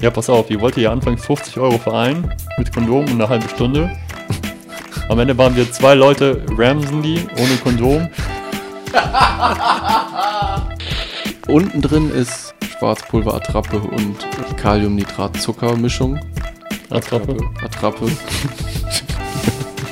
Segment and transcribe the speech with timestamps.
[0.00, 3.48] Ja, pass auf, ihr wollt ja anfangen 50 Euro vereinen mit Kondom und eine halbe
[3.48, 3.90] Stunde.
[5.08, 8.08] Am Ende waren wir zwei Leute, Ramsen die, ohne Kondom.
[11.48, 14.16] Unten drin ist Schwarzpulver-Attrappe und
[14.56, 16.18] Kaliumnitrat-Zucker-Mischung.
[16.90, 17.36] Attrappe.
[17.62, 18.06] Attrappe.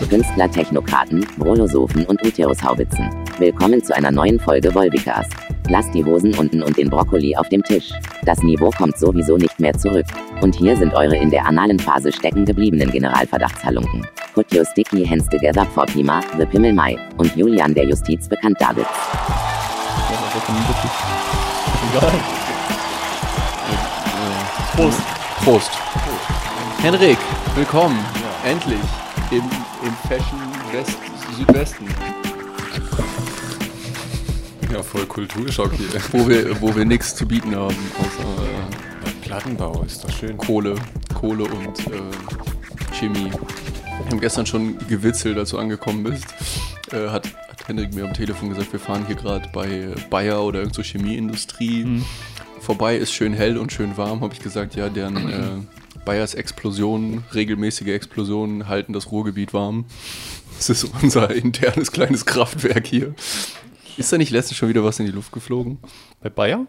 [0.09, 3.09] Künstler, Technokraten, Brolosophen und Uterushaubitzen.
[3.39, 5.33] Willkommen zu einer neuen Folge Volbicast.
[5.69, 7.91] Lasst die Hosen unten und den Brokkoli auf dem Tisch.
[8.25, 10.07] Das Niveau kommt sowieso nicht mehr zurück.
[10.41, 14.07] Und hier sind eure in der analen Phase stecken gebliebenen Generalverdachtshalunken.
[14.35, 18.59] Put your sticky hands together for Pima, the Pimmel Mai und Julian der Justiz bekannt.
[18.61, 18.93] Ja, egal.
[24.75, 25.01] Prost.
[25.45, 25.71] Prost.
[26.81, 27.19] Henrik,
[27.55, 27.99] willkommen.
[28.45, 28.81] Endlich.
[29.31, 30.41] Im, im Fashion
[30.73, 30.99] West,
[31.37, 31.87] Südwesten.
[34.73, 36.01] Ja, voll Kulturschock hier.
[36.13, 40.39] Wo wir, wo wir nichts zu bieten haben, außer äh, Plattenbau ist doch schön.
[40.39, 40.77] Kohle.
[41.15, 43.31] Kohle und äh, Chemie.
[43.31, 46.25] Wir haben gestern schon gewitzelt, als du angekommen bist.
[46.91, 50.61] Äh, hat, hat Henrik mir am Telefon gesagt, wir fahren hier gerade bei Bayer oder
[50.61, 52.03] irgend so Chemieindustrie.
[52.59, 57.25] Vorbei ist schön hell und schön warm, habe ich gesagt, ja, deren äh, Bayers Explosionen,
[57.35, 59.85] regelmäßige Explosionen halten das Ruhrgebiet warm.
[60.57, 63.15] Das ist unser internes kleines Kraftwerk hier.
[63.97, 65.79] Ist da nicht letztens schon wieder was in die Luft geflogen?
[66.21, 66.67] Bei Bayer?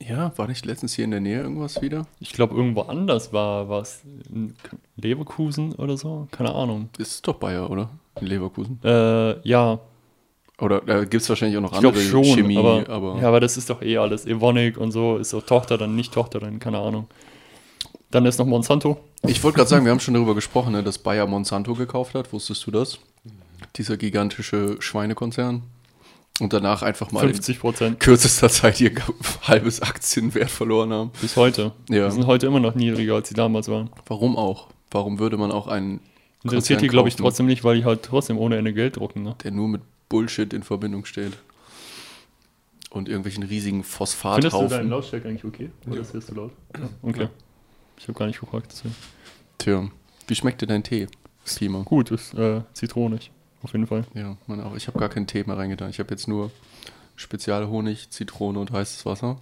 [0.00, 2.06] Ja, war nicht letztens hier in der Nähe irgendwas wieder?
[2.20, 4.02] Ich glaube, irgendwo anders war was.
[4.32, 4.54] in
[4.96, 6.28] Leverkusen oder so?
[6.30, 6.88] Keine Ahnung.
[6.98, 7.90] Ist doch Bayer, oder?
[8.20, 8.78] In Leverkusen.
[8.84, 9.80] Äh, ja,
[10.60, 12.24] Oder da gibt es wahrscheinlich auch noch ich andere schon.
[12.24, 14.24] Chemie, aber, aber, Ja, aber das ist doch eh alles.
[14.26, 15.16] Evonik und so.
[15.16, 17.06] Ist doch Tochter, dann nicht Tochter, dann keine Ahnung.
[18.10, 18.98] Dann ist noch Monsanto.
[19.26, 22.32] ich wollte gerade sagen, wir haben schon darüber gesprochen, ne, dass Bayer Monsanto gekauft hat.
[22.32, 22.98] Wusstest du das?
[23.76, 25.62] Dieser gigantische Schweinekonzern.
[26.40, 27.92] Und danach einfach mal 50 Prozent.
[27.94, 28.92] in kürzester Zeit ihr
[29.42, 31.10] halbes Aktienwert verloren haben.
[31.20, 31.72] Bis heute.
[31.88, 32.06] Ja.
[32.06, 33.90] Die sind heute immer noch niedriger, als sie damals waren.
[34.06, 34.68] Warum auch?
[34.90, 36.00] Warum würde man auch einen
[36.44, 39.22] Interessiert die, glaube ich, trotzdem nicht, weil die halt trotzdem ohne Ende Geld drucken.
[39.22, 39.34] Ne?
[39.42, 41.32] der nur mit Bullshit in Verbindung steht?
[42.90, 44.88] Und irgendwelchen riesigen Findest du deinen Phosphathaufen.
[44.88, 45.70] Lautstärke eigentlich okay?
[45.90, 46.52] Oder ist das zu laut?
[46.74, 46.88] Ja.
[47.02, 47.28] Okay.
[47.98, 48.68] Ich habe gar nicht gefragt.
[48.70, 48.94] Deswegen.
[49.58, 49.88] Tja,
[50.26, 51.08] wie schmeckt dir dein Tee?
[51.56, 51.82] Pima.
[51.82, 53.30] Gut, ist äh, zitronig.
[53.62, 54.04] Auf jeden Fall.
[54.14, 54.76] Ja, meine auch.
[54.76, 55.90] Ich habe gar keinen Tee mehr reingetan.
[55.90, 56.50] Ich habe jetzt nur
[57.16, 59.38] Spezialhonig, Zitrone und heißes Wasser.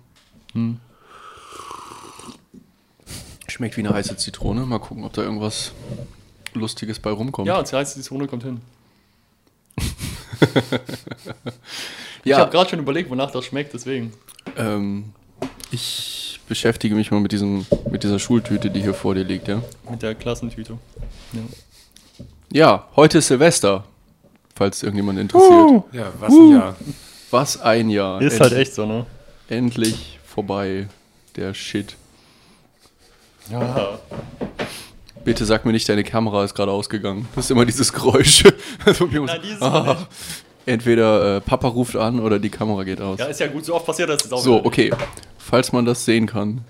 [0.52, 0.80] Hm.
[3.48, 4.62] Schmeckt wie eine heiße Zitrone.
[4.66, 5.72] Mal gucken, ob da irgendwas
[6.54, 7.46] Lustiges bei rumkommt.
[7.46, 8.60] Ja, die heiße Zitrone kommt hin.
[12.24, 14.12] Ich ja habe gerade schon überlegt, wonach das schmeckt, deswegen.
[14.56, 15.12] ähm,
[15.70, 19.46] ich beschäftige mich mal mit, diesem, mit dieser Schultüte, die hier vor dir liegt.
[19.46, 20.76] Ja, Mit der Klassentüte.
[21.32, 21.40] Ja.
[22.52, 23.84] ja heute ist Silvester,
[24.56, 25.84] falls irgendjemand interessiert.
[25.92, 26.76] Ja, was ein Jahr.
[27.30, 28.20] Was ein Jahr.
[28.20, 29.06] Ist End- halt echt so, ne?
[29.48, 30.88] Endlich vorbei,
[31.36, 31.94] der Shit.
[33.50, 33.98] Ja.
[35.24, 37.28] Bitte sag mir nicht, deine Kamera ist gerade ausgegangen.
[37.34, 38.44] Das ist immer dieses Geräusch.
[38.84, 39.96] Also, Nein, die ist ah.
[40.66, 43.18] Entweder äh, Papa ruft an oder die Kamera geht aus.
[43.20, 44.38] Ja, ist ja gut, so oft passiert das jetzt auch.
[44.38, 44.66] so, wieder.
[44.66, 44.90] okay.
[45.38, 46.62] Falls man das sehen kann.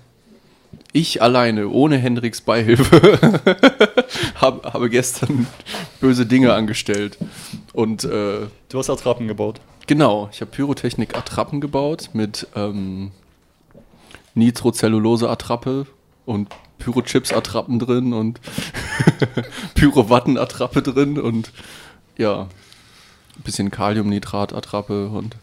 [0.93, 3.41] Ich alleine, ohne Hendricks Beihilfe,
[4.35, 5.47] hab, habe gestern
[5.99, 7.17] böse Dinge angestellt.
[7.73, 9.61] Und äh, Du hast Attrappen gebaut.
[9.87, 13.11] Genau, ich habe Pyrotechnik-Attrappen gebaut mit ähm,
[14.35, 15.87] Nitrocellulose-Attrappe
[16.25, 18.39] und Pyrochips-Attrappen drin und
[19.75, 21.51] Pyrowatten-Attrappe drin und
[22.17, 22.43] ja,
[23.37, 25.37] ein bisschen Kaliumnitrat-Attrappe und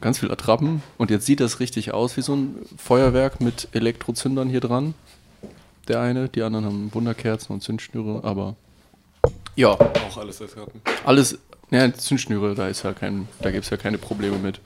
[0.00, 0.82] ganz viel Attrappen.
[0.98, 4.94] Und jetzt sieht das richtig aus wie so ein Feuerwerk mit Elektrozündern hier dran.
[5.90, 8.54] Der eine, die anderen haben Wunderkerzen und Zündschnüre, aber
[9.56, 10.80] ja, Auch alles ertragen.
[11.04, 11.36] alles,
[11.72, 14.60] ja, Zündschnüre, da ist ja kein, da gibt es ja keine Probleme mit.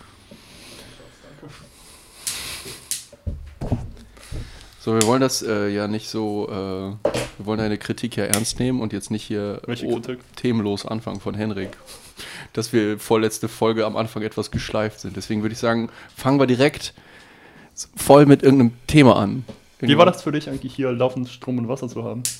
[4.78, 7.08] So, wir wollen das äh, ja nicht so, äh,
[7.38, 10.00] wir wollen deine Kritik ja ernst nehmen und jetzt nicht hier oh,
[10.36, 11.70] themenlos anfangen von Henrik.
[12.52, 15.16] Dass wir vorletzte Folge am Anfang etwas geschleift sind.
[15.16, 16.92] Deswegen würde ich sagen, fangen wir direkt
[17.96, 19.46] voll mit irgendeinem Thema an.
[19.88, 22.22] Wie war das für dich eigentlich hier laufend Strom und Wasser zu haben?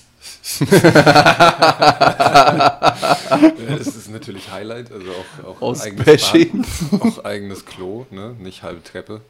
[3.69, 6.05] Es ist natürlich Highlight, also auch, auch Aus eigenes.
[6.05, 8.35] Bad, auch eigenes Klo, ne?
[8.39, 9.21] nicht halbe Treppe,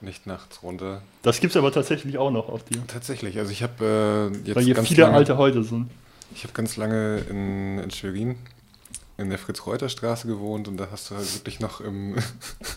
[0.00, 1.02] nicht nachts runter.
[1.22, 2.82] Das gibt's aber tatsächlich auch noch auf dir.
[2.86, 5.90] Tatsächlich, also ich habe äh, jetzt Weil hier ganz viele lange, alte Häuser sind.
[6.34, 8.36] ich habe ganz lange in, in Schwerin
[9.20, 12.16] in der Fritz-Reuter-Straße gewohnt und da hast du halt wirklich noch im,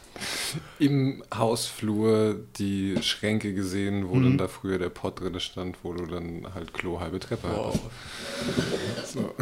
[0.79, 4.23] im Hausflur die Schränke gesehen, wo Mhm.
[4.23, 9.13] dann da früher der Pott drin stand, wo du dann halt Klo halbe Treppe hattest.
[9.13, 9.33] So.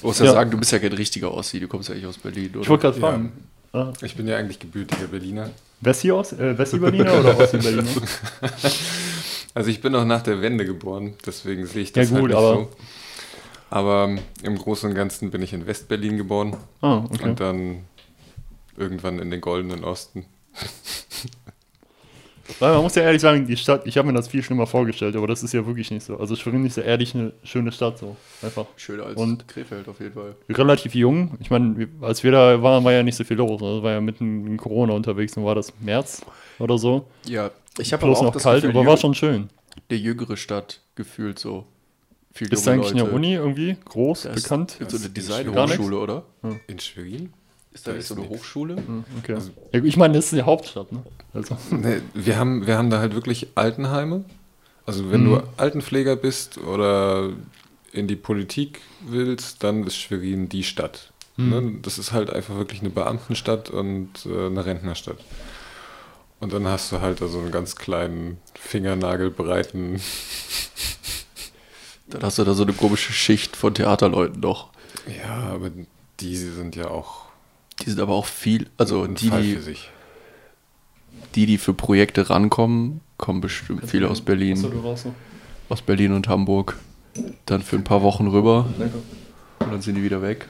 [0.00, 0.32] Du musst ja, Ja.
[0.32, 2.60] sagen, du bist ja kein richtiger Ossi, du kommst ja eigentlich aus Berlin, oder?
[2.62, 3.08] Ich wollte gerade Ja.
[3.08, 3.32] fragen.
[3.72, 5.50] Ah, Ich bin ja eigentlich gebürtiger Berliner.
[5.82, 7.84] Äh, Wessi-Berliner oder Ossi-Berliner?
[9.54, 12.28] Also ich bin auch nach der Wende geboren, deswegen sehe ich Ja, das halt gut,
[12.30, 12.70] nicht aber- so.
[13.70, 17.24] Aber im Großen und Ganzen bin ich in Westberlin geboren Ah, okay.
[17.24, 17.84] und dann
[18.76, 20.24] irgendwann in den Goldenen Osten.
[22.60, 25.14] Weil man muss ja ehrlich sagen, die Stadt, ich habe mir das viel schlimmer vorgestellt,
[25.16, 26.16] aber das ist ja wirklich nicht so.
[26.18, 28.16] Also Schwerin ist ja ehrlich eine schöne Stadt so.
[28.42, 28.64] Einfach.
[28.76, 30.34] Schöner als Und- Krefeld auf jeden Fall.
[30.48, 31.36] Relativ jung.
[31.40, 33.60] Ich meine, als wir da waren, war ja nicht so viel los.
[33.62, 36.24] Also war ja mitten in Corona unterwegs und war das März
[36.58, 37.06] oder so.
[37.26, 39.50] Ja, ich habe Plus noch kalt, aber war schon schön.
[39.90, 41.66] der jüngere Stadt gefühlt so.
[42.38, 43.14] Viel Ist da eigentlich eine Leute.
[43.16, 44.76] Uni irgendwie groß, Da ist bekannt?
[44.88, 45.08] So eine.
[45.08, 46.22] Designhochschule, oder?
[46.68, 47.32] In Schwerin?
[47.72, 48.40] Ist da Da nicht so ist eine nix.
[48.40, 48.76] Hochschule?
[48.76, 49.34] Hm, Okay.
[49.34, 51.02] Also- ja, ich meine, das ist die Hauptstadt, ne?
[51.34, 51.56] Also.
[51.72, 54.24] Nee, wir, haben, wir haben da halt wirklich Altenheime.
[54.86, 55.30] Also wenn Mhm.
[55.30, 57.30] du Altenpfleger bist oder
[57.92, 61.12] in die Politik willst, dann ist Schwerin die Stadt.
[61.36, 61.48] Mhm.
[61.50, 61.72] Ne?
[61.82, 65.18] Das ist halt einfach wirklich eine Beamtenstadt und äh, eine Rentnerstadt.
[66.38, 70.00] Und dann hast du halt da so einen ganz kleinen, fingernagelbreiten
[72.10, 74.68] Dann hast du da so eine komische Schicht von Theaterleuten doch.
[75.22, 75.70] Ja, aber
[76.20, 77.26] die sind ja auch
[77.82, 79.90] Die sind aber auch viel, also die, die, für sich.
[81.34, 85.14] die, die für Projekte rankommen, kommen bestimmt viele aus Berlin, Achso, du rauchst noch.
[85.68, 86.76] aus Berlin und Hamburg.
[87.46, 88.98] Dann für ein paar Wochen rüber Danke.
[89.60, 90.46] und dann sind die wieder weg.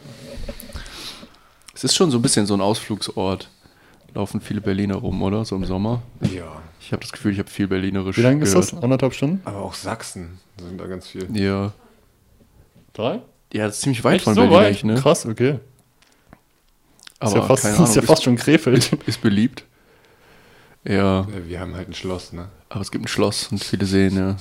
[1.75, 3.51] Es ist schon so ein bisschen so ein Ausflugsort.
[4.15, 5.45] Laufen viele Berliner rum, oder?
[5.45, 6.03] So im Sommer.
[6.35, 6.61] Ja.
[6.89, 8.73] Ich habe das Gefühl, ich habe viel Berlinerisch Wie lange ist gehört.
[8.73, 8.83] das?
[8.83, 9.43] Anderthalb Stunden?
[9.45, 11.29] Aber auch Sachsen sind da ganz viel.
[11.37, 11.73] Ja.
[12.95, 13.21] Drei?
[13.53, 14.85] Ja, das ist ziemlich weit Echt von so Berlin, weit?
[14.85, 14.95] ne?
[14.95, 15.59] Krass, okay.
[17.19, 18.79] Aber ist ja fast, keine ist ja Ahnung, fast schon Krefeld.
[18.79, 19.65] ist, ist beliebt.
[20.83, 22.49] Ja, Ja, Wir haben halt ein Schloss, ne?
[22.71, 24.37] aber es gibt ein Schloss und viele Seen, ja.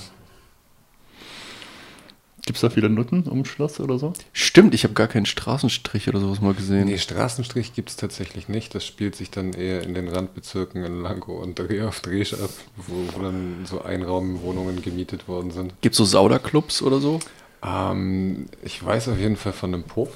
[2.48, 4.14] Gibt es da viele Nutten um Schloss oder so?
[4.32, 6.86] Stimmt, ich habe gar keinen Straßenstrich oder sowas mal gesehen.
[6.86, 8.74] Nee, Straßenstrich gibt es tatsächlich nicht.
[8.74, 12.48] Das spielt sich dann eher in den Randbezirken in Lankow und Dreh auf Dresch ab,
[12.78, 15.74] wo, wo dann so Einraumwohnungen gemietet worden sind.
[15.82, 17.20] Gibt es so Sauderclubs oder so?
[17.62, 20.08] Ähm, ich weiß auf jeden Fall von einem Puff,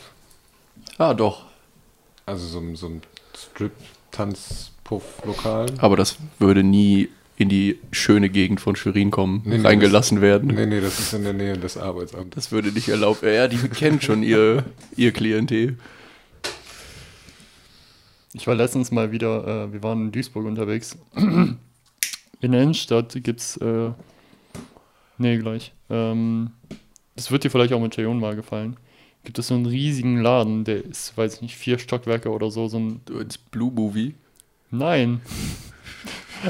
[0.97, 1.45] Ah, doch.
[2.25, 3.03] also so, so ein
[3.37, 5.67] Strip-Tanz-Puff-Lokal.
[5.77, 7.11] Aber das würde nie
[7.43, 10.49] in die schöne Gegend von Schwerin kommen, Nee, nee, reingelassen werden.
[10.55, 12.35] Nee, nee, das ist in der Nähe des Arbeitsamts.
[12.35, 13.23] Das würde nicht erlaubt.
[13.23, 14.65] Ja, die kennen schon ihr,
[14.97, 15.77] ihr Klientel.
[18.35, 20.97] Ich war letztens mal wieder, äh, wir waren in Duisburg unterwegs.
[21.15, 21.59] In
[22.41, 23.91] der Innenstadt gibt's, äh,
[25.19, 25.73] nee, gleich.
[25.91, 26.51] Ähm,
[27.15, 28.77] das wird dir vielleicht auch mit Jayon mal gefallen.
[29.25, 32.67] Gibt es so einen riesigen Laden, der ist, weiß ich nicht, vier Stockwerke oder so,
[32.69, 34.15] so ein, Du ins Blue Movie.
[34.71, 35.21] nein.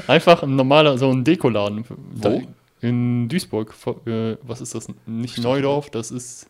[0.06, 1.84] Einfach ein normaler, so ein Dekoladen.
[2.14, 2.42] Wo?
[2.80, 3.74] In Duisburg.
[4.06, 4.88] Äh, was ist das?
[5.06, 6.48] Nicht Neudorf, das ist,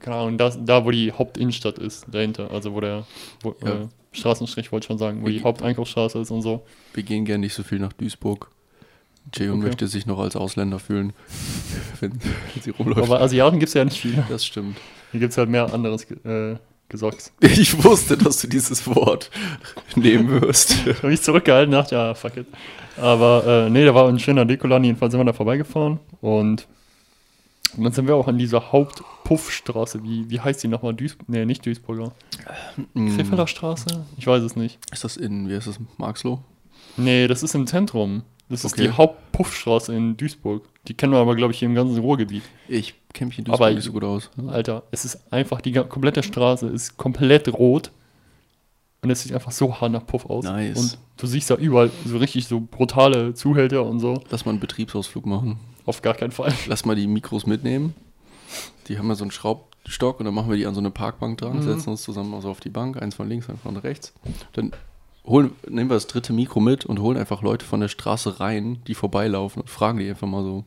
[0.00, 2.50] keine Ahnung, das, da wo die Hauptinnenstadt ist, dahinter.
[2.50, 3.04] Also wo der,
[3.42, 3.82] wo, Ja.
[3.82, 6.64] äh, Straßenstrich wollte ich schon sagen, wo die Haupteinkaufsstraße ist und so.
[6.94, 8.50] Wir gehen gern nicht so viel nach Duisburg.
[9.34, 9.66] Jayon Okay.
[9.66, 11.12] möchte sich noch als Ausländer fühlen,
[12.00, 13.02] wenn, wenn sie rumläuft.
[13.10, 14.24] Aber Asiaten gibt es ja nicht viele.
[14.28, 14.78] das stimmt.
[15.10, 16.56] Hier gibt es halt mehr anderes äh,
[16.88, 17.32] Gesocks.
[17.40, 19.30] Ich wusste, dass du dieses Wort
[19.94, 20.76] nehmen wirst.
[20.86, 22.46] Ich habe mich zurückgehalten, dachte, ja, fuck it.
[22.96, 26.66] Aber äh, nee, da war ein schöner Dekoladen, jedenfalls sind wir da vorbeigefahren und
[27.76, 30.94] und dann sind wir auch an dieser Hauptpuffstraße, wie, wie heißt die nochmal?
[30.94, 32.12] Duis nee, nicht Duisburger.
[32.94, 34.06] Krefelder Straße?
[34.16, 34.78] Ich weiß es nicht.
[34.92, 36.40] Ist das in, wie heißt das, Marxloh?
[36.96, 38.22] Nee, das ist im Zentrum.
[38.48, 38.82] Das ist Okay.
[38.84, 40.62] die Hauptpuffstraße in Duisburg.
[40.86, 42.42] Die kennen wir aber, glaube ich, hier im ganzen Ruhrgebiet.
[42.68, 44.30] Ich kenne mich in Aber Duisburg nicht so gut aus.
[44.48, 47.90] Alter, es ist einfach, die komplette Straße ist komplett rot.
[49.02, 50.44] Und es sieht einfach so hart nach Puff aus.
[50.44, 50.78] Nice.
[50.78, 54.22] Und du siehst da überall so richtig so brutale Zuhälter und so.
[54.30, 55.58] Lass mal einen Betriebsausflug machen.
[55.84, 56.52] Auf gar keinen Fall.
[56.66, 57.94] Lass mal die Mikros mitnehmen.
[58.88, 61.38] Die haben ja so einen Schraubstock und dann machen wir die an so eine Parkbank
[61.38, 64.12] dran, setzen uns zusammen also auf die Bank, eins von links, eins von rechts.
[64.54, 64.72] Dann
[65.26, 68.80] holen, nehmen wir das dritte Mikro mit und holen einfach Leute von der Straße rein,
[68.86, 70.64] die vorbeilaufen und fragen die einfach mal so.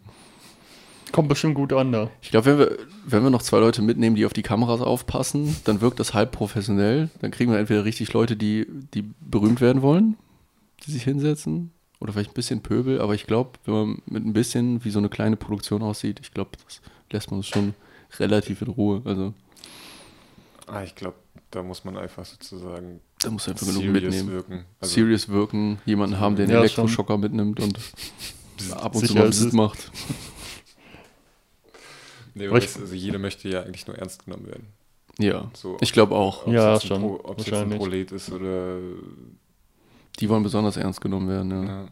[1.12, 2.10] Kommt bestimmt gut an da.
[2.22, 5.56] Ich glaube, wenn wir, wenn wir noch zwei Leute mitnehmen, die auf die Kameras aufpassen,
[5.64, 7.10] dann wirkt das halb professionell.
[7.22, 10.18] Dann kriegen wir entweder richtig Leute, die, die berühmt werden wollen,
[10.86, 11.72] die sich hinsetzen.
[12.00, 15.00] Oder vielleicht ein bisschen Pöbel, aber ich glaube, wenn man mit ein bisschen wie so
[15.00, 17.74] eine kleine Produktion aussieht, ich glaube, das lässt man uns schon
[18.20, 19.02] relativ in Ruhe.
[19.04, 19.34] Also
[20.68, 21.18] Ah, ich glaube,
[21.50, 24.32] da muss man einfach sozusagen da muss einfach genug serious mitnehmen.
[24.32, 24.66] wirken.
[24.80, 27.78] Also, Serious wirken, jemanden haben, der einen Ja, Elektroschocker mitnimmt und
[28.76, 29.52] ab und zu mal es.
[29.54, 29.92] macht.
[32.34, 34.68] nee, Aber also jeder möchte ja eigentlich nur ernst genommen werden.
[35.20, 36.48] Ja, So, ich glaube auch.
[36.48, 37.80] ob Ja, es jetzt ein schon, Pro, ob es jetzt ein wahrscheinlich.
[37.80, 38.78] Prolet ist oder.
[40.20, 41.52] Die wollen besonders ernst genommen werden.
[41.52, 41.64] Ja.
[41.66, 41.88] Ja.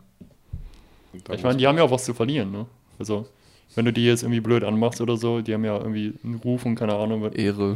[1.34, 2.66] Ich meine, die haben ja auch was zu verlieren, ne?
[3.00, 3.28] Also,
[3.76, 6.66] wenn du die jetzt irgendwie blöd anmachst oder so, die haben ja irgendwie einen Ruf
[6.66, 7.30] und keine Ahnung.
[7.34, 7.76] Ehre.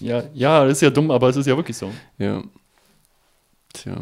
[0.00, 1.90] Ja, ja, das ist ja dumm, aber es ist ja wirklich so.
[2.18, 2.42] Ja.
[3.72, 3.96] Tja.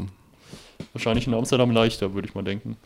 [0.92, 2.76] Wahrscheinlich in Amsterdam leichter, würde ich mal denken.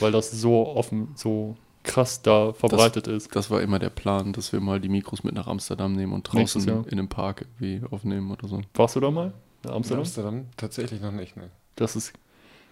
[0.00, 3.34] weil das so offen, so krass da verbreitet ist.
[3.36, 6.32] Das war immer der Plan, dass wir mal die Mikros mit nach Amsterdam nehmen und
[6.34, 8.60] Nächstes draußen in einem Park irgendwie aufnehmen oder so.
[8.74, 9.32] Warst du da mal?
[9.64, 10.00] In In Amsterdam?
[10.00, 10.46] Amsterdam?
[10.56, 11.50] Tatsächlich noch nicht, ne?
[11.76, 12.12] Das ist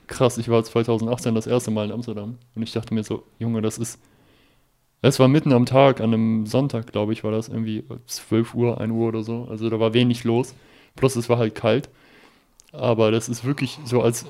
[0.09, 0.39] krass.
[0.39, 3.79] Ich war 2018 das erste Mal in Amsterdam und ich dachte mir so, Junge, das
[3.79, 3.99] ist.
[5.03, 8.81] Es war mitten am Tag, an einem Sonntag, glaube ich, war das irgendwie 12 Uhr,
[8.81, 9.47] 1 Uhr oder so.
[9.49, 10.55] Also da war wenig los.
[10.95, 11.89] Plus es war halt kalt.
[12.73, 14.27] Aber das ist wirklich so, als,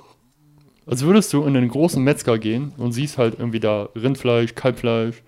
[0.87, 5.23] als würdest du in einen großen Metzger gehen und siehst halt irgendwie da Rindfleisch, Kalbfleisch,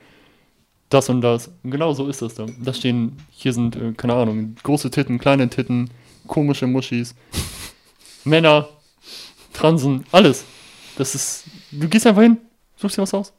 [0.89, 1.51] das und das.
[1.63, 2.47] Und genau so ist das da.
[2.63, 5.91] Da stehen, hier sind, äh, keine Ahnung, große Titten, kleine Titten,
[6.27, 7.15] komische Muschis,
[8.25, 8.69] Männer,
[9.53, 10.45] Transen, alles.
[10.97, 12.39] Das ist, du gehst einfach hin,
[12.77, 13.33] suchst dir was aus.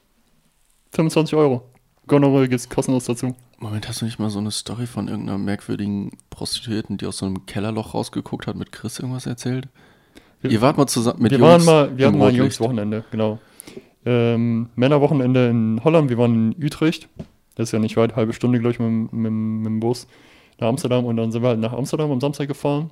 [0.92, 1.73] 25 Euro.
[2.08, 3.36] Gonorrhoe gibt's kostenlos dazu.
[3.60, 7.26] Moment, hast du nicht mal so eine Story von irgendeiner merkwürdigen Prostituierten, die aus so
[7.26, 9.68] einem Kellerloch rausgeguckt hat, mit Chris irgendwas erzählt?
[10.42, 12.36] Wir- Ihr wart mal zusammen mit wir Jungs waren mal, wir hatten mal ein.
[12.36, 13.40] Jungs-Wochenende, genau.
[14.06, 17.08] Ähm, Männerwochenende in Holland, wir waren in Utrecht.
[17.56, 20.08] Das ist ja nicht weit, halbe Stunde, glaube ich, mit, dem- mit, mit dem Bus
[20.60, 21.06] nach Amsterdam.
[21.06, 22.90] Und dann sind wir halt nach Amsterdam am Samstag gefahren.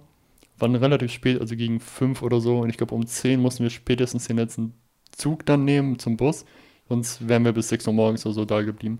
[0.59, 2.59] Waren relativ spät, also gegen fünf oder so.
[2.59, 4.73] Und ich glaube, um 10 mussten wir spätestens den letzten
[5.11, 6.45] Zug dann nehmen zum Bus.
[6.91, 8.99] Sonst wären wir bis 6 Uhr morgens oder so da geblieben.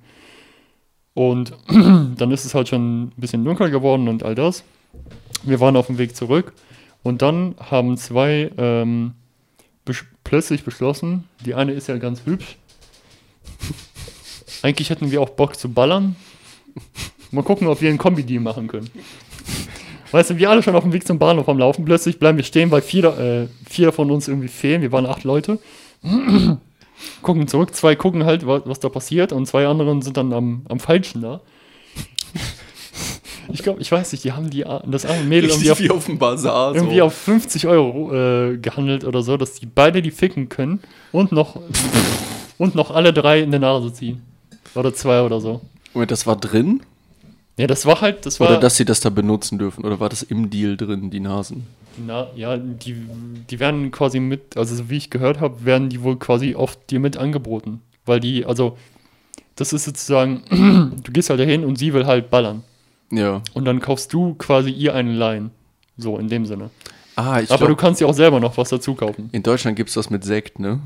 [1.14, 4.64] Und dann ist es halt schon ein bisschen dunkel geworden und all das.
[5.44, 6.54] Wir waren auf dem Weg zurück.
[7.04, 9.12] Und dann haben zwei ähm,
[9.84, 12.56] besch plötzlich beschlossen, die eine ist ja ganz hübsch.
[14.62, 16.16] Eigentlich hätten wir auch Bock zu ballern.
[17.32, 18.90] Mal gucken, ob wir einen Kombi-Deal machen können.
[20.12, 21.84] Weißt du, wir alle schon auf dem Weg zum Bahnhof am Laufen.
[21.84, 24.82] Plötzlich bleiben wir stehen, weil vier, äh, vier von uns irgendwie fehlen.
[24.82, 25.60] Wir waren acht Leute.
[27.22, 27.74] gucken zurück.
[27.76, 29.32] Zwei gucken halt, was, was da passiert.
[29.32, 31.42] Und zwei anderen sind dann am, am Falschen da.
[33.54, 36.06] Ich glaube, ich weiß nicht, die haben die, das arme Mädel irgendwie auf, wie auf
[36.06, 36.74] dem Bazar.
[36.74, 37.06] irgendwie so.
[37.06, 40.80] auf 50 Euro äh, gehandelt oder so, dass die beide die ficken können
[41.12, 41.60] und noch,
[42.58, 44.22] und noch alle drei in der Nase ziehen.
[44.74, 45.60] Oder zwei oder so.
[45.94, 46.82] Moment, das war drin?
[47.58, 48.50] Ja, das war halt, das war.
[48.50, 49.84] Oder dass sie das da benutzen dürfen?
[49.84, 51.68] Oder war das im Deal drin, die Nasen?
[51.98, 52.96] Na, ja, die,
[53.50, 56.90] die werden quasi mit, also so wie ich gehört habe, werden die wohl quasi oft
[56.90, 57.82] dir mit angeboten.
[58.06, 58.78] Weil die, also,
[59.56, 60.44] das ist sozusagen,
[61.04, 62.64] du gehst halt dahin und sie will halt ballern.
[63.12, 63.42] Ja.
[63.54, 65.52] Und dann kaufst du quasi ihr einen Line.
[65.98, 66.70] So, in dem Sinne.
[67.16, 69.30] Ah, ich Aber du glaube, kannst ja auch selber noch was dazu kaufen.
[69.34, 70.80] in Deutschland gibt es das mit Sekt, ne?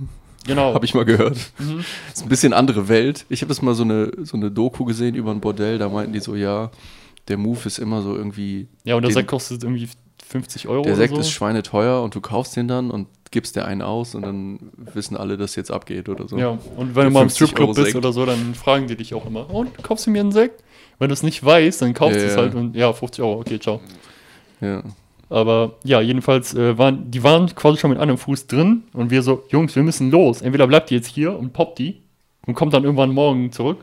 [0.45, 0.73] Genau.
[0.73, 1.37] Habe ich mal gehört.
[1.59, 1.85] Mhm.
[2.13, 3.25] ist ein bisschen andere Welt.
[3.29, 6.13] Ich habe das mal so eine, so eine Doku gesehen über ein Bordell, da meinten
[6.13, 6.71] die so, ja,
[7.27, 9.87] der Move ist immer so irgendwie, Ja, und der Sekt kostet irgendwie
[10.27, 11.19] 50 Euro der Sekt so.
[11.19, 14.59] ist schweineteuer und du kaufst den dann und gibst dir einen aus und dann
[14.93, 16.37] wissen alle, dass jetzt abgeht oder so.
[16.37, 17.97] Ja, und wenn du mal im 50 Stripclub bist Sekt.
[17.97, 20.63] oder so, dann fragen die dich auch immer, und kaufst du mir einen Sekt?
[20.99, 22.41] Wenn du es nicht weißt, dann kaufst Ja, du es ja.
[22.41, 23.81] halt und ja, 50 Euro, okay, ciao.
[24.61, 24.83] Ja.
[25.29, 29.21] Aber ja, jedenfalls äh, waren die waren quasi schon mit einem Fuß drin und wir
[29.21, 30.41] so, Jungs, wir müssen los.
[30.41, 32.01] Entweder bleibt ihr jetzt hier und poppt die
[32.45, 33.79] und kommt dann irgendwann morgen zurück.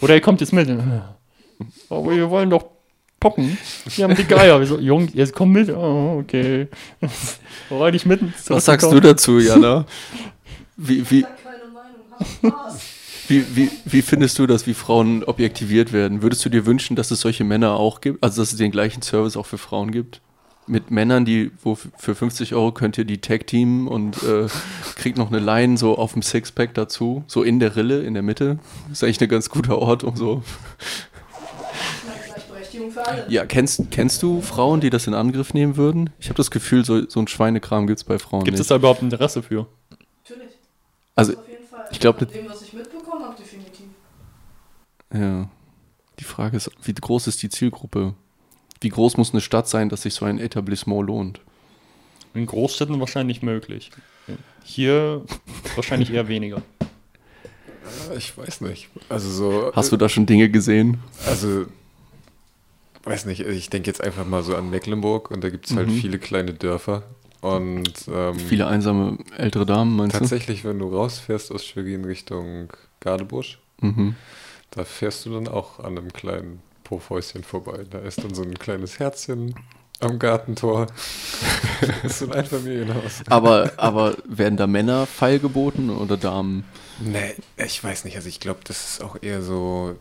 [0.00, 0.68] Oder ihr kommt jetzt mit.
[1.90, 2.64] Aber wir wollen doch
[3.20, 3.56] poppen.
[3.94, 4.58] Wir haben dicke Eier.
[4.60, 5.70] Wir so, Jungs, jetzt komm mit.
[5.70, 6.68] Oh, okay.
[7.70, 8.32] Rein ich mitten.
[8.48, 9.86] Was sagst du dazu, Jana?
[10.76, 12.80] Wie, wie, keine Meinung, hab Spaß.
[13.28, 16.22] wie, wie, wie findest du das, wie Frauen objektiviert werden?
[16.22, 18.22] Würdest du dir wünschen, dass es solche Männer auch gibt?
[18.22, 20.20] Also, dass es den gleichen Service auch für Frauen gibt?
[20.68, 24.48] Mit Männern, die, wo für 50 Euro könnt ihr die Tag-Team und äh,
[24.96, 28.22] kriegt noch eine Line so auf dem Sixpack dazu, so in der Rille, in der
[28.22, 28.58] Mitte.
[28.92, 30.42] Ist eigentlich ein ganz guter Ort, um so.
[32.96, 33.26] Für alle.
[33.28, 36.08] Ja, kennst, kennst du Frauen, die das in Angriff nehmen würden?
[36.18, 38.76] Ich habe das Gefühl, so, so ein Schweinekram gibt es bei Frauen Gibt es da
[38.76, 39.66] überhaupt Interesse für?
[40.22, 40.54] Natürlich.
[41.14, 41.84] Also, auf jeden Fall.
[41.90, 43.84] ich glaub, Von dem, was ich mitbekommen habe, definitiv.
[45.12, 45.50] Ja.
[46.18, 48.14] Die Frage ist, wie groß ist die Zielgruppe?
[48.80, 51.40] Wie groß muss eine Stadt sein, dass sich so ein Etablissement lohnt?
[52.32, 53.90] In Großstädten wahrscheinlich möglich.
[54.64, 55.20] Hier
[55.74, 56.62] wahrscheinlich eher weniger.
[58.16, 58.88] Ich weiß nicht.
[59.10, 59.72] Also so.
[59.74, 60.96] Hast du da schon Dinge gesehen?
[61.26, 61.66] Also,
[63.06, 65.88] weiß nicht, ich denke jetzt einfach mal so an Mecklenburg und da gibt es halt
[65.88, 65.92] Mhm.
[66.00, 67.04] viele kleine Dörfer.
[67.40, 73.58] Und ähm, Viele einsame ältere Damen, meinst tatsächlich, wenn du rausfährst aus Schwerin Richtung Gardebusch,
[73.80, 73.86] du?
[73.86, 74.16] Mhm.
[74.70, 77.84] da fährst du dann auch an einem kleinen Puffhäuschen vorbei.
[77.88, 79.54] Da ist dann so ein kleines Herzchen
[80.00, 80.86] am Gartentor.
[81.80, 83.22] das ist so ein Einfamilienhaus.
[83.28, 86.64] Aber, aber werden da Männer feilgeboten oder Damen?
[87.00, 88.16] Nee, ich weiß nicht.
[88.16, 89.96] Also ich glaube, das ist auch eher so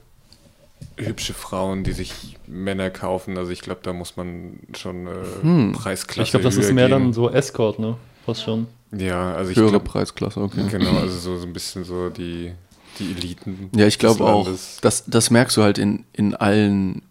[0.98, 3.38] hübsche Frauen, die sich Männer kaufen.
[3.38, 5.72] Also ich glaube, da muss man schon äh, Hm.
[5.74, 7.04] Preisklasse Ich glaube, das ist mehr gehen.
[7.04, 7.98] dann so Escort, ne?
[8.26, 8.68] Fast schon.
[8.92, 10.64] Ja, also ich Höhere glaube, Preisklasse, okay.
[10.70, 12.54] genau, also so, so ein bisschen so die,
[13.00, 13.70] die Eliten.
[13.76, 14.48] Ja, ich glaube auch.
[14.82, 17.02] Das, das merkst du halt in, in allen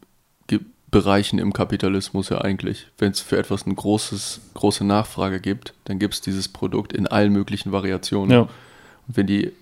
[0.47, 2.87] Ge Bereichen im Kapitalismus ja eigentlich.
[2.99, 7.07] Wenn es für etwas eine großes, große Nachfrage gibt, dann gibt es dieses Produkt in
[7.07, 8.31] allen möglichen Variationen.
[8.31, 8.41] Ja.
[8.43, 8.49] Und
[9.09, 9.53] wenn die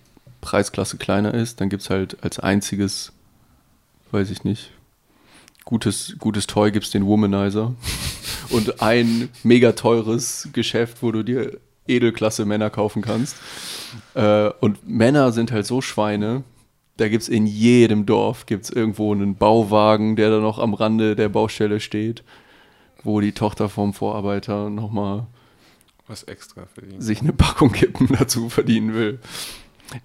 [0.43, 3.13] Preisklasse kleiner ist, dann gibt es halt als einziges,
[4.13, 4.71] weiß ich nicht,
[5.65, 7.75] gutes, gutes Toy gibt es den Womanizer.
[8.51, 13.37] Und ein mega teures Geschäft, wo du dir Edelklasse Männer kaufen kannst.
[14.15, 16.45] Äh, und Männer sind halt so Schweine.
[16.97, 21.17] Da gibt es in jedem Dorf gibt's irgendwo einen Bauwagen, der da noch am Rande
[21.17, 22.23] der Baustelle steht,
[23.03, 25.27] wo die Tochter vom Vorarbeiter nochmal
[26.07, 27.01] Was extra verdienen.
[27.01, 29.19] sich eine Packung Kippen dazu verdienen will.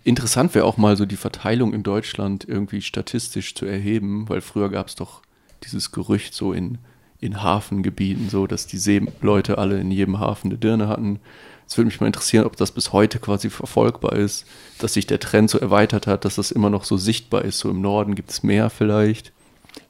[0.04, 4.70] Interessant wäre auch mal so die Verteilung in Deutschland irgendwie statistisch zu erheben, weil früher
[4.70, 5.22] gab es doch
[5.64, 6.78] dieses Gerücht so in,
[7.20, 11.20] in Hafengebieten, so dass die Seeleute alle in jedem Hafen eine Dirne hatten.
[11.68, 14.46] Es würde mich mal interessieren, ob das bis heute quasi verfolgbar ist,
[14.80, 17.60] dass sich der Trend so erweitert hat, dass das immer noch so sichtbar ist.
[17.60, 19.34] So im Norden gibt es mehr vielleicht.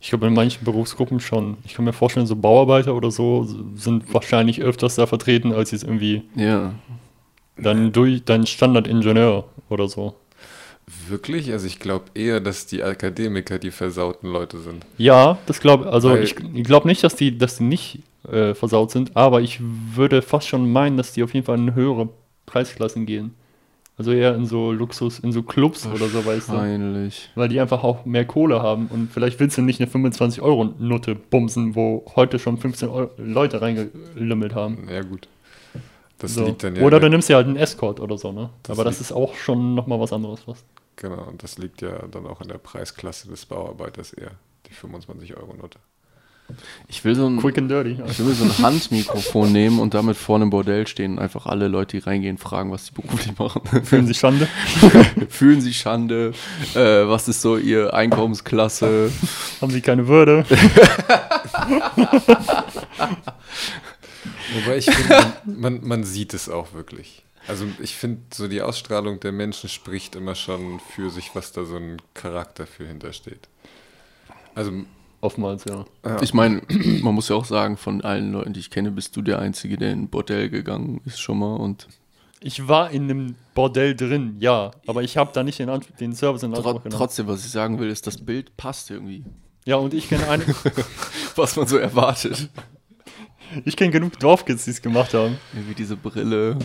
[0.01, 1.57] Ich glaube, in manchen Berufsgruppen schon.
[1.65, 5.83] Ich kann mir vorstellen, so Bauarbeiter oder so sind wahrscheinlich öfters da vertreten, als jetzt
[5.83, 6.73] irgendwie Ja,
[7.57, 10.15] dann durch dein Standardingenieur oder so.
[11.09, 11.51] Wirklich?
[11.51, 14.85] Also ich glaube eher, dass die Akademiker die versauten Leute sind.
[14.97, 17.99] Ja, das glaube also Weil- ich, ich glaube nicht, dass die, dass die nicht
[18.31, 21.75] äh, versaut sind, aber ich würde fast schon meinen, dass die auf jeden Fall in
[21.75, 22.09] höhere
[22.45, 23.33] Preisklassen gehen.
[23.97, 26.53] Also eher in so Luxus, in so Clubs oder so, weißt du.
[27.33, 31.73] Weil die einfach auch mehr Kohle haben und vielleicht willst du nicht eine 25-Euro-Note bumsen,
[31.75, 34.87] wo heute schon 15 Euro Leute reingelümmelt haben.
[34.89, 35.27] Ja gut.
[36.19, 36.45] Das So.
[36.45, 38.49] liegt dann ja oder du nimmst ja halt einen Escort oder so, ne?
[38.63, 40.41] Das Aber das ist auch schon nochmal was anderes.
[40.47, 40.63] Was.
[40.95, 44.31] Genau, und das liegt ja dann auch in der Preisklasse des Bauarbeiters eher,
[44.67, 45.77] die 25-Euro-Note.
[46.87, 47.97] Ich will so ein, Quick and dirty.
[48.09, 51.67] Ich will so ein Handmikrofon nehmen und damit vorne im Bordell stehen und einfach alle
[51.67, 53.61] Leute, die reingehen, fragen, was sie beruflich machen.
[53.83, 54.47] Fühlen sich Schande.
[55.29, 56.31] Fühlen sie Schande?
[56.73, 59.11] Äh, was ist so ihr Einkommensklasse?
[59.59, 60.45] Haben sie keine Würde.
[64.53, 67.23] Wobei ich finde, man, man, sieht es auch wirklich.
[67.47, 71.65] Also ich finde, so die Ausstrahlung der Menschen spricht immer schon für sich, was da
[71.65, 73.47] so ein Charakter für hintersteht.
[74.55, 74.71] Also,
[75.19, 75.85] Oftmals, ja.
[76.21, 76.61] Ich meine,
[77.01, 79.77] man muss ja auch sagen, von allen Leuten, die ich kenne, bist du der Einzige,
[79.77, 81.87] der in ein Bordell gegangen ist schon mal und
[82.39, 84.71] Ich war in einem Bordell drin, ja.
[84.85, 86.97] Aber ich habe da nicht den, An- den Service in Anspruch tro genommen.
[86.97, 89.23] trotzdem, was ich sagen will, ist, das Bild passt irgendwie.
[89.65, 90.45] Ja, und ich kenne eine,
[91.35, 92.49] Was man so erwartet.
[93.65, 95.37] Ich kenne genug Dorfkids, die es gemacht haben.
[95.53, 96.57] Irgendwie diese Brille,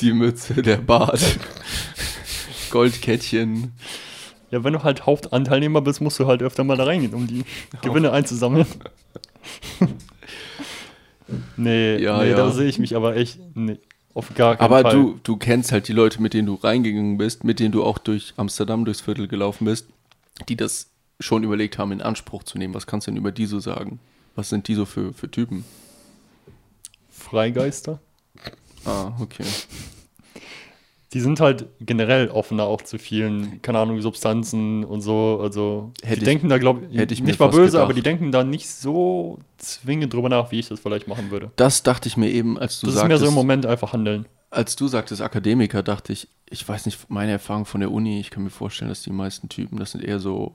[0.00, 1.20] die Mütze, der Bart,
[2.70, 3.72] Goldkettchen.
[4.50, 7.44] Ja, wenn du halt Hauptanteilnehmer bist, musst du halt öfter mal da reingehen, um die
[7.80, 8.66] Gewinne einzusammeln.
[11.56, 12.36] nee, Ja, nee ja.
[12.36, 13.78] da sehe ich mich aber echt nee,
[14.14, 14.92] auf gar keinen Aber Fall.
[14.92, 17.98] du, du kennst halt die Leute, mit denen du reingegangen bist, mit denen du auch
[17.98, 19.86] durch Amsterdam durchs Viertel gelaufen bist,
[20.48, 22.74] die das schon überlegt haben, in Anspruch zu nehmen.
[22.74, 24.00] Was kannst du denn über die so sagen?
[24.34, 25.64] Was sind die so für, für Typen?
[27.32, 27.98] Freigeister.
[28.84, 29.44] Ah, okay.
[31.14, 35.40] Die sind halt generell offener auch zu vielen, keine Ahnung, Substanzen und so.
[35.42, 37.82] Also Hätte die ich- denken da, glaube ich, hätte ich mir nicht mal böse, gedacht.
[37.84, 41.50] aber die denken da nicht so zwingend drüber nach, wie ich das vielleicht machen würde.
[41.56, 43.92] Das dachte ich mir eben, als du Das ist sagtest, mehr so im Moment einfach
[43.94, 44.26] handeln.
[44.50, 48.30] als du sagtest Akademiker, dachte ich, ich weiß nicht, meine Erfahrung von der Uni, ich
[48.30, 50.54] kann mir vorstellen, dass die meisten Typen, das sind eher so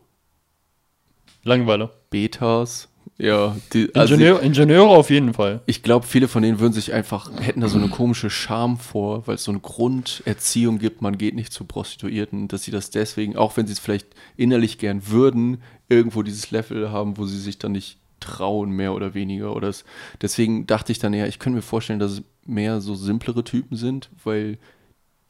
[1.44, 1.92] Langweiler.
[2.10, 2.88] Betas.
[3.18, 5.62] Ja, die, also Ingenieur, Ingenieure auf jeden Fall.
[5.66, 9.28] Ich glaube, viele von denen würden sich einfach, hätten da so eine komische Scham vor,
[9.28, 13.36] weil es so eine Grunderziehung gibt, man geht nicht zu Prostituierten, dass sie das deswegen,
[13.36, 17.58] auch wenn sie es vielleicht innerlich gern würden, irgendwo dieses Level haben, wo sie sich
[17.58, 19.56] dann nicht trauen, mehr oder weniger.
[19.56, 19.86] Oder es,
[20.22, 23.78] deswegen dachte ich dann eher, ich könnte mir vorstellen, dass es mehr so simplere Typen
[23.78, 24.58] sind, weil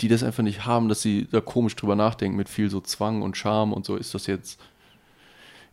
[0.02, 3.22] die das einfach nicht haben, dass sie da komisch drüber nachdenken, mit viel so Zwang
[3.22, 3.96] und Scham und so.
[3.96, 4.60] Ist das jetzt,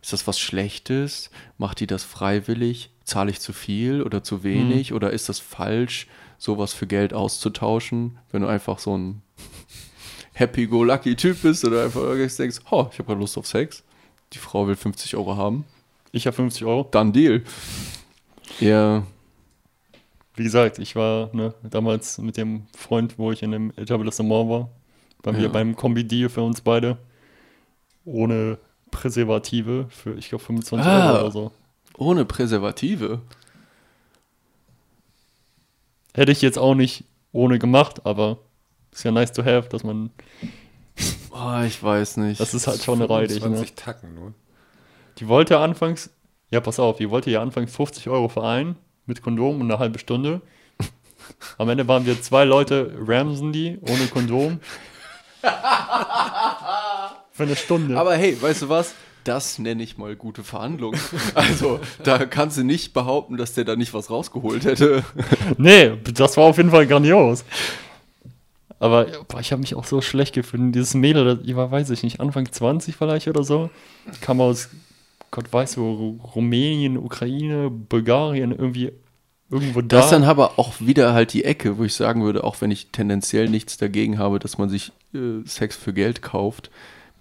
[0.05, 1.31] ist das was Schlechtes?
[1.57, 2.91] Macht die das freiwillig?
[3.05, 4.93] Zahle ich zu viel oder zu wenig?
[4.93, 6.05] Oder ist das falsch,
[6.37, 9.23] sowas für Geld auszutauschen, wenn du einfach so ein
[10.33, 12.03] happy-go-lucky-Typ bist oder einfach
[12.37, 13.83] denkst, oh, ich habe gerade Lust auf Sex.
[14.33, 15.65] Die Frau will 50 Euro haben.
[16.11, 16.87] Ich habe 50 Euro.
[16.91, 17.41] Dann Deal.
[18.59, 19.07] Ja,
[20.35, 24.69] Wie gesagt, ich war ne, damals mit dem Freund, wo ich in einem Etablissement war,
[25.23, 25.41] waren Ja.
[25.41, 26.99] wir beim Kombi-Deal für uns beide.
[28.03, 28.59] Ohne
[28.91, 31.11] Präservative für, ich glaube, 25 Ah.
[31.11, 31.51] Euro oder so.
[31.97, 33.21] ohne Präservative.
[36.13, 38.37] Hätte ich jetzt auch nicht ohne gemacht, aber
[38.91, 40.11] ist ja nice to have, dass man,
[41.31, 42.39] Oh, ich weiß nicht.
[42.39, 43.35] das ist halt schon räudig.
[43.43, 43.49] Ne?
[43.55, 44.33] 20 Tacken nur.
[45.17, 46.09] Die wollte anfangs,
[46.51, 49.99] ja, pass auf, die wollte ja anfangs 50 Euro vereinen mit Kondom und eine halbe
[49.99, 50.41] Stunde.
[51.57, 54.59] Am Ende waren wir zwei Leute, ramsen die ohne Kondom.
[57.35, 57.99] Für eine Stunde.
[57.99, 58.95] Aber hey, weißt du was?
[59.25, 60.99] Das nenne ich mal gute Verhandlungen.
[61.35, 65.03] Also, da kannst du nicht behaupten, dass der da nicht was rausgeholt hätte.
[65.57, 67.43] Nee, das war auf jeden Fall grandios.
[68.79, 70.71] Aber boah, ich habe mich auch so schlecht gefunden.
[70.71, 73.69] Dieses Mädel, die war, weiß ich nicht, Anfang 20 vielleicht oder so,
[74.21, 74.69] kam aus,
[75.31, 78.91] Gott weiß wo, Ru- Rumänien, Ukraine, Bulgarien, irgendwie
[79.49, 79.97] irgendwo da.
[79.97, 82.69] Das ist dann aber auch wieder halt die Ecke, wo ich sagen würde, auch wenn
[82.71, 86.69] ich tendenziell nichts dagegen habe, dass man sich äh, Sex für Geld kauft,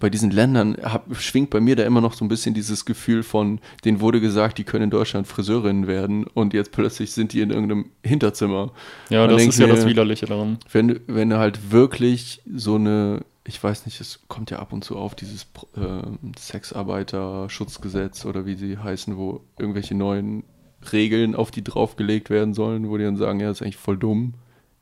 [0.00, 3.22] bei diesen Ländern hab, schwingt bei mir da immer noch so ein bisschen dieses Gefühl
[3.22, 7.40] von, denen wurde gesagt, die können in Deutschland Friseurinnen werden und jetzt plötzlich sind die
[7.40, 8.72] in irgendeinem Hinterzimmer.
[9.08, 10.58] ja, Man das denkt ist ja das Widerliche daran.
[10.70, 14.84] Wenn, wenn du halt wirklich so eine, ich weiß nicht, es kommt ja ab und
[14.84, 16.02] zu auf, dieses äh,
[16.38, 20.44] Sexarbeiterschutzgesetz oder wie sie heißen, wo irgendwelche neuen
[20.92, 23.96] Regeln auf die draufgelegt werden sollen, wo die dann sagen, ja, das ist eigentlich voll
[23.96, 24.34] dumm.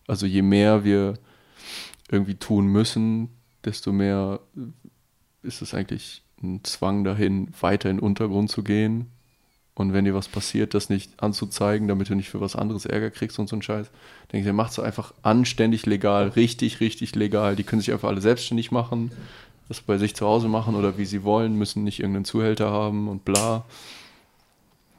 [0.08, 1.14] Also je mehr wir
[2.10, 3.28] irgendwie tun müssen,
[3.64, 4.40] desto mehr
[5.42, 9.06] ist es eigentlich ein Zwang dahin, weiter in den Untergrund zu gehen.
[9.74, 13.10] Und wenn dir was passiert, das nicht anzuzeigen, damit du nicht für was anderes Ärger
[13.10, 13.88] kriegst und so ein Scheiß,
[14.30, 17.56] denke ich, der macht es einfach anständig legal, richtig, richtig legal.
[17.56, 19.12] Die können sich einfach alle selbstständig machen,
[19.68, 23.08] das bei sich zu Hause machen oder wie sie wollen, müssen nicht irgendeinen Zuhälter haben
[23.08, 23.64] und bla.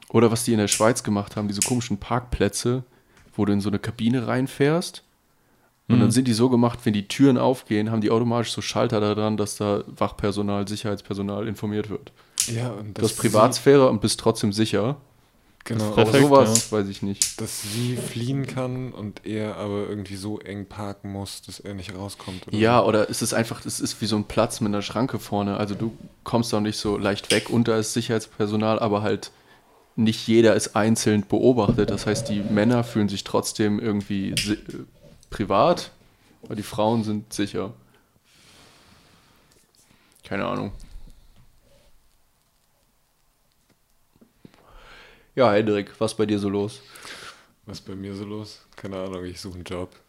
[0.08, 2.82] Oder was die in der Schweiz gemacht haben, diese komischen Parkplätze,
[3.36, 5.04] wo du in so eine Kabine reinfährst.
[5.86, 9.00] Und dann sind die so gemacht, wenn die Türen aufgehen, haben die automatisch so Schalter
[9.00, 12.10] daran, dass da Wachpersonal, Sicherheitspersonal informiert wird.
[12.46, 14.96] Ja, und Du hast Privatsphäre und bist trotzdem sicher.
[15.66, 17.40] Genau, Aber sowas weiß ich nicht.
[17.40, 21.94] dass sie fliehen kann und er aber irgendwie so eng parken muss, dass er nicht
[21.94, 22.46] rauskommt.
[22.48, 22.86] Oder Ja, so.
[22.88, 25.56] oder es ist einfach, es ist wie so ein Platz mit einer Schranke vorne.
[25.56, 25.92] Also du
[26.22, 29.30] kommst auch nicht so leicht weg und da ist Sicherheitspersonal, aber halt
[29.96, 31.88] nicht jeder ist einzeln beobachtet.
[31.88, 34.34] Das heißt, die Männer fühlen sich trotzdem irgendwie
[35.34, 35.90] privat,
[36.44, 37.72] aber die Frauen sind sicher.
[40.22, 40.70] Keine Ahnung.
[45.34, 46.82] Ja, Hendrik, was bei dir so los?
[47.66, 48.64] Was bei mir so los?
[48.76, 49.90] Keine Ahnung, ich suche einen Job.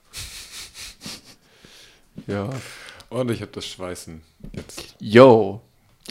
[2.27, 2.49] Ja.
[3.09, 4.21] Und ich habe das Schweißen
[4.53, 4.95] jetzt.
[4.99, 5.61] Yo,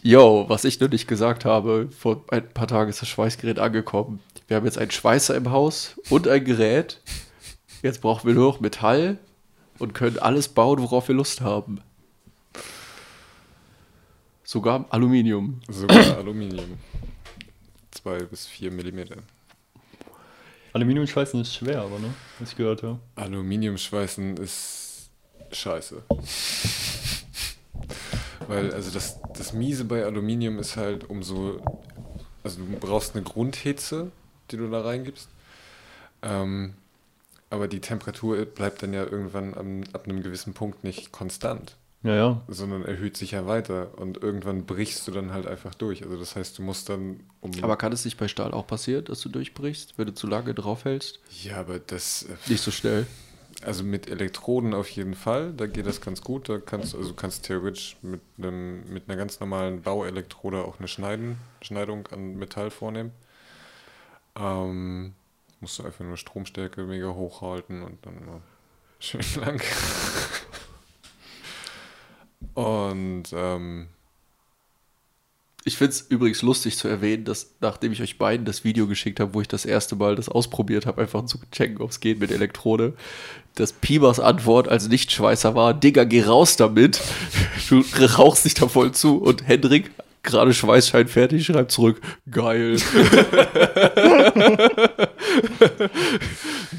[0.02, 4.20] yo, was ich noch nicht gesagt habe, vor ein paar Tagen ist das Schweißgerät angekommen.
[4.46, 7.00] Wir haben jetzt einen Schweißer im Haus und ein Gerät.
[7.84, 9.18] Jetzt brauchen wir nur noch Metall
[9.78, 11.82] und können alles bauen, worauf wir Lust haben.
[14.42, 15.60] Sogar Aluminium.
[15.68, 16.78] Sogar Aluminium.
[17.90, 19.16] Zwei bis vier Millimeter.
[20.72, 22.14] Aluminiumschweißen ist schwer, aber ne?
[22.38, 23.00] Was ich gehört habe.
[23.16, 25.10] Aluminiumschweißen ist
[25.52, 26.04] scheiße.
[28.48, 31.60] Weil, also das, das Miese bei Aluminium ist halt umso.
[32.42, 34.10] Also du brauchst eine Grundhitze,
[34.50, 35.28] die du da reingibst.
[36.22, 36.72] Ähm,
[37.54, 42.14] aber die Temperatur bleibt dann ja irgendwann am, ab einem gewissen Punkt nicht konstant, Ja,
[42.14, 42.42] ja.
[42.48, 46.02] sondern erhöht sich ja weiter und irgendwann brichst du dann halt einfach durch.
[46.02, 47.52] Also das heißt, du musst dann um.
[47.62, 50.52] Aber kann es nicht bei Stahl auch passieren, dass du durchbrichst, wenn du zu lange
[50.54, 51.20] draufhältst?
[51.42, 52.24] ja, aber das.
[52.24, 53.06] äh, Nicht so schnell.
[53.62, 56.48] Also mit Elektroden auf jeden Fall, da geht das ganz gut.
[56.48, 60.88] Da kannst also du kannst theoretisch mit einem mit einer ganz normalen Bauelektrode auch eine
[60.88, 63.12] Schneiden, Schneidung an Metall vornehmen.
[64.36, 65.14] Ähm,
[65.64, 68.42] musst du einfach nur Stromstärke mega hochhalten und dann immer
[68.98, 69.62] schön lang.
[72.54, 73.88] Und ähm,
[75.66, 79.18] Ich finde es übrigens lustig zu erwähnen, dass nachdem ich euch beiden das Video geschickt
[79.18, 82.20] habe, wo ich das erste Mal das ausprobiert habe, einfach zu checken, ob es geht
[82.20, 82.92] mit Elektrode,
[83.54, 87.00] dass Pibers Antwort als Nichtschweißer war, Digga, geh raus damit.
[87.70, 87.82] Du
[88.18, 89.90] rauchst dich da voll zu und Hendrik,
[90.24, 92.76] gerade Schweißschein fertig, schreibt zurück, geil.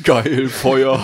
[0.03, 0.99] geil, Feuer.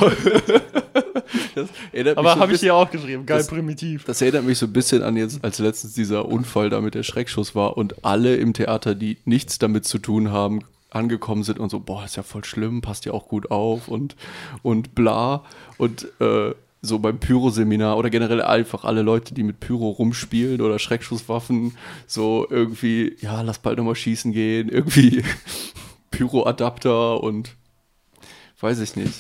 [2.16, 3.26] Aber so habe ich dir auch geschrieben.
[3.26, 4.04] Geil das- primitiv.
[4.06, 7.04] das erinnert mich so ein bisschen an jetzt, als letztens dieser Unfall da mit der
[7.04, 11.70] Schreckschuss war und alle im Theater, die nichts damit zu tun haben, angekommen sind und
[11.70, 14.16] so, boah, ist ja voll schlimm, passt ja auch gut auf und,
[14.62, 15.44] und bla.
[15.78, 16.52] Und äh,
[16.82, 22.48] so beim Pyro-Seminar oder generell einfach alle Leute, die mit Pyro rumspielen oder Schreckschusswaffen, so
[22.50, 25.24] irgendwie, ja, lass bald nochmal schießen gehen, irgendwie
[26.12, 27.56] Pyro-Adapter und
[28.60, 29.14] weiß ich nicht.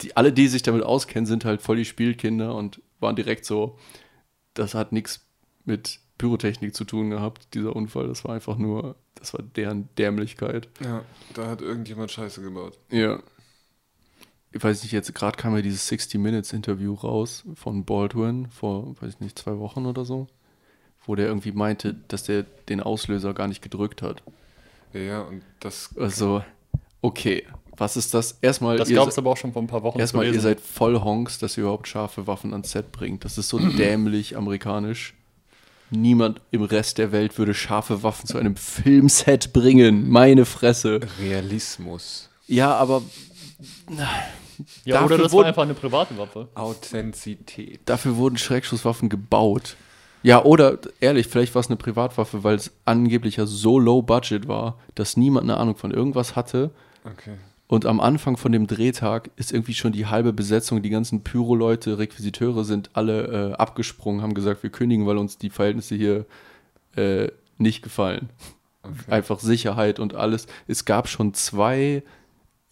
[0.00, 3.78] Die, alle, die sich damit auskennen, sind halt voll die Spielkinder und waren direkt so,
[4.54, 5.24] das hat nichts
[5.64, 8.08] mit Pyrotechnik zu tun gehabt, dieser Unfall.
[8.08, 10.68] Das war einfach nur, das war deren Dämlichkeit.
[10.80, 12.78] ja, da hat irgendjemand Scheiße gebaut.
[12.90, 13.20] Ja.
[14.54, 18.94] Ich weiß nicht, jetzt gerade kam ja dieses 60 Minutes Interview raus von Baldwin vor,
[19.00, 20.28] weiß ich nicht, zwei Wochen oder so,
[21.06, 24.22] wo der irgendwie meinte, dass der den Auslöser gar nicht gedrückt hat.
[24.92, 26.44] Ja, und das Also,
[27.02, 27.44] okay,
[27.76, 28.38] was ist das?
[28.42, 29.98] Erstmal, Das gab es aber auch schon vor ein paar Wochen.
[29.98, 33.24] erstmal ihr seid voll Honks, dass ihr überhaupt scharfe Waffen ans Set bringt.
[33.24, 35.14] Das ist so dämlich amerikanisch.
[35.90, 40.08] Niemand im Rest der Welt würde scharfe Waffen zu einem Filmset bringen.
[40.08, 41.00] Meine Fresse.
[41.20, 42.30] Realismus.
[42.46, 43.02] Ja, aber
[44.84, 46.48] Ja, Dafür oder das wurde- war einfach eine private Waffe.
[46.54, 47.80] Authentizität.
[47.86, 49.76] Dafür wurden Schreckschusswaffen gebaut.
[50.22, 54.48] Ja, oder ehrlich, vielleicht war es eine Privatwaffe, weil es angeblich ja so low budget
[54.48, 56.70] war, dass niemand eine Ahnung von irgendwas hatte.
[57.04, 57.34] Okay.
[57.66, 61.98] Und am Anfang von dem Drehtag ist irgendwie schon die halbe Besetzung, die ganzen Pyro-Leute,
[61.98, 66.24] Requisiteure sind alle äh, abgesprungen, haben gesagt, wir kündigen, weil uns die Verhältnisse hier
[66.96, 68.30] äh, nicht gefallen.
[68.82, 68.94] okay.
[69.10, 70.46] Einfach Sicherheit und alles.
[70.68, 72.02] Es gab schon zwei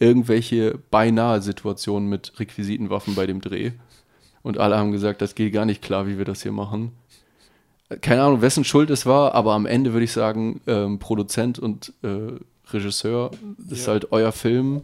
[0.03, 3.71] irgendwelche beinahe Situationen mit Requisitenwaffen bei dem Dreh.
[4.41, 6.91] Und alle haben gesagt, das geht gar nicht klar, wie wir das hier machen.
[8.01, 11.93] Keine Ahnung, wessen Schuld es war, aber am Ende würde ich sagen, ähm, Produzent und
[12.03, 12.33] äh,
[12.71, 13.93] Regisseur, das ist Ja.
[13.93, 14.81] halt euer Film,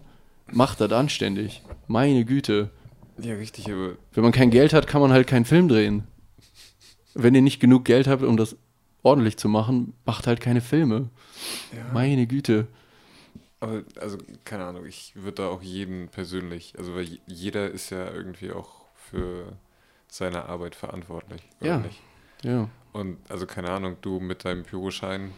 [0.51, 1.61] macht das anständig.
[1.87, 2.69] Meine Güte.
[3.21, 6.03] Ja, richtig, aber Wenn man kein Geld hat, kann man halt keinen Film drehen.
[7.15, 8.55] Wenn ihr nicht genug Geld habt, um das
[9.01, 11.09] ordentlich zu machen, macht halt keine Filme.
[11.73, 11.79] ja.
[11.93, 12.67] Meine Güte.
[13.61, 17.89] Aber, also, keine Ahnung, ich würde da auch jeden persönlich, also weil je- jeder ist
[17.89, 19.53] ja irgendwie auch für
[20.07, 21.77] seine Arbeit verantwortlich, Ja.
[21.79, 21.99] nicht?
[22.43, 22.69] Ja.
[22.93, 25.31] Und also, keine Ahnung, du mit deinem Pyroschein,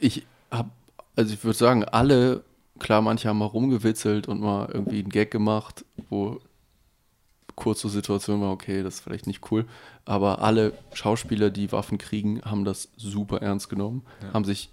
[0.00, 0.70] Ich habe,
[1.14, 2.42] also ich würde sagen, alle,
[2.80, 6.40] klar, manche haben mal rumgewitzelt und mal irgendwie einen Gag gemacht, wo
[7.54, 9.66] kurze Situation war, okay, das ist vielleicht nicht cool,
[10.04, 14.32] aber alle Schauspieler, die Waffen kriegen, haben das super ernst genommen, Ja.
[14.32, 14.70] haben sich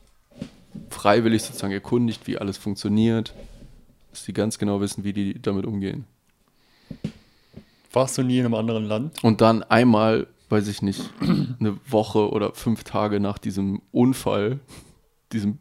[0.90, 3.34] freiwillig sozusagen erkundigt, wie alles funktioniert,
[4.12, 6.06] dass die ganz genau wissen, wie die damit umgehen.
[7.92, 9.24] Warst du nie in einem anderen Land?
[9.24, 14.60] Und dann einmal, weiß ich nicht, eine Woche oder fünf Tage nach diesem Unfall,
[15.32, 15.58] diesem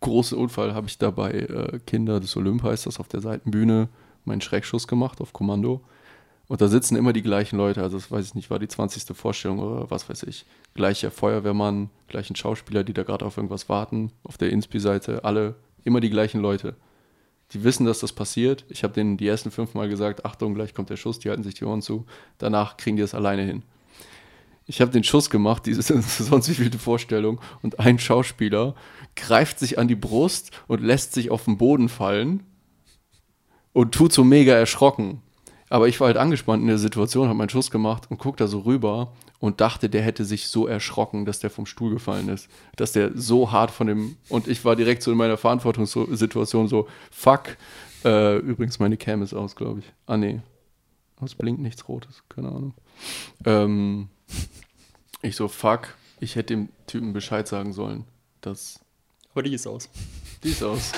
[0.00, 3.88] großen Unfall, habe ich dabei äh, Kinder des Olymp, heißt das, auf der Seitenbühne
[4.24, 5.82] meinen Schreckschuss gemacht auf Kommando.
[6.50, 9.16] Und da sitzen immer die gleichen Leute, also das weiß ich nicht, war die 20.
[9.16, 10.46] Vorstellung oder was weiß ich.
[10.74, 16.00] Gleicher Feuerwehrmann, gleichen Schauspieler, die da gerade auf irgendwas warten, auf der Inspi-Seite, alle immer
[16.00, 16.74] die gleichen Leute.
[17.52, 18.64] Die wissen, dass das passiert.
[18.68, 21.44] Ich habe denen die ersten fünf Mal gesagt, Achtung, gleich kommt der Schuss, die halten
[21.44, 22.04] sich die Ohren zu.
[22.38, 23.62] Danach kriegen die das alleine hin.
[24.66, 28.74] Ich habe den Schuss gemacht, diese sonst wie vielte Vorstellung, und ein Schauspieler
[29.14, 32.42] greift sich an die Brust und lässt sich auf den Boden fallen
[33.72, 35.22] und tut so mega erschrocken.
[35.70, 38.48] Aber ich war halt angespannt in der Situation, habe meinen Schuss gemacht und guck da
[38.48, 42.48] so rüber und dachte, der hätte sich so erschrocken, dass der vom Stuhl gefallen ist.
[42.76, 44.16] Dass der so hart von dem.
[44.28, 47.56] Und ich war direkt so in meiner Verantwortungssituation so, fuck.
[48.04, 49.86] Äh, übrigens, meine Cam ist aus, glaube ich.
[50.06, 50.40] Ah, nee.
[51.24, 52.74] Es blinkt nichts Rotes, keine Ahnung.
[53.44, 54.08] Ähm,
[55.22, 58.04] ich so, fuck, ich hätte dem Typen Bescheid sagen sollen.
[58.40, 58.80] Das
[59.32, 59.88] Aber die ist aus.
[60.42, 60.92] die ist aus.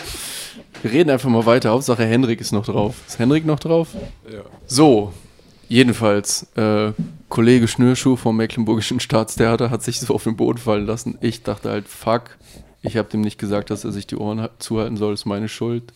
[0.83, 1.71] Wir reden einfach mal weiter.
[1.71, 2.97] Hauptsache Henrik ist noch drauf.
[3.07, 3.89] Ist Henrik noch drauf?
[4.31, 4.43] ja.
[4.67, 5.13] So,
[5.69, 6.93] jedenfalls, äh,
[7.29, 11.17] Kollege Schnürschuh vom Mecklenburgischen Staatstheater hat sich so auf den Boden fallen lassen.
[11.21, 12.37] Ich dachte halt, fuck,
[12.83, 15.49] ich habe dem nicht gesagt, dass er sich die Ohren ha- zuhalten soll, ist meine
[15.49, 15.93] Schuld.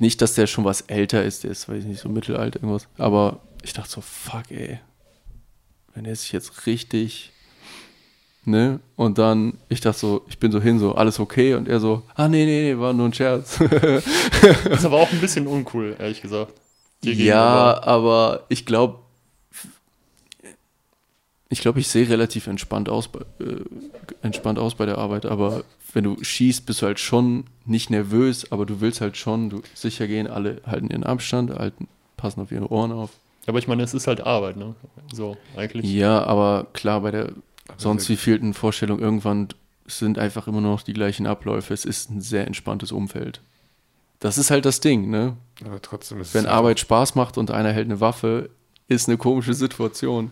[0.00, 2.88] Nicht, dass der schon was älter ist, der ist, weiß ich nicht, so mittelalt irgendwas.
[2.98, 4.80] Aber ich dachte so, fuck, ey.
[5.94, 7.32] Wenn er sich jetzt richtig,
[8.44, 8.80] ne?
[8.96, 11.54] Und dann, ich dachte so, ich bin so hin, so, alles okay?
[11.54, 13.58] Und er so, ah, nee, nee, nee, war nur ein Scherz.
[14.64, 16.52] Das ist aber auch ein bisschen uncool, ehrlich gesagt.
[17.04, 17.86] Ja, gegenüber.
[17.86, 18.98] aber ich glaube,
[21.48, 23.64] ich glaube, ich sehe relativ entspannt aus, bei, äh,
[24.22, 28.52] entspannt aus bei der Arbeit, aber wenn du schießt, bist du halt schon nicht nervös,
[28.52, 32.52] aber du willst halt schon du, sicher gehen, alle halten ihren Abstand, halten, passen auf
[32.52, 33.10] ihre Ohren auf.
[33.46, 34.74] Aber ich meine, es ist halt Arbeit, ne?
[35.12, 35.90] So, eigentlich.
[35.90, 37.32] Ja, aber klar, bei der
[37.76, 39.48] sonst wie vielten Vorstellung irgendwann
[39.86, 41.72] sind einfach immer noch die gleichen Abläufe.
[41.74, 43.40] Es ist ein sehr entspanntes Umfeld.
[44.20, 45.36] Das ist halt das Ding, ne?
[45.64, 48.50] Aber trotzdem ist Wenn es Arbeit Spaß macht und einer hält eine Waffe,
[48.88, 50.30] ist eine komische Situation.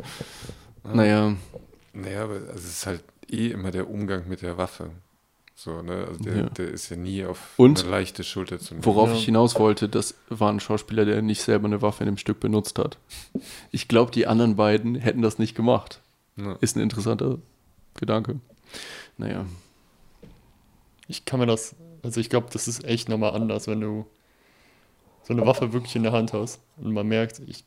[0.84, 1.34] Naja,
[1.92, 4.90] Naja, aber es ist halt eh immer der Umgang mit der Waffe.
[5.54, 6.04] So, ne?
[6.08, 6.42] Also der, Ja.
[6.50, 7.80] der ist ja nie auf Und?
[7.82, 8.84] eine leichte Schulter zu nehmen.
[8.84, 9.14] worauf Ja.
[9.16, 12.40] ich hinaus wollte, das war ein Schauspieler, der nicht selber eine Waffe in dem Stück
[12.40, 12.98] benutzt hat.
[13.70, 16.00] Ich glaube, die anderen beiden hätten das nicht gemacht.
[16.36, 16.52] Ja.
[16.60, 17.38] Ist ein interessanter
[17.94, 18.38] Gedanke.
[19.18, 19.46] Naja,
[21.08, 24.06] Ich kann mir das, also ich glaube, das ist echt nochmal anders, wenn du
[25.22, 27.64] so eine Waffe wirklich in der Hand hast und man merkt, ich,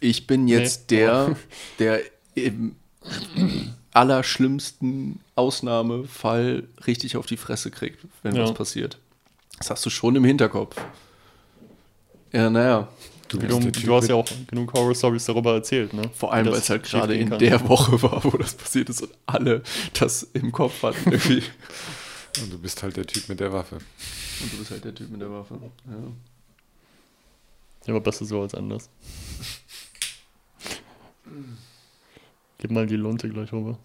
[0.00, 0.96] ich bin jetzt Nee.
[0.98, 1.36] der,
[1.78, 2.00] der
[2.34, 2.76] im
[3.92, 8.42] allerschlimmsten Ausnahmefall richtig auf die Fresse kriegt, wenn Ja.
[8.44, 8.98] was passiert.
[9.58, 10.76] Das hast du schon im Hinterkopf.
[12.32, 12.88] Ja, naja.
[13.38, 16.02] Du, Typ du hast ja auch genug Horror-Stories darüber erzählt, ne?
[16.14, 17.38] Vor allem, weil es halt gerade in kann.
[17.38, 19.62] der Woche war, wo das passiert ist und alle
[19.98, 21.10] das im Kopf hatten.
[21.10, 21.42] Irgendwie.
[22.42, 23.76] Und du bist halt der Typ mit der Waffe.
[23.76, 25.58] Und du bist halt der Typ mit der Waffe.
[25.86, 25.92] Ja.
[27.86, 28.88] Ja, aber besser so als anders.
[32.58, 33.78] Gib mal die Lunte gleich rüber.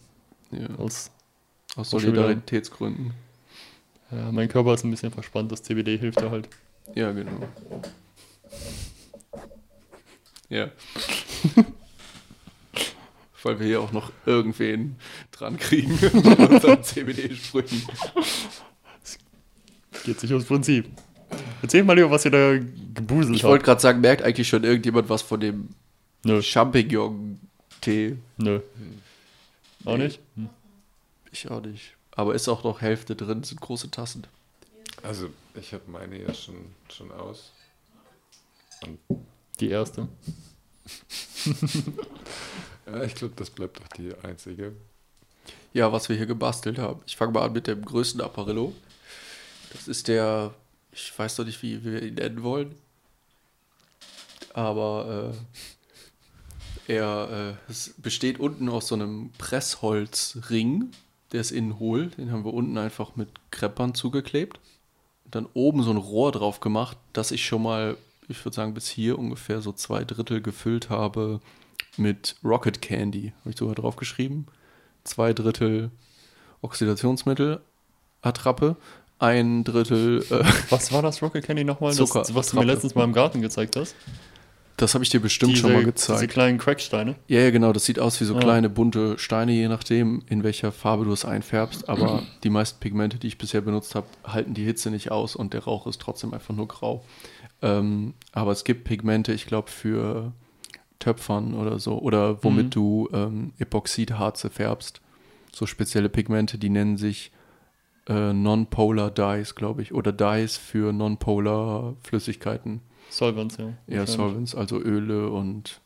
[0.51, 0.67] Ja.
[0.77, 1.09] Aus,
[1.75, 3.13] Aus Solidaritätsgründen.
[4.11, 6.47] ja, mein Körper ist ein bisschen verspannt, das CBD hilft da halt.
[6.95, 7.47] Ja, genau.
[10.49, 10.69] Ja.
[13.43, 14.97] Weil wir hier auch noch irgendwen
[15.31, 17.83] dran kriegen mit unseren CBD-Sprüchen.
[20.03, 20.89] Geht sich ums Prinzip.
[21.61, 22.57] Erzähl mal lieber, was ihr da
[22.93, 23.65] gebuselt Ich wollte habt.
[23.65, 25.69] gerade sagen, merkt eigentlich schon irgendjemand was von dem
[26.23, 26.41] Nö.
[26.41, 28.17] Champignon-Tee?
[28.37, 28.59] Nö.
[29.85, 30.19] Auch nicht?
[30.35, 30.49] Hm.
[31.31, 31.93] Ich auch nicht.
[32.11, 34.25] Aber ist auch noch Hälfte drin, sind große Tassen.
[35.03, 36.55] Also, ich habe meine ja schon,
[36.89, 37.51] schon aus.
[39.59, 40.07] Die erste.
[42.87, 44.73] Ja, ich glaube, das bleibt doch die einzige.
[45.73, 47.01] Ja, was wir hier gebastelt haben.
[47.05, 48.73] Ich fange mal an mit dem größten Apparillo.
[49.73, 50.53] Das ist der,
[50.91, 52.75] ich weiß noch nicht, wie wir ihn nennen wollen.
[54.53, 55.33] Aber
[56.87, 60.91] äh, er äh, es besteht unten aus so einem Pressholzring.
[61.33, 62.07] Der ist innen hohl.
[62.07, 64.59] Den haben wir unten einfach mit Kreppern zugeklebt.
[65.25, 68.73] Und dann oben so ein Rohr drauf gemacht, das ich schon mal, ich würde sagen,
[68.73, 71.39] bis hier ungefähr so zwei Drittel gefüllt habe
[71.97, 73.33] mit Rocket Candy.
[73.41, 74.47] Habe ich sogar drauf geschrieben
[75.07, 75.91] zwei Drittel
[76.61, 77.61] Oxidationsmittel,
[78.21, 78.75] Attrappe,
[79.19, 81.95] ein Drittel, äh, Was war das Rocket Candy nochmal?
[81.95, 83.95] Das, Zucker, was du mir letztens mal im Garten gezeigt hast?
[84.77, 86.19] das habe ich dir bestimmt schon mal gezeigt.
[86.19, 87.15] Diese kleinen Cracksteine.
[87.27, 88.39] Ja, ja, genau, das sieht aus wie so Ja.
[88.39, 91.89] kleine bunte Steine, je nachdem, in welcher Farbe du es einfärbst.
[91.89, 95.53] Aber die meisten Pigmente, die ich bisher benutzt habe, halten die Hitze nicht aus und
[95.53, 97.03] der Rauch ist trotzdem einfach nur grau.
[97.61, 100.33] Ähm, aber es gibt Pigmente, ich glaube, für
[100.99, 102.69] Töpfern oder so, oder womit Mhm.
[102.71, 105.01] du ähm, Epoxidharze färbst.
[105.51, 107.31] So spezielle Pigmente, die nennen sich
[108.07, 112.81] äh, Non-Polar Dyes, glaube ich, oder Dyes für Non-Polar Flüssigkeiten.
[113.09, 113.73] Solvents, ja.
[113.87, 114.05] Ja.
[114.05, 115.81] Solvents, also Öle und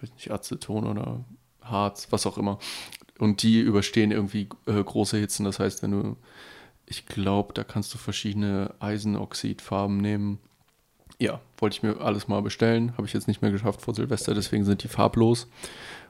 [0.00, 1.24] weiß nicht, Aceton oder
[1.62, 2.58] Harz, was auch immer.
[3.18, 5.44] Und die überstehen irgendwie äh, große Hitzen.
[5.44, 6.16] Das heißt, wenn du,
[6.86, 10.38] ich glaube, da kannst du verschiedene Eisenoxidfarben nehmen.
[11.18, 12.92] Ja, wollte ich mir alles mal bestellen.
[12.96, 15.48] Habe ich jetzt nicht mehr geschafft vor Silvester, deswegen sind die farblos.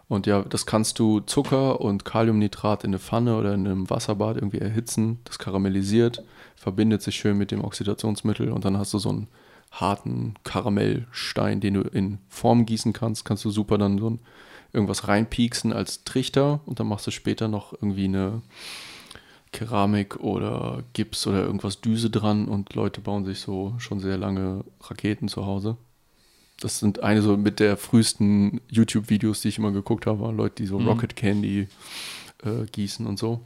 [0.09, 4.37] Und ja, das kannst du Zucker und Kaliumnitrat in eine Pfanne oder in einem Wasserbad
[4.37, 5.19] irgendwie erhitzen.
[5.25, 6.23] Das karamellisiert,
[6.55, 9.29] verbindet sich schön mit dem Oxidationsmittel und dann hast du so einen
[9.73, 13.25] harten Karamellstein, den du in Form gießen kannst.
[13.25, 14.21] Kannst du super dann so ein,
[14.73, 18.43] irgendwas reinpieksen als Trichter und dann machst du später noch irgendwie eine
[19.53, 24.65] Keramik oder Gips oder irgendwas Düse dran und Leute bauen sich so schon sehr lange
[24.83, 25.77] Raketen zu Hause.
[26.61, 30.57] Das sind eine so mit der frühesten YouTube-Videos, die ich immer geguckt habe, waren Leute,
[30.57, 30.89] die so Mhm.
[30.89, 31.69] Rocket Candy
[32.45, 33.41] äh, gießen und so.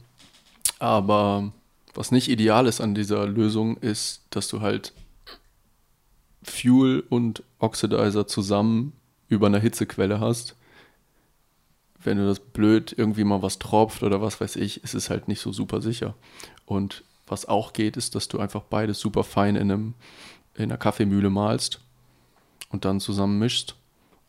[0.79, 1.51] Aber
[1.93, 4.93] was nicht ideal ist an dieser Lösung, ist, dass du halt
[6.43, 8.93] Fuel und Oxidizer zusammen
[9.27, 10.55] über einer Hitzequelle hast.
[12.03, 15.27] Wenn du das blöd irgendwie mal was tropft oder was weiß ich, ist es halt
[15.27, 16.15] nicht so super sicher.
[16.65, 19.93] Und was auch geht, ist, dass du einfach beides super fein in, einem,
[20.55, 21.79] in einer Kaffeemühle malst
[22.69, 23.75] und dann zusammen mischst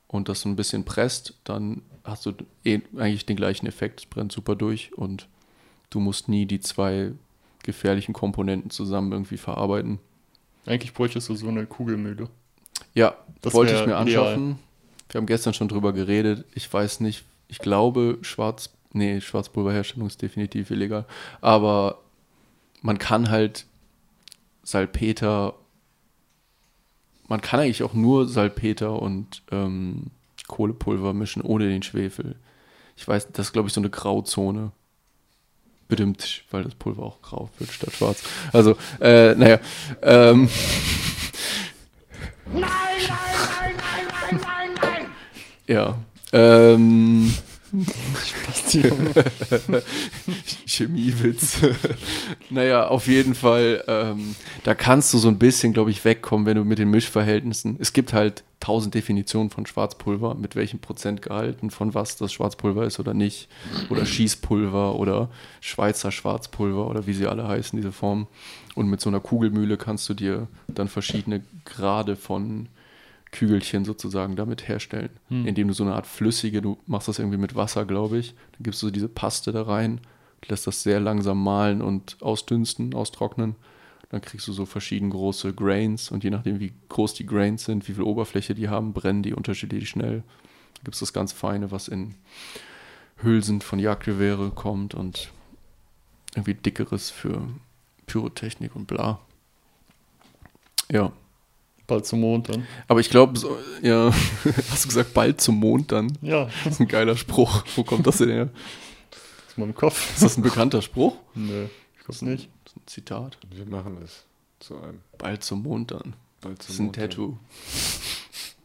[0.08, 2.32] und das so ein bisschen presst, dann hast du
[2.64, 4.00] eh, eigentlich den gleichen Effekt.
[4.00, 5.28] Es brennt super durch und
[5.90, 7.12] du musst nie die zwei
[7.62, 9.98] gefährlichen Komponenten zusammen irgendwie verarbeiten.
[10.66, 12.28] Eigentlich bräuchtest du so eine Kugelmühle.
[12.94, 14.02] Ja, Das wollte ich mir ideal.
[14.02, 14.58] anschaffen.
[15.11, 16.44] Wir haben gestern schon drüber geredet.
[16.54, 21.05] Ich weiß nicht, ich glaube, Schwarz, nee, Schwarzpulverherstellung ist definitiv illegal.
[21.43, 21.99] Aber
[22.81, 23.67] man kann halt
[24.62, 25.53] Salpeter,
[27.29, 30.07] man kann eigentlich auch nur Salpeter und ähm,
[30.49, 32.37] Kohlepulver mischen ohne den Schwefel.
[32.97, 34.73] Ich weiß, das ist, glaube ich, so eine Grauzone.
[35.88, 38.23] Bedimmt, weil das Pulver auch grau wird statt schwarz.
[38.55, 39.61] Also, äh, naja.
[40.01, 40.49] Ähm,
[45.67, 45.99] Ja.
[46.33, 47.33] Ähm,
[50.66, 51.57] Chemiewitz.
[52.51, 56.59] naja, auf jeden Fall, ähm, da kannst du so ein bisschen, glaube ich, wegkommen, wenn
[56.59, 57.79] du mit den Mischverhältnissen.
[57.81, 63.01] Es gibt halt tausend Definitionen von Schwarzpulver, mit welchem Prozentgehalten von was das Schwarzpulver ist
[63.01, 63.49] oder nicht.
[63.88, 68.27] Oder Schießpulver oder Schweizer Schwarzpulver oder wie sie alle heißen, diese Formen.
[68.75, 72.68] Und mit so einer Kugelmühle kannst du dir dann verschiedene Grade von
[73.33, 75.46] Kügelchen sozusagen damit herstellen, Hm.
[75.46, 78.62] indem du so eine Art flüssige, du machst das irgendwie mit Wasser, glaube ich, dann
[78.62, 80.00] gibst du diese Paste da rein,
[80.48, 83.56] lässt das sehr langsam mahlen und ausdünsten, austrocknen.
[84.10, 87.88] Dann kriegst du so verschieden große Grains und je nachdem, wie groß die Grains sind,
[87.88, 90.22] wie viel Oberfläche die haben, brennen die unterschiedlich schnell.
[90.74, 92.14] Dann gibt es das ganz Feine, was in
[93.22, 95.30] Hülsen von Jagdgewehre kommt und
[96.35, 97.48] irgendwie dickeres für
[98.06, 99.20] Pyrotechnik und bla.
[100.90, 101.12] Ja.
[101.87, 102.66] Bald zum Mond dann.
[102.88, 104.12] Aber ich glaube, so, ja,
[104.70, 106.16] hast du gesagt, bald zum Mond dann?
[106.22, 107.64] Ja, Das ist ein geiler Spruch.
[107.76, 108.48] Wo kommt das denn her?
[109.48, 110.14] ist mal im Kopf.
[110.14, 111.16] Ist das ein bekannter Spruch?
[111.35, 111.66] Nö,
[111.98, 112.48] ich glaube nicht.
[112.64, 113.38] Das ist ein Zitat.
[113.50, 114.24] Wir machen es
[114.60, 115.00] zu einem.
[115.18, 116.14] Bald zum Mond dann.
[116.40, 117.10] Bald Das zum ist ein Montag.
[117.10, 117.37] Tattoo.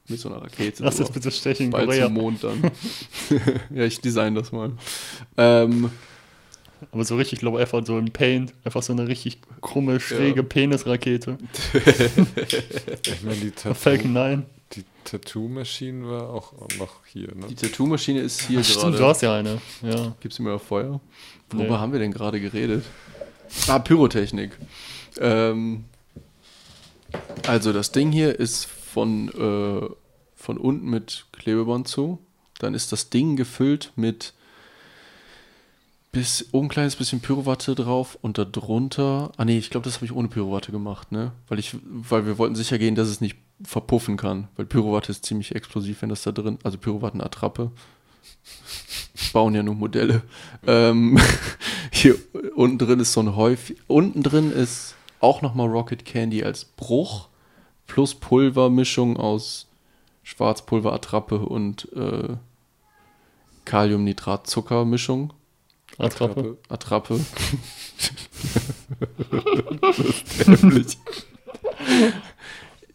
[0.10, 0.84] Mit so einer Rakete.
[0.84, 2.06] Lass das bitte stechen Bald Korea.
[2.06, 2.72] zum Mond dann.
[3.74, 4.72] ja, ich design das mal.
[5.36, 5.92] Ähm,
[6.92, 8.54] Aber so richtig low effort, so im Paint.
[8.64, 11.38] Einfach so eine richtig krumme, schräge Penisrakete.
[13.06, 14.46] Ich meine, die, Tattoo, Falcon 9.
[14.74, 17.48] die Tattoo-Maschine war auch noch hier, ne?
[17.48, 19.06] die Tattoo-Maschine ist hier Ach, stimmt, du gerade.
[19.08, 19.62] hast ja eine.
[19.82, 20.16] Ja.
[20.20, 21.00] Gib's mir mal Feuer?
[21.50, 21.78] Worüber Nee.
[21.80, 22.84] haben wir denn gerade geredet?
[23.68, 24.52] Ah, Pyrotechnik.
[25.20, 25.86] Ähm,
[27.48, 29.90] also das Ding hier ist von, äh,
[30.36, 32.20] von unten mit Klebeband zu.
[32.60, 34.34] Dann ist das Ding gefüllt mit
[36.18, 39.32] bis oben ein kleines bisschen Pyrowatte drauf und darunter.
[39.38, 41.32] Ah nee, ich glaube, das habe ich ohne Pyrowatte gemacht, ne?
[41.48, 44.48] Weil ich, weil wir wollten sicher gehen, dass es nicht verpuffen kann.
[44.56, 46.58] Weil Pyrowatte ist ziemlich explosiv, wenn das da drin.
[46.64, 47.70] Also Pyrowattenattrappe.
[49.32, 50.24] Bauen ja nur Modelle.
[50.66, 51.20] Ähm,
[51.92, 52.16] hier
[52.56, 53.78] unten drin ist so ein Häufig.
[53.86, 57.28] Unten drin ist auch nochmal Rocket Candy als Bruch
[57.86, 59.68] plus Pulvermischung aus
[60.24, 62.38] Schwarzpulverattrappe und äh,
[63.66, 65.34] Kaliumnitrat-Zuckermischung.
[65.98, 66.58] Attrappe.
[66.70, 67.20] Attrappe.
[69.82, 70.98] das ist dämlich.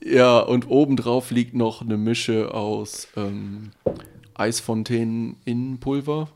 [0.05, 3.71] Ja, und obendrauf liegt noch eine Mische aus ähm,
[4.35, 6.29] Eisfontänen in Pulver.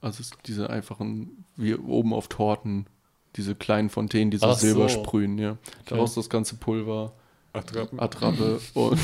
[0.00, 2.86] Also es- diese einfachen, wie oben auf Torten,
[3.36, 4.66] diese kleinen Fontänen, die so Ach so.
[4.66, 5.56] Silber sprühen, ja.
[5.86, 7.12] Daraus das ganze Pulver.
[7.52, 8.00] Attrappen.
[8.00, 8.98] Attrappe und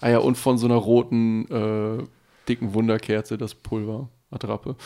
[0.00, 2.04] ah ja, und von so einer roten, äh,
[2.48, 4.08] dicken Wunderkerze das Pulver.
[4.30, 4.76] Attrappe.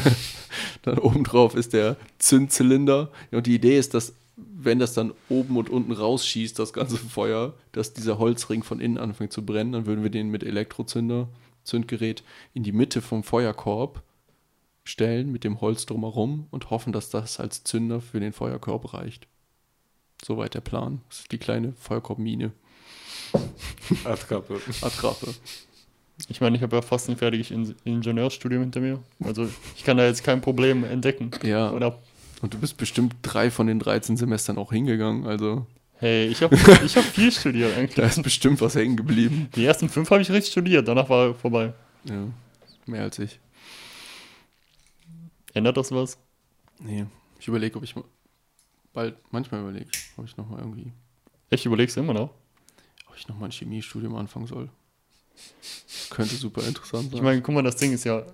[0.82, 3.10] dann obendrauf ist der Zündzylinder.
[3.30, 7.54] Und die Idee ist, dass, wenn das dann oben und unten rausschießt, das ganze Feuer,
[7.72, 11.28] dass dieser Holzring von innen anfängt zu brennen, dann würden wir den mit Elektrozünder,
[11.64, 12.22] Zündgerät,
[12.54, 14.02] in die Mitte vom Feuerkorb
[14.84, 19.26] stellen, mit dem Holz drumherum und hoffen, dass das als Zünder für den Feuerkorb reicht.
[20.22, 21.00] Soweit der Plan.
[21.08, 22.52] Das ist die kleine Feuerkorbmine.
[24.04, 24.60] Attrappe.
[24.82, 25.34] Attrappe.
[26.28, 29.00] Ich meine, ich habe ja fast ein fertiges In Ingenieurstudium hinter mir.
[29.24, 31.30] Also ich kann da jetzt kein Problem entdecken.
[31.42, 31.70] Ja.
[31.70, 31.98] Oder
[32.42, 35.26] Und du bist bestimmt drei von den 13 Semestern auch hingegangen.
[35.26, 35.66] Also
[35.96, 38.06] hey, ich habe ich hab viel studiert da eigentlich.
[38.06, 39.48] ist bestimmt was hängen geblieben.
[39.54, 41.72] Die ersten fünf habe ich richtig studiert, danach war vorbei.
[42.04, 42.26] Ja,
[42.86, 43.38] mehr als ich.
[45.52, 46.18] Ändert das was?
[46.78, 47.06] Nee,
[47.38, 48.04] ich überlege, ob ich mal
[48.92, 50.92] bald, manchmal überlege ob ich nochmal irgendwie,
[51.50, 52.30] Echt, überlegst du immer noch?
[53.08, 54.70] ob ich nochmal ein Chemiestudium anfangen soll.
[56.10, 57.16] Könnte super interessant sein.
[57.16, 58.24] Ich meine, guck mal, das Ding ist ja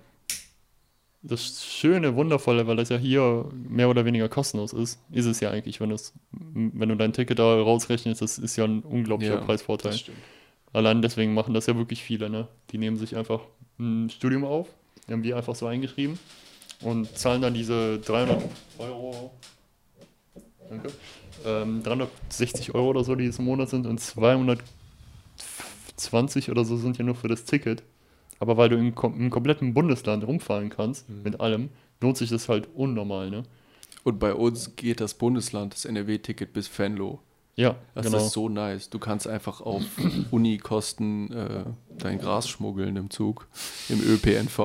[1.23, 5.51] das Schöne, Wundervolle, weil das ja hier mehr oder weniger kostenlos ist, ist es ja
[5.51, 9.41] eigentlich, wenn, es, wenn du dein Ticket da rausrechnest, das ist ja ein unglaublicher Ja,
[9.41, 9.91] Preisvorteil.
[9.91, 10.03] das.
[10.73, 12.47] Allein deswegen machen das ja wirklich viele, ne?
[12.71, 13.41] Die nehmen sich einfach
[13.79, 14.67] ein Studium auf,
[15.07, 16.19] die haben die einfach so eingeschrieben
[16.81, 18.43] und zahlen dann diese 300
[18.77, 19.31] Euro,
[20.69, 20.91] danke,
[21.45, 23.99] ähm, 360 Euro oder so, die es im Monat sind und
[25.97, 27.83] 220 oder so sind ja nur für das Ticket.
[28.39, 31.69] Aber weil du im, im kompletten Bundesland rumfahren kannst, mit allem,
[32.01, 33.43] lohnt sich das halt unnormal, ne?
[34.03, 37.19] Und bei uns geht das Bundesland, das NRW-Ticket bis Venlo.
[37.55, 38.19] Ja, Das genau.
[38.19, 38.89] ist so nice.
[38.91, 39.81] Du kannst einfach auf
[40.31, 41.63] Unikosten äh,
[41.97, 43.47] dein Gras schmuggeln im Zug,
[43.89, 44.59] im ÖPNV.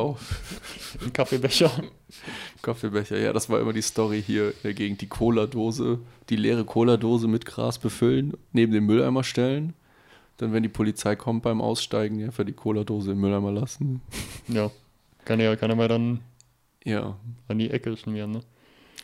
[1.03, 1.73] Ein Kaffeebecher.
[2.63, 5.01] Kaffeebecher, ja, das war immer die Story hier in der Gegend.
[5.01, 9.73] Die Cola-Dose, die leere Cola-Dose mit Gras befüllen, neben den Mülleimer stellen.
[10.43, 14.01] Dann, wenn die Polizei kommt beim Aussteigen, einfach die Cola-Dose im Mülleimer lassen.
[14.49, 14.73] Ja.
[15.25, 16.19] Kann ja keiner mehr dann
[16.85, 17.17] Ja,
[17.47, 18.41] an die Ecke schmieren, ne?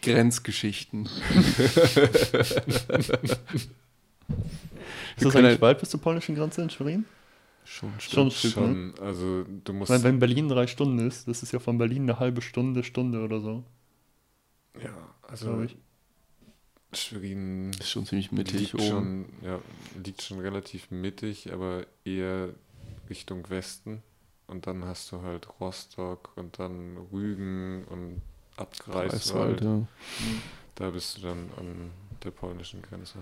[0.02, 1.08] Grenzgeschichten.
[5.16, 7.04] Ist das eigentlich halt- weit bis zur polnischen Grenze in Schwerin?
[7.64, 8.32] Schon, Schon stimmt.
[8.32, 8.92] Stück, ne?
[8.96, 9.90] Schon, also du musst.
[9.90, 13.22] Weil wenn Berlin drei Stunden ist, das ist ja von Berlin eine halbe Stunde, Stunde
[13.22, 13.62] oder so,
[14.82, 15.76] ja, also ich.
[16.92, 18.82] Schwerin Ist schon ziemlich mittig liegt oben.
[18.86, 19.60] schon, ja,
[20.02, 22.50] liegt schon relativ mittig, aber eher
[23.10, 24.02] Richtung Westen.
[24.46, 28.22] Und dann hast du halt Rostock und dann Rügen und
[28.56, 29.60] ab Greifswald, Greifswald.
[29.60, 29.86] ja.
[30.76, 31.90] Da bist du dann an
[32.24, 33.18] der polnischen Grenze.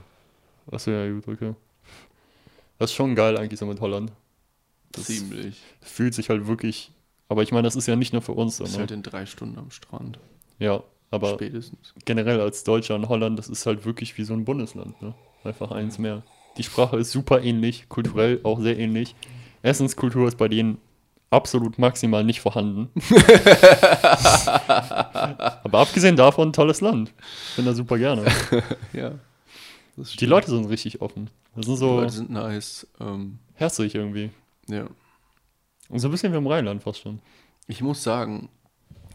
[0.70, 1.54] Achso, ja, gut, okay.
[2.78, 4.12] Das ist schon geil eigentlich so mit Holland.
[4.92, 5.60] Das Ziemlich.
[5.80, 6.92] fühlt sich halt wirklich,
[7.28, 8.78] aber ich meine, das ist ja nicht nur für uns so, Ist ne?
[8.80, 10.18] halt in drei Stunden am Strand.
[10.58, 10.82] Ja,
[11.16, 11.92] aber Spätestens.
[12.04, 15.14] generell als Deutscher in Holland, das ist halt wirklich wie so ein Bundesland, ne?
[15.44, 16.22] Einfach eins mehr.
[16.56, 19.14] Die Sprache ist super ähnlich, kulturell auch sehr ähnlich.
[19.62, 20.78] Essenskultur ist bei denen
[21.30, 22.88] absolut maximal nicht vorhanden.
[25.64, 27.12] Aber abgesehen davon, tolles Land.
[27.50, 28.24] Ich bin da super gerne.
[28.92, 29.12] Ja.
[30.20, 30.26] Die.
[30.26, 31.30] Leute sind richtig offen.
[31.54, 32.86] Das sind Die so Leute sind nice.
[33.00, 34.30] Ähm, herzlich irgendwie.
[34.68, 34.86] ja.
[35.88, 37.20] Und so ein bisschen wie im Rheinland fast schon.
[37.66, 38.48] Ich muss sagen,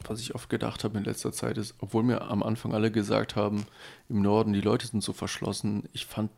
[0.10, 3.36] was ich oft gedacht habe in letzter Zeit ist, obwohl mir am Anfang alle gesagt
[3.36, 3.66] haben,
[4.10, 6.32] im Norden, die Leute sind so verschlossen, ich fand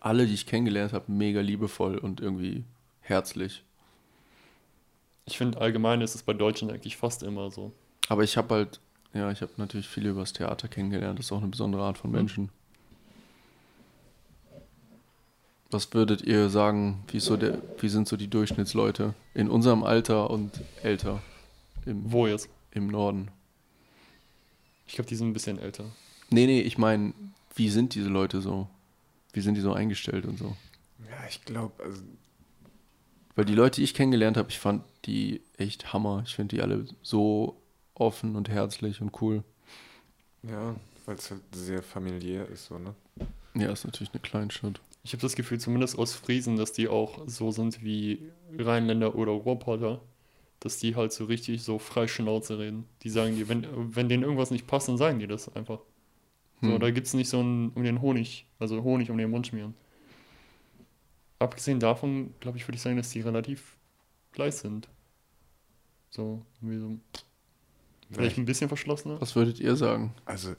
[0.00, 2.64] alle, die ich kennengelernt habe, mega liebevoll und irgendwie
[3.00, 3.62] herzlich.
[5.24, 7.72] Ich finde allgemein ist es bei Deutschen eigentlich fast immer so.
[8.08, 8.80] Aber ich habe halt,
[9.14, 11.18] ja, ich habe natürlich viele übers Theater kennengelernt.
[11.18, 12.50] Das ist auch eine besondere Art von Menschen.
[15.70, 20.28] Was würdet ihr sagen, wie, so der, wie sind so die Durchschnittsleute in unserem Alter
[20.30, 21.22] und älter
[21.86, 22.48] im, Wo jetzt?
[22.72, 23.30] Im Norden?
[24.86, 25.84] Ich glaube, die sind ein bisschen älter.
[26.30, 27.12] Nee, nee, ich meine,
[27.54, 28.68] wie sind diese Leute so?
[29.32, 30.56] Wie sind die so eingestellt und so?
[31.10, 32.02] Ja, ich glaube, also
[33.34, 36.22] Weil die Leute, die ich kennengelernt habe, ich fand die echt Hammer.
[36.26, 37.56] Ich finde die alle so
[37.94, 39.42] offen und herzlich und cool.
[40.42, 40.74] ja,
[41.06, 42.94] weil es halt sehr familiär ist, so, ne?
[43.54, 44.80] Ja, ist natürlich eine Kleinstadt.
[45.04, 49.32] Ich habe das Gefühl, zumindest aus Friesen, dass die auch so sind wie Rheinländer oder
[49.32, 50.00] Ruhrpotter,
[50.64, 52.86] dass die halt so richtig so frei Schnauze reden.
[53.02, 55.80] Die sagen dir, wenn, wenn denen irgendwas nicht passt, dann sagen die das einfach.
[56.62, 56.80] So, Hm.
[56.80, 59.74] da gibt es nicht so ein um den Honig, also Honig um den Mund schmieren.
[61.38, 63.76] Abgesehen davon, glaube ich, würde ich sagen, dass die relativ
[64.32, 64.88] gleich sind.
[66.10, 66.98] So, irgendwie so,
[68.10, 69.20] vielleicht ein bisschen verschlossener.
[69.20, 70.14] Was würdet ihr sagen?
[70.24, 70.54] Also,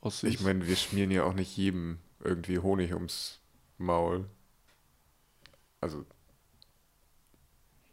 [0.00, 3.40] Aus ich meine, wir schmieren ja auch nicht jedem irgendwie Honig ums
[3.78, 4.26] Maul.
[5.80, 6.04] Also,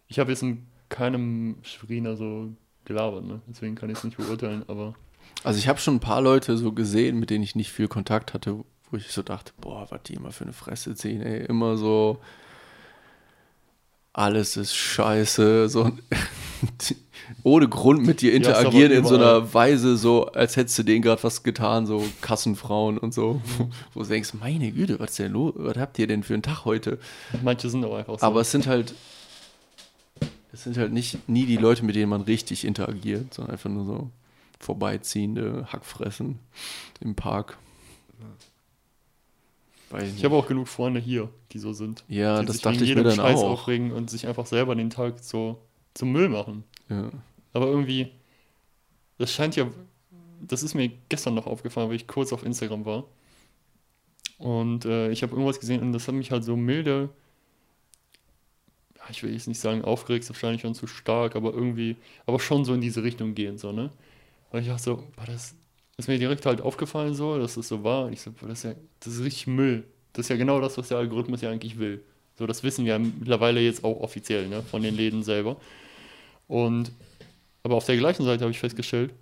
[0.07, 2.49] Ich habe jetzt in keinem Schweriner so
[2.85, 3.41] gelabert, ne?
[3.47, 4.93] Deswegen kann ich es nicht beurteilen, aber
[5.43, 8.33] Also ich habe schon ein paar Leute so gesehen, mit denen ich nicht viel Kontakt
[8.33, 11.77] hatte, wo ich so dachte, boah, was die immer für eine Fresse ziehen, ey, immer
[11.77, 12.19] so
[14.13, 15.91] alles ist scheiße, so
[17.43, 20.83] ohne Grund mit dir Ja, aber interagieren in so einer Weise, so als hättest du
[20.83, 25.11] denen gerade was getan, so Kassenfrauen und so, wo, wo du denkst, meine Güte, was
[25.11, 26.99] ist denn los, was habt ihr denn für einen Tag heute?
[27.41, 28.25] manche sind auch einfach so.
[28.25, 28.93] Aber es sind halt,
[30.53, 33.85] es sind halt nicht nie die Leute, mit denen man richtig interagiert, sondern einfach nur
[33.85, 34.09] so
[34.59, 36.39] vorbeiziehende Hackfressen
[37.01, 37.57] im Park.
[39.89, 42.03] Weiß ich habe auch genug Freunde hier, die so sind.
[42.07, 43.51] ja, die das sich dachte ich mir dann Scheiß auch.
[43.51, 45.59] aufregen und sich einfach selber den Tag so
[45.95, 46.63] zum Müll machen.
[46.89, 47.09] Ja.
[47.51, 48.11] Aber irgendwie,
[49.17, 49.67] das scheint ja,
[50.41, 53.05] das ist mir gestern noch aufgefallen, weil ich kurz auf Instagram war.
[54.37, 57.09] Und äh, ich habe irgendwas gesehen und das hat mich halt so milde,
[59.09, 62.65] ich will jetzt nicht sagen aufgeregt, ist wahrscheinlich schon zu stark, aber irgendwie, aber schon
[62.65, 63.91] so in diese Richtung gehen, so, ne?
[64.51, 65.55] Weil ich dachte so, boah, das
[65.97, 68.05] ist mir direkt halt aufgefallen so, dass das so war.
[68.05, 69.85] Und ich so, boah, das ist ja, das ist richtig Müll.
[70.13, 72.03] Das ist ja genau das, was der Algorithmus ja eigentlich will.
[72.37, 75.57] So, das wissen wir ja mittlerweile jetzt auch offiziell, ne, von den Läden selber.
[76.47, 76.91] Und,
[77.63, 79.13] aber auf der gleichen Seite habe ich festgestellt,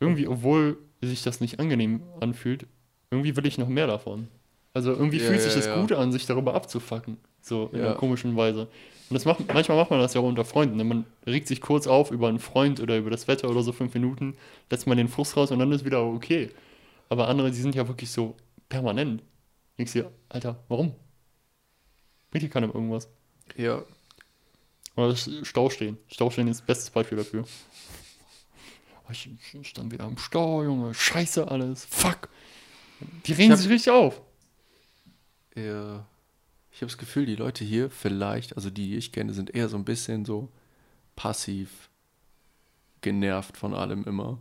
[0.00, 2.66] irgendwie, obwohl sich das nicht angenehm anfühlt,
[3.10, 4.28] irgendwie will ich noch mehr davon.
[4.74, 5.80] Also irgendwie Ja, fühlt sich ja, das ja.
[5.80, 7.16] gut an, sich darüber abzufacken.
[7.40, 7.86] So in Ja.
[7.86, 8.62] einer komischen Weise.
[9.10, 10.76] Und das macht, manchmal macht man das ja auch unter Freunden.
[10.76, 10.84] Ne?
[10.84, 13.94] Man regt sich kurz auf über einen Freund oder über das Wetter oder so fünf
[13.94, 14.36] Minuten,
[14.70, 16.50] lässt man den Frust raus und dann ist wieder okay.
[17.08, 18.36] Aber andere, die sind ja wirklich so
[18.68, 19.22] permanent.
[19.78, 20.94] Denkst dir, Alter, warum?
[22.30, 23.08] Bringt dir keinem irgendwas.
[23.56, 23.82] ja.
[24.96, 25.96] Oder Staustehen.
[26.08, 27.44] Staustehen ist das beste Beispiel dafür.
[29.06, 29.30] Oh, Ich
[29.62, 30.92] stand wieder im Stau, Junge.
[30.92, 31.84] Scheiße alles.
[31.84, 32.28] Fuck.
[33.26, 34.20] Die regen hab- sich richtig auf.
[35.54, 36.04] Ja.
[36.78, 39.68] Ich habe das Gefühl, die Leute hier vielleicht, also die, die ich kenne, sind eher
[39.68, 40.48] so ein bisschen so
[41.16, 41.90] passiv
[43.00, 44.38] genervt von allem immer.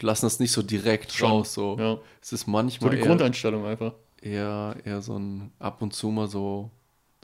[0.00, 1.54] Lassen das nicht so direkt Schon, raus.
[1.54, 1.76] So.
[1.78, 1.98] Ja.
[2.20, 3.92] Es ist So manchmal die eher, Grundeinstellung einfach.
[4.20, 6.72] eher, eher so ein ab und zu mal so,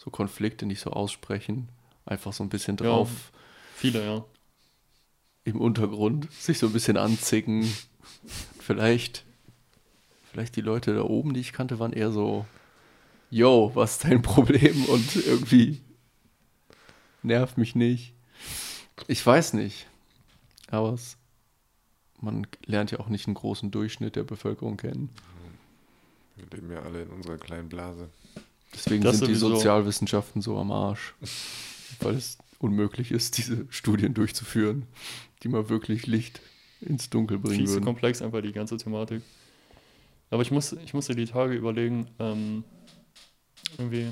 [0.01, 1.69] so Konflikte nicht so aussprechen.
[2.07, 2.85] Einfach so ein bisschen Ja.
[2.87, 3.33] drauf
[3.75, 4.25] Viele, ja.
[5.43, 7.69] im Untergrund, sich so ein bisschen anzicken.
[8.61, 9.25] Vielleicht,
[10.31, 12.47] vielleicht die Leute da oben, die ich kannte, waren eher so,
[13.35, 14.85] yo, was ist dein Problem?
[14.87, 15.81] Und irgendwie
[17.23, 18.15] nervt mich nicht.
[19.09, 19.87] Ich weiß nicht.
[20.69, 21.17] Aber es,
[22.21, 25.11] man lernt ja auch nicht einen großen Durchschnitt der Bevölkerung kennen.
[26.37, 28.09] wir leben ja alle in unserer kleinen Blase.
[28.73, 29.57] Deswegen Das sind die sowieso.
[29.57, 31.15] Sozialwissenschaften so am Arsch.
[32.01, 34.87] Weil es unmöglich ist, diese Studien durchzuführen,
[35.43, 36.41] die mal wirklich Licht
[36.81, 37.85] ins Dunkel bringen Viel zu würden.
[37.85, 39.23] komplex einfach die ganze Thematik.
[40.31, 42.65] Aber ich muss, ich musste die Tage überlegen, ähm,
[43.79, 44.09] irgendwie.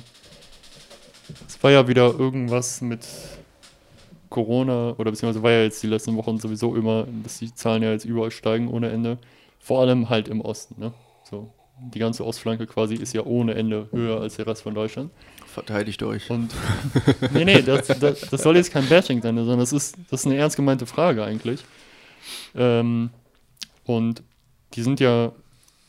[1.47, 3.07] Es war ja wieder irgendwas mit
[4.29, 7.93] Corona oder beziehungsweise war ja jetzt die letzten Wochen sowieso immer, dass die Zahlen ja
[7.93, 9.19] jetzt überall steigen ohne Ende.
[9.61, 10.93] Vor allem halt im Osten, ne?
[11.23, 11.53] So.
[11.95, 15.11] Die ganze Ostflanke quasi ist ja ohne Ende höher als der Rest von Deutschland.
[15.47, 16.31] Verteidigt euch.
[16.31, 16.55] Und
[17.33, 20.27] nee, nee, das, das, das soll jetzt kein Bashing sein, sondern das ist, das ist
[20.27, 21.65] eine ernst gemeinte Frage eigentlich.
[22.55, 23.11] Ähm,
[23.85, 24.23] und
[24.75, 25.33] die sind ja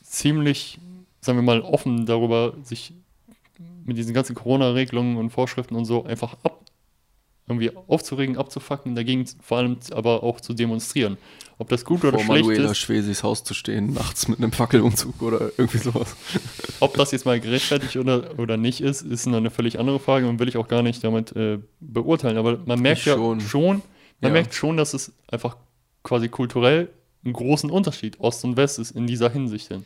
[0.04, 0.80] ziemlich,
[1.22, 2.94] sagen wir mal, offen darüber, sich
[3.86, 6.62] mit diesen ganzen Corona-Regelungen und Vorschriften und so einfach ab,
[7.48, 11.18] irgendwie aufzuregen, abzufacken, dagegen vor allem aber auch zu demonstrieren.
[11.58, 14.52] Ob das gut oder Vor schlecht Manuela ist, Schwesis Haus zu stehen, nachts mit einem
[14.52, 16.16] Fackelumzug oder irgendwie sowas.
[16.80, 20.40] ob das jetzt mal gerechtfertigt oder, oder nicht ist, ist eine völlig andere Frage und
[20.40, 22.38] will ich auch gar nicht damit äh, beurteilen.
[22.38, 23.40] Aber man merkt Ich ja schon.
[23.42, 23.82] schon,
[24.22, 24.30] man Ja.
[24.30, 25.58] merkt schon, dass es einfach
[26.02, 26.90] quasi kulturell
[27.24, 29.68] einen großen Unterschied Ost und West ist in dieser Hinsicht.
[29.68, 29.84] Hin.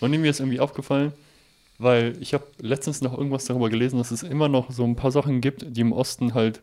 [0.00, 1.12] Und mir ist irgendwie aufgefallen,
[1.78, 5.12] weil ich habe letztens noch irgendwas darüber gelesen, dass es immer noch so ein paar
[5.12, 6.62] Sachen gibt, die im Osten halt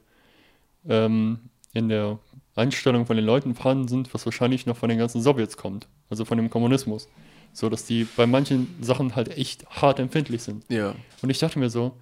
[0.87, 1.39] ähm,
[1.73, 2.19] in der
[2.55, 6.25] Einstellung von den Leuten vorhanden sind, was wahrscheinlich noch von den ganzen Sowjets kommt, also
[6.25, 7.09] von dem Kommunismus.
[7.53, 10.65] So dass die bei manchen Sachen halt echt hart empfindlich sind.
[10.69, 11.93] Ja, Und ich dachte mir so,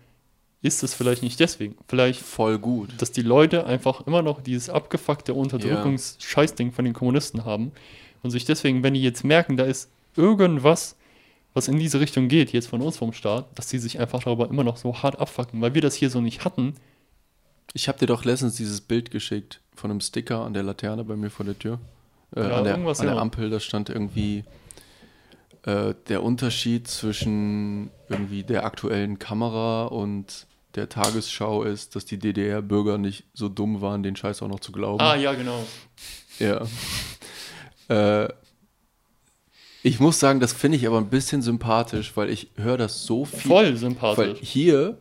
[0.63, 1.75] ist es vielleicht nicht deswegen?
[1.87, 2.89] Vielleicht, voll gut.
[2.97, 7.71] dass die Leute einfach immer noch dieses abgefuckte Unterdrückungs-Scheißding von den Kommunisten haben
[8.23, 10.95] und sich deswegen, wenn die jetzt merken, da ist irgendwas,
[11.53, 14.49] was in diese Richtung geht, jetzt von uns vom Staat, dass die sich einfach darüber
[14.49, 16.75] immer noch so hart abfucken, weil wir das hier so nicht hatten.
[17.73, 21.15] Ich habe dir doch letztens dieses Bild geschickt von einem Sticker an der Laterne bei
[21.15, 21.79] mir vor der Tür.
[22.35, 23.21] Äh, Ja, an der, irgendwas, an der ja.
[23.21, 24.43] Ampel, da stand irgendwie
[25.63, 32.97] äh, der Unterschied zwischen irgendwie der aktuellen Kamera und der Tagesschau ist, dass die DDR-Bürger
[32.97, 35.01] nicht so dumm waren, den Scheiß auch noch zu glauben.
[35.01, 35.63] Ah, ja, genau.
[36.39, 36.65] Ja.
[37.89, 38.27] äh,
[39.83, 43.25] ich muss sagen, das finde ich aber ein bisschen sympathisch, weil ich höre das so
[43.25, 43.51] viel.
[43.51, 44.39] Voll sympathisch.
[44.41, 44.97] hier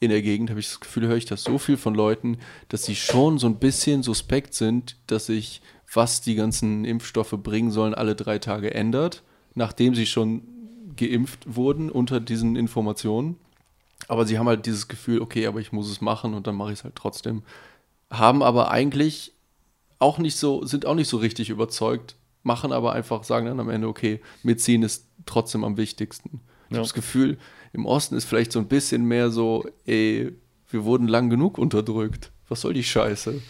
[0.00, 2.84] in der Gegend habe ich das Gefühl, höre ich das so viel von Leuten, dass
[2.84, 5.62] sie schon so ein bisschen suspekt sind, dass sich,
[5.92, 9.22] was die ganzen Impfstoffe bringen sollen, alle drei Tage ändert,
[9.54, 10.42] nachdem sie schon
[10.96, 13.36] geimpft wurden unter diesen Informationen.
[14.08, 16.72] Aber sie haben halt dieses Gefühl, okay, aber ich muss es machen und dann mache
[16.72, 17.42] ich es halt trotzdem.
[18.10, 19.32] Haben aber eigentlich
[20.00, 23.68] auch nicht so, sind auch nicht so richtig überzeugt, machen aber einfach, sagen dann am
[23.70, 26.40] Ende, okay, mitziehen ist trotzdem am wichtigsten.
[26.68, 26.76] Ich Ja.
[26.78, 27.38] habe das Gefühl,
[27.72, 30.32] im Osten ist vielleicht so ein bisschen mehr so, ey,
[30.70, 32.30] wir wurden lang genug unterdrückt.
[32.48, 33.40] Was soll die Scheiße?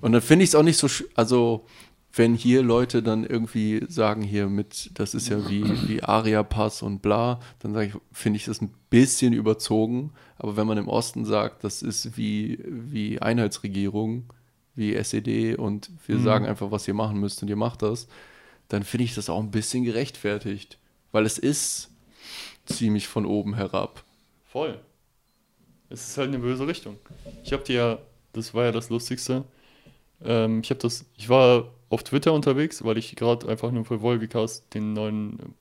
[0.00, 1.64] Und dann finde ich es auch nicht so, sch- also
[2.12, 7.02] wenn hier Leute dann irgendwie sagen, hier mit, das ist ja wie, wie Aria-Pass und
[7.02, 10.12] bla, dann sage ich, finde ich das ein bisschen überzogen.
[10.36, 14.24] Aber wenn man im Osten sagt, das ist wie, wie Einheitsregierung,
[14.78, 16.24] wie SED und wir Mhm.
[16.24, 18.06] sagen einfach, was ihr machen müsst und ihr macht das,
[18.68, 20.78] dann finde ich das auch ein bisschen gerechtfertigt.
[21.12, 21.90] Weil es ist
[22.66, 24.04] ziemlich von oben herab.
[24.44, 24.78] Voll.
[25.90, 26.96] Es ist halt eine böse Richtung.
[27.44, 27.98] Ich habe dir ja,
[28.34, 29.44] das war ja das Lustigste.
[30.22, 34.02] Ähm, ich habe das, ich war auf Twitter unterwegs, weil ich gerade einfach nur für
[34.02, 35.54] Volvicast den neuen,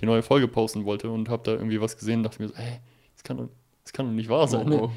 [0.00, 2.54] die neue Folge posten wollte und habe da irgendwie was gesehen und dachte mir so,
[2.54, 2.78] ey,
[3.14, 3.48] das kann doch,
[3.84, 4.66] das kann doch nicht wahr sein.
[4.68, 4.80] Ne?
[4.80, 4.92] Oh, Und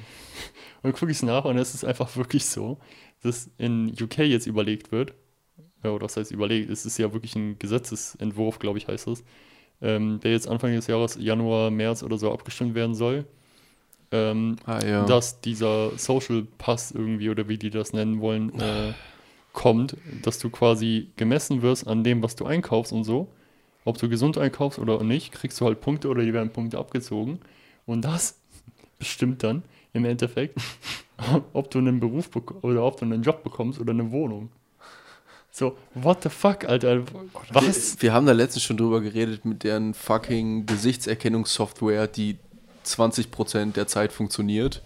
[0.84, 2.78] dann gucke ich es nach und es ist einfach wirklich so,
[3.22, 5.14] dass in UK jetzt überlegt wird,
[5.84, 9.24] ja, oder was heißt überlegt, es ist ja wirklich ein Gesetzesentwurf, glaube ich, heißt das,
[9.82, 13.26] ähm, der jetzt Anfang des Jahres, Januar, März oder so abgestimmt werden soll,
[14.12, 15.06] ähm, Ah ja.
[15.06, 18.94] dass dieser Social Pass irgendwie, oder wie die das nennen wollen, äh,
[19.54, 23.28] kommt, dass du quasi gemessen wirst an dem, was du einkaufst und so.
[23.84, 27.40] Ob du gesund einkaufst oder nicht, kriegst du halt Punkte oder die werden Punkte abgezogen.
[27.86, 28.40] Und das
[29.00, 29.64] bestimmt dann
[29.94, 30.58] im Endeffekt,
[31.54, 32.30] ob du einen Beruf
[32.62, 34.50] oder ob du einen Job bekommst oder eine Wohnung.
[35.54, 37.02] So, what the fuck, Alter?
[37.52, 38.02] Was?
[38.02, 42.38] Wir haben da letztens schon drüber geredet mit deren fucking Gesichtserkennungssoftware, die
[42.86, 44.82] 20% der Zeit funktioniert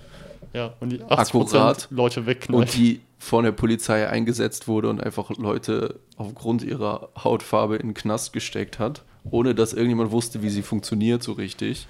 [0.54, 1.88] Ja, und die 80% Akkurat.
[1.92, 2.62] Leute wegknallt.
[2.70, 7.94] und die von der Polizei eingesetzt wurde und einfach Leute aufgrund ihrer Hautfarbe in den
[7.94, 11.88] Knast gesteckt hat, ohne dass irgendjemand wusste, wie sie funktioniert so richtig.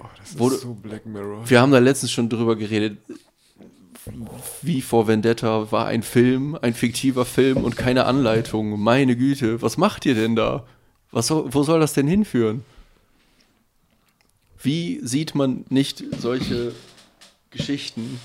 [0.00, 1.48] Oh, das Wurde- ist so Black Mirror.
[1.48, 2.98] Wir haben da letztens schon drüber geredet,
[4.62, 8.78] wie vor Vendetta war ein Film, ein fiktiver Film und keine Anleitung.
[8.80, 10.64] Meine Güte, was macht ihr denn da?
[11.10, 12.64] Was wo soll das denn hinführen?
[14.62, 16.72] Wie sieht man nicht solche
[17.50, 18.20] Geschichten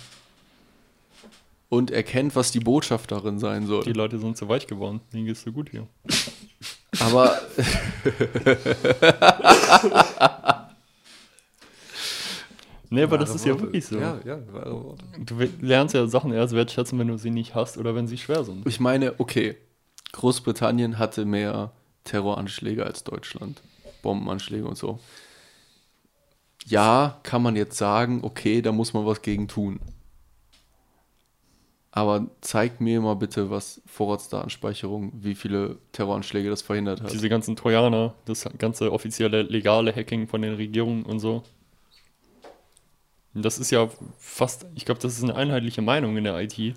[1.69, 3.84] und erkennt, was die Botschaft darin sein soll?
[3.84, 5.01] Die Leute sind so weich geworden.
[5.13, 5.88] Denen geht's so gut hier.
[6.99, 7.39] Aber
[12.94, 13.64] Nee, aber das ist ja Worte.
[13.64, 13.98] wirklich so.
[13.98, 15.06] Ja, ja, wahre Worte.
[15.18, 18.44] Du lernst ja Sachen erst wertschätzen, wenn du sie nicht hast oder wenn sie schwer
[18.44, 18.68] sind.
[18.68, 19.56] ich meine, okay,
[20.12, 21.72] Großbritannien hatte mehr
[22.04, 23.62] Terroranschläge als Deutschland.
[24.02, 25.00] Bombenanschläge und so.
[26.66, 29.80] Ja, kann man jetzt sagen, okay, da muss man was gegen tun.
[31.92, 37.14] Aber zeig mir mal bitte, was Vorratsdatenspeicherung, wie viele Terroranschläge das verhindert hat.
[37.14, 41.44] Diese ganzen Trojaner, das ganze offizielle legale Hacking von den Regierungen und so.
[43.34, 46.76] Das ist ja fast, ich glaube, das ist eine einheitliche Meinung in der IT,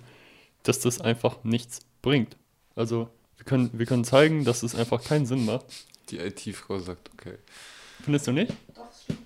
[0.63, 2.37] dass das einfach nichts bringt.
[2.77, 5.67] Also wir können, wir können zeigen, dass es einfach keinen Sinn macht.
[6.11, 7.39] Die IT-Frau sagt, okay.
[8.03, 8.53] Findest du nicht?
[8.75, 9.19] Doch, das stimmt.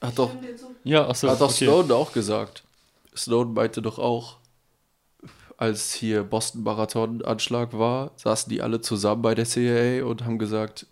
[0.00, 0.76] Hat Ich doch, zu.
[0.84, 1.28] Ja, achso.
[1.28, 1.64] hat doch okay.
[1.64, 2.64] Snowden auch gesagt.
[3.16, 4.38] Snowden meinte doch auch,
[5.56, 10.38] als hier Boston Marathon Anschlag war, saßen die alle zusammen bei der CIA und haben
[10.38, 10.86] gesagt,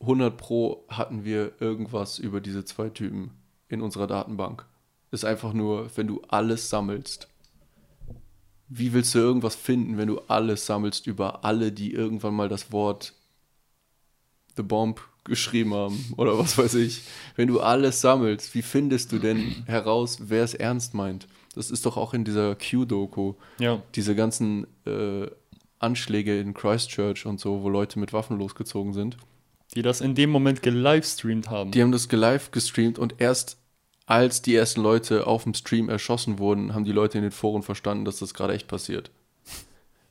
[0.00, 3.30] 100 pro hatten wir irgendwas über diese zwei Typen
[3.68, 4.66] in unserer Datenbank.
[5.10, 7.28] Ist einfach nur, wenn du alles sammelst.
[8.68, 12.70] Wie willst du irgendwas finden, wenn du alles sammelst über alle, die irgendwann mal das
[12.70, 13.14] Wort
[14.56, 17.02] The Bomb geschrieben haben oder was weiß ich.
[17.36, 21.26] Wenn du alles sammelst, wie findest du denn heraus, wer es ernst meint?
[21.54, 23.34] Das ist doch auch in dieser Q-Doku.
[23.58, 23.82] Ja.
[23.94, 25.26] Diese ganzen äh,
[25.78, 29.16] Anschläge in Christchurch und so, wo Leute mit Waffen losgezogen sind.
[29.74, 31.70] Die das in dem Moment gelivestreamt haben.
[31.70, 33.59] Die haben das live gestreamt und erst
[34.10, 37.62] als die ersten Leute auf dem Stream erschossen wurden, haben die Leute in den Foren
[37.62, 39.12] verstanden, dass das gerade echt passiert.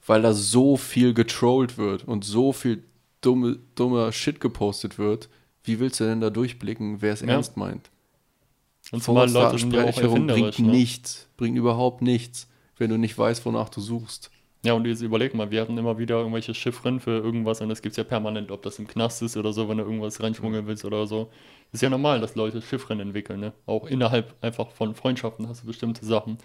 [0.05, 2.83] Weil da so viel getrollt wird und so viel
[3.19, 5.27] dumme, dummer Shit gepostet wird.
[5.65, 7.27] Wie willst du denn da durchblicken, wer es Ja.
[7.27, 7.89] ernst meint?
[8.93, 10.71] Und zumal Leute sind ja auch bringt Ne?
[10.71, 12.47] nichts, bringt überhaupt nichts,
[12.77, 14.31] wenn du nicht weißt, wonach du suchst.
[14.63, 17.81] Ja, und jetzt überleg mal, wir hatten immer wieder irgendwelche Chiffren für irgendwas und das
[17.81, 20.67] gibt es ja permanent, ob das im Knast ist oder so, wenn du irgendwas reinschmuggeln
[20.67, 21.29] willst oder so.
[21.71, 23.53] Ist ja normal, dass Leute Chiffren entwickeln, ne?
[23.65, 26.37] Auch innerhalb einfach von Freundschaften hast du bestimmte Sachen.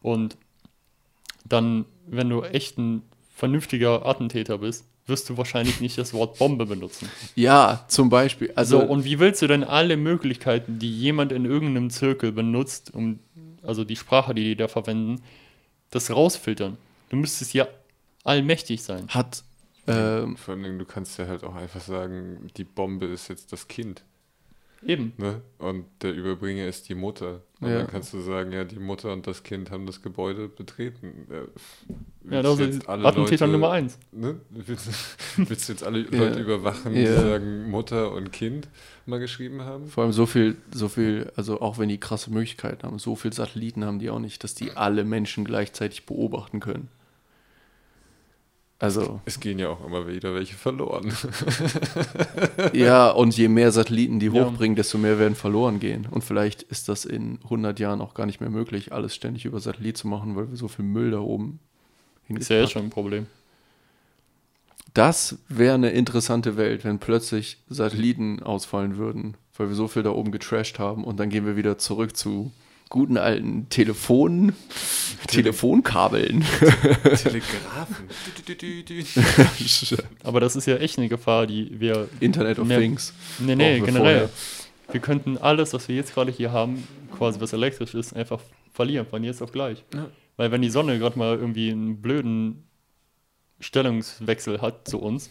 [0.00, 0.36] Und
[1.44, 3.02] dann, wenn du echt ein
[3.34, 7.10] vernünftiger Attentäter bist, wirst du wahrscheinlich nicht das Wort Bombe benutzen.
[7.34, 8.52] Ja, zum Beispiel.
[8.54, 12.94] Also, So, und wie willst du denn alle Möglichkeiten, die jemand in irgendeinem Zirkel benutzt,
[12.94, 13.18] um,
[13.62, 15.20] also die Sprache, die die da verwenden,
[15.90, 16.78] das rausfiltern?
[17.10, 17.68] Du müsstest ja
[18.24, 19.06] allmächtig sein.
[19.08, 19.44] hat
[19.86, 23.68] ähm, Vor allem, du kannst ja halt auch einfach sagen, die Bombe ist jetzt das
[23.68, 24.02] Kind.
[24.86, 25.12] Eben.
[25.18, 25.40] Ne?
[25.58, 27.40] Und der Überbringer ist die Mutter.
[27.60, 27.78] Und Ja.
[27.78, 31.26] dann kannst du sagen, ja, die Mutter und das Kind haben das Gebäude betreten.
[31.30, 31.34] Äh,
[32.30, 33.98] Ja, willst das du ist Attentäter Nummer eins.
[34.12, 34.36] Ne?
[34.50, 34.88] Willst,
[35.36, 37.20] willst du jetzt alle Leute überwachen, die Ja.
[37.20, 38.68] sagen Mutter und Kind
[39.06, 39.86] mal geschrieben haben?
[39.86, 43.32] vor allem so viel, so viel, also auch wenn die krasse Möglichkeiten haben, so viel
[43.32, 46.88] Satelliten haben die auch nicht, dass die alle Menschen gleichzeitig beobachten können.
[48.84, 51.10] Also, Es gehen ja auch immer wieder welche verloren.
[52.74, 54.32] ja, und je mehr Satelliten die Ja.
[54.44, 56.06] hochbringen, desto mehr werden verloren gehen.
[56.10, 59.58] Und vielleicht ist das in 100 Jahren auch gar nicht mehr möglich, alles ständig über
[59.58, 61.60] Satellit zu machen, weil wir so viel Müll da oben
[62.28, 63.26] Ist ja jetzt schon ein Problem.
[64.92, 70.10] Das wäre eine interessante Welt, wenn plötzlich Satelliten ausfallen würden, weil wir so viel da
[70.10, 72.52] oben getrashed haben und dann gehen wir wieder zurück zu
[72.94, 74.52] guten alten Telefon,
[75.26, 76.42] Telefonkabeln.
[77.02, 78.06] Telegrafen.
[80.22, 82.08] Aber das ist ja echt eine Gefahr, die wir.
[82.20, 83.12] Internet of Mehr- Things.
[83.40, 83.96] Nee, nee, generell.
[83.96, 84.30] vorher.
[84.92, 86.86] Wir könnten alles, was wir jetzt gerade hier haben,
[87.18, 88.40] quasi was elektrisch ist, einfach
[88.72, 89.82] verlieren, von jetzt auf gleich.
[89.92, 90.06] Ja.
[90.36, 92.62] Weil wenn die Sonne gerade mal irgendwie einen blöden
[93.58, 95.30] Stellungswechsel hat zu uns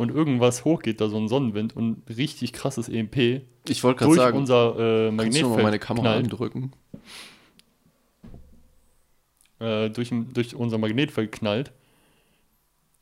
[0.00, 4.18] und irgendwas hochgeht, da so ein Sonnenwind und richtig krasses EMP Ich wollte gerade durch
[4.18, 6.72] sagen, unser äh, kannst du Magnetfeld mal meine Kamera knallt, andrücken?
[9.58, 11.72] äh, durch, durch unser Magnetfeld knallt,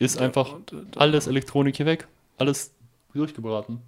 [0.00, 2.08] ist einfach Und, äh, alles Elektronik hier weg.
[2.36, 2.72] Alles
[3.14, 3.78] durchgebraten.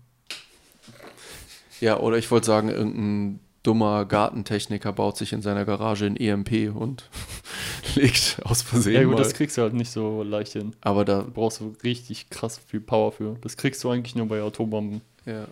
[1.80, 6.74] Ja, oder ich wollte sagen, irgendein dummer Gartentechniker baut sich in seiner Garage ein EMP
[6.74, 7.08] und
[7.94, 9.18] legt aus Versehen Ja gut, mal.
[9.22, 10.72] das kriegst du halt nicht so leicht hin.
[10.80, 13.36] Aber da, Da brauchst du richtig krass viel Power für.
[13.42, 15.00] Das kriegst du eigentlich nur bei Atombomben.
[15.26, 15.46] ja.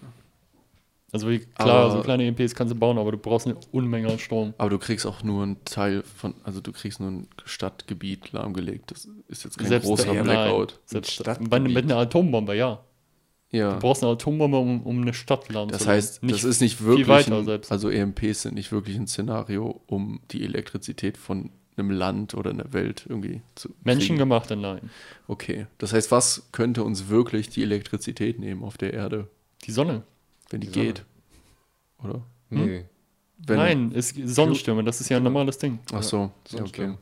[1.10, 4.08] Also wie, klar, Aber- so kleine EMPs kannst du bauen, aber du brauchst eine Unmenge
[4.12, 4.52] an Strom.
[4.58, 8.90] Aber du kriegst auch nur einen Teil von, also du kriegst nur ein Stadtgebiet lahmgelegt.
[8.90, 10.68] Das ist jetzt kein Selbst großer da- Blackout.
[10.72, 11.48] Nein, selbst Stadtgebiet.
[11.50, 12.80] bei, mit einer Atombombe, ja.
[13.50, 13.78] Du Ja.
[13.78, 16.28] brauchst eine Atombombe, um, um eine Stadt laden Das zu heißt, lassen.
[16.32, 17.72] das ist nicht wirklich, weiter ein, selbst.
[17.72, 22.72] also EMPs sind nicht wirklich ein Szenario, um die Elektrizität von einem Land oder einer
[22.72, 23.70] Welt irgendwie zu.
[23.84, 24.90] Menschengemachte, nein.
[25.28, 29.28] Okay, das heißt, was könnte uns wirklich die Elektrizität nehmen auf der Erde,
[29.64, 30.02] Die Sonne.
[30.50, 30.86] wenn die, Die Sonne.
[30.86, 31.04] geht?
[32.04, 32.22] Oder?
[32.50, 32.84] Nee.
[33.38, 35.78] Wenn, nein, es, Sonnenstürme, das ist ja ein normales Ding.
[35.92, 36.94] Ach so, ja, okay.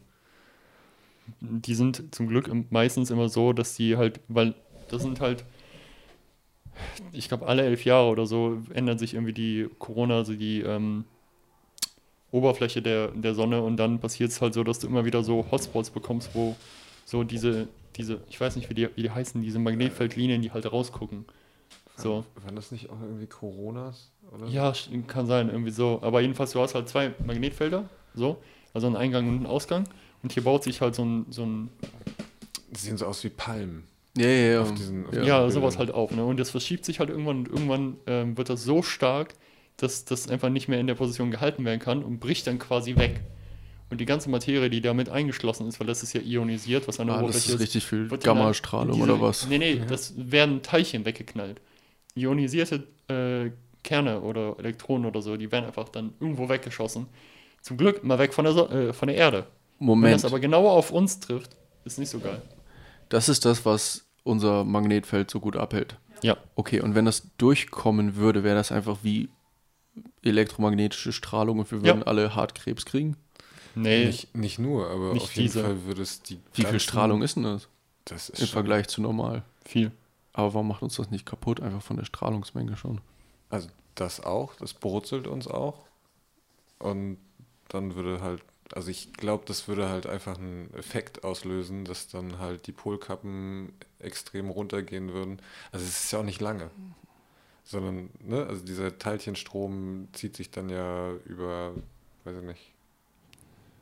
[1.41, 4.55] Die sind zum Glück meistens immer so, dass die halt, weil
[4.89, 5.45] das sind halt,
[7.13, 11.05] ich glaube, alle elf Jahre oder so ändert sich irgendwie die Corona, also die ähm,
[12.33, 15.47] Oberfläche der, der Sonne und dann passiert es halt so, dass du immer wieder so
[15.51, 16.57] Hotspots bekommst, wo
[17.05, 20.71] so diese, diese, ich weiß nicht, wie die, wie die heißen, diese Magnetfeldlinien, die halt
[20.71, 21.25] rausgucken.
[21.97, 22.25] So.
[22.45, 24.11] Waren das nicht auch irgendwie Coronas?
[24.33, 24.47] Oder?
[24.49, 24.73] Ja,
[25.07, 26.01] kann sein, irgendwie so.
[26.03, 28.37] Aber jedenfalls, du hast halt zwei Magnetfelder, so,
[28.75, 29.89] also einen Eingang und einen Ausgang.
[30.23, 31.71] Und hier baut sich halt so ein, so ein
[32.71, 33.85] Die sehen so aus wie Palmen.
[34.17, 34.63] Ja, ja, ja.
[34.63, 35.23] Auf diesen- auf ja.
[35.23, 36.11] ja, sowas halt auf.
[36.11, 36.25] Ne?
[36.25, 39.35] Und das verschiebt sich halt irgendwann und irgendwann ähm, wird das so stark,
[39.77, 42.97] dass das einfach nicht mehr in der Position gehalten werden kann und bricht dann quasi
[42.97, 43.21] weg.
[43.91, 47.07] Und die ganze Materie, die damit eingeschlossen ist, weil das ist ja ionisiert, was an
[47.07, 49.47] der Ah, das Oberfläche ist richtig viel Gammastrahlung oder was?
[49.49, 51.61] Nee, nee, das werden Teilchen weggeknallt.
[52.15, 53.51] Ionisierte äh,
[53.85, 57.07] Kerne oder Elektronen oder so, die werden einfach dann irgendwo weggeschossen.
[57.63, 59.47] Zum Glück mal weg von der, so äh, von der Erde.
[59.79, 61.51] Wenn Moment, das aber genauer auf uns trifft,
[61.85, 62.43] ist nicht so geil.
[63.09, 65.97] das ist das, was unser Magnetfeld so gut abhält.
[66.23, 66.37] Ja.
[66.55, 69.29] Okay, und wenn das durchkommen würde, wäre das einfach wie
[70.23, 71.85] elektromagnetische Strahlung und wir Ja.
[71.85, 73.17] würden alle Hartkrebs kriegen?
[73.75, 75.63] Nee, Nicht, nicht nur, aber Nicht auf jeden diese.
[75.63, 76.41] Fall würde es die.
[76.55, 77.69] Wie viel Strahlung ist denn das
[78.07, 79.43] Das ist im Vergleich zu normal?
[79.65, 79.93] viel.
[80.33, 81.61] Aber warum macht uns das nicht kaputt?
[81.61, 83.01] Einfach von der Strahlungsmenge schon.
[83.51, 85.81] Also das auch, das brutzelt uns auch.
[86.79, 87.19] Und
[87.69, 92.39] dann würde halt, also ich glaube, das würde halt einfach einen Effekt auslösen, dass dann
[92.39, 95.41] halt die Polkappen extrem runtergehen würden.
[95.73, 96.71] Also es ist ja auch nicht lange.
[97.65, 101.75] Sondern, ne, also dieser Teilchenstrom zieht sich dann ja über,
[102.25, 102.73] weiß ich nicht.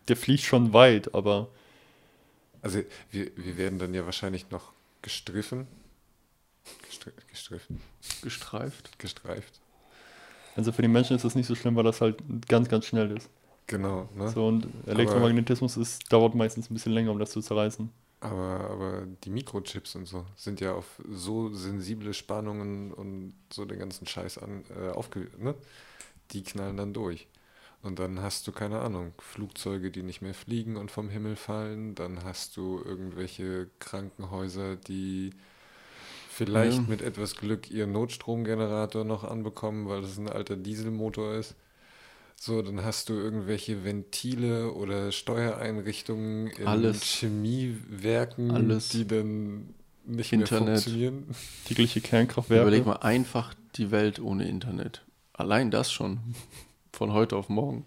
[0.09, 1.49] Der fliegt schon weit, aber
[2.63, 4.73] Also wir, wir werden dann ja wahrscheinlich noch
[5.03, 5.67] gestriffen.
[6.87, 7.81] Gestri gestriffen,
[8.23, 8.99] Gestreift.
[8.99, 9.61] gestreift.
[10.57, 12.19] also für die Menschen ist das nicht so schlimm, weil das halt
[12.49, 13.29] ganz, ganz schnell ist.
[13.67, 14.29] Genau, ne?
[14.31, 17.91] So, und Elektromagnetismus ist, dauert meistens ein bisschen länger, um das zu zerreißen.
[18.21, 23.79] Aber, aber die Mikrochips und so sind ja auf so sensible Spannungen und so den
[23.79, 25.31] ganzen Scheiß an, äh, aufge...
[25.39, 25.55] Ne?
[26.33, 27.29] Die knallen dann durch.
[27.83, 31.95] Und dann hast du, keine Ahnung, Flugzeuge, die nicht mehr fliegen und vom Himmel fallen.
[31.95, 35.33] Dann hast du irgendwelche Krankenhäuser, die
[36.29, 36.89] vielleicht Ja.
[36.89, 41.57] mit etwas Glück ihren Notstromgenerator noch anbekommen, weil das ein alter Dieselmotor ist.
[42.37, 47.03] So, dann hast du irgendwelche Ventile oder Steuereinrichtungen in Alles.
[47.03, 48.91] Chemiewerken, Alles.
[48.91, 49.75] die dann
[50.05, 50.69] nicht mehr Internet.
[50.83, 51.27] funktionieren.
[51.65, 52.63] Tägliche Kernkraftwerke.
[52.63, 55.05] Überleg mal einfach die Welt ohne Internet.
[55.33, 56.21] Allein das schon.
[56.93, 57.87] Von heute auf morgen.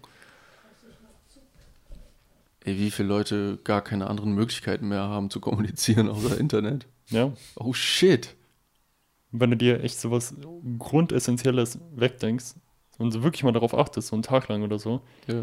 [2.64, 6.86] Ey, wie viele Leute gar keine anderen Möglichkeiten mehr haben zu kommunizieren außer Internet.
[7.08, 7.32] Ja.
[7.56, 8.34] Oh shit.
[9.30, 10.34] Wenn du dir echt sowas
[10.78, 12.54] Grundessentielles wegdenkst
[12.98, 15.42] und so wirklich mal darauf achtest, so einen Tag lang oder so, Ja.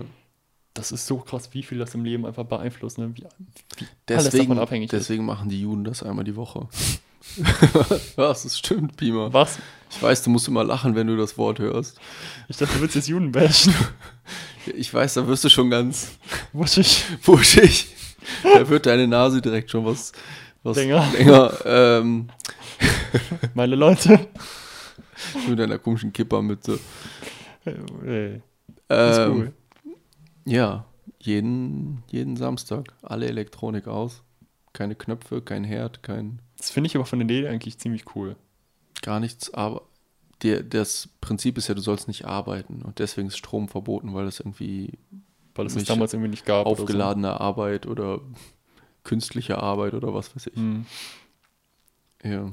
[0.74, 3.12] das ist so krass, wie viel das im Leben einfach beeinflusst, ne?
[3.16, 5.00] wie, wie alles Deswegen, davon abhängig ist.
[5.02, 6.68] deswegen machen die Juden das einmal die Woche.
[8.18, 9.34] Was, das stimmt, Pima.
[9.34, 9.58] Was?
[9.90, 12.00] Ich weiß, du musst immer lachen, wenn du das Wort hörst.
[12.48, 13.74] Ich dachte, du willst jetzt Juden bashen.
[14.76, 16.18] Ich weiß, da wirst du schon ganz
[16.52, 17.04] Wuschig.
[17.24, 17.88] wuschig.
[18.44, 20.12] Da wird deine Nase direkt schon was,
[20.64, 21.06] was Länger.
[21.16, 22.30] länger ähm,
[23.54, 24.28] Meine Leute.
[25.48, 26.80] mit deiner komischen Kippermütze.
[27.66, 28.42] Ist
[28.90, 29.54] Ähm, cool.
[30.46, 30.86] Ja,
[31.20, 32.94] jeden, jeden Samstag.
[33.02, 34.24] Alle Elektronik aus.
[34.74, 38.36] Keine Knöpfe, kein Herd, kein Das finde ich aber von der Idee eigentlich ziemlich cool.
[39.02, 39.54] gar nichts.
[39.54, 39.84] Aber
[40.44, 42.82] der, das Prinzip ist ja, du sollst nicht arbeiten.
[42.84, 45.00] Und deswegen ist Strom verboten, weil das irgendwie
[45.56, 46.66] Weil es damals irgendwie nicht gab.
[46.68, 46.84] oder so.
[46.84, 48.20] aufgeladene Arbeit oder
[49.04, 50.56] künstliche Arbeit oder was weiß ich.
[50.56, 50.86] Hm.
[52.24, 52.52] Ja.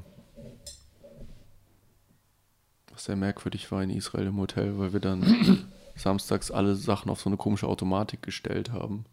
[2.93, 7.21] Was sehr merkwürdig war in Israel im Hotel, weil wir dann samstags alle Sachen auf
[7.21, 9.05] so eine komische Automatik gestellt haben.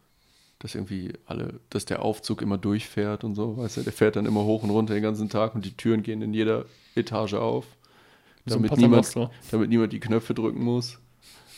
[0.59, 4.25] Dass irgendwie alle, dass der Aufzug immer durchfährt und so, weißt du, der fährt dann
[4.25, 6.65] immer hoch und runter den ganzen Tag und die Türen gehen in jeder
[6.95, 7.65] Etage auf.
[8.45, 9.31] So Damit niemand, Paternoster.
[9.51, 10.99] damit niemand die Knöpfe drücken muss.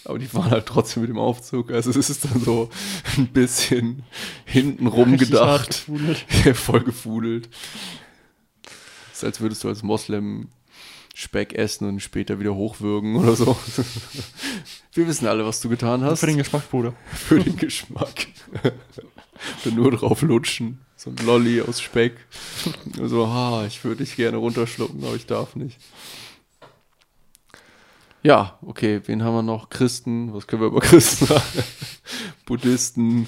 [0.05, 1.71] Aber die fahren halt trotzdem mit dem Aufzug.
[1.71, 2.69] Also es ist dann so
[3.17, 4.03] ein bisschen
[4.45, 5.87] hintenrum Richtig gedacht.
[6.53, 7.49] voll gefudelt.
[9.11, 10.49] Es ist, als würdest du als Moslem
[11.13, 13.57] Speck essen und später wieder hochwürgen oder so.
[14.93, 16.21] Wir wissen alle, was du getan hast.
[16.21, 16.93] Für den Geschmack, Bruder.
[17.13, 18.27] Für den Geschmack.
[19.63, 20.79] Dann nur drauf lutschen.
[20.95, 22.13] So ein Lolli aus Speck.
[22.95, 25.77] So, ha, ich würde dich gerne runterschlucken, aber ich darf nicht.
[28.23, 29.69] Ja, okay, wen haben wir noch?
[29.69, 31.41] Christen, was können wir über Christen sagen?
[32.45, 33.27] Buddhisten,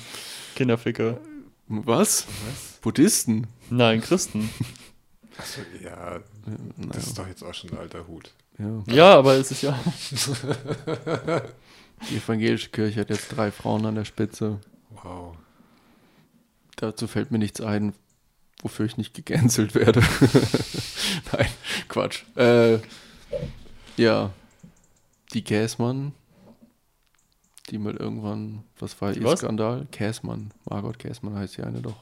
[0.56, 1.20] Kinderficker.
[1.68, 2.28] was?
[2.82, 3.48] Buddhisten?
[3.72, 4.50] Nein, Christen.
[5.38, 8.32] Achso, ja, Naja, das ist doch jetzt auch schon ein alter Hut.
[8.60, 8.84] ja.
[8.94, 9.80] Ja, aber es ist ja.
[12.10, 14.60] Die evangelische Kirche hat jetzt drei Frauen an der Spitze.
[15.02, 15.36] Wow.
[16.76, 17.94] Dazu fällt mir nichts ein,
[18.62, 20.02] wofür ich nicht gecancelt werde.
[21.32, 21.48] Nein,
[21.88, 22.24] Quatsch.
[22.36, 22.80] Äh,
[23.96, 24.32] ja,
[25.34, 26.14] die Käsmann,
[27.70, 29.38] die mal irgendwann, was war ihr?
[29.38, 29.88] Skandal?
[29.92, 31.96] Käsmann, Margot Käsmann heißt die eine doch.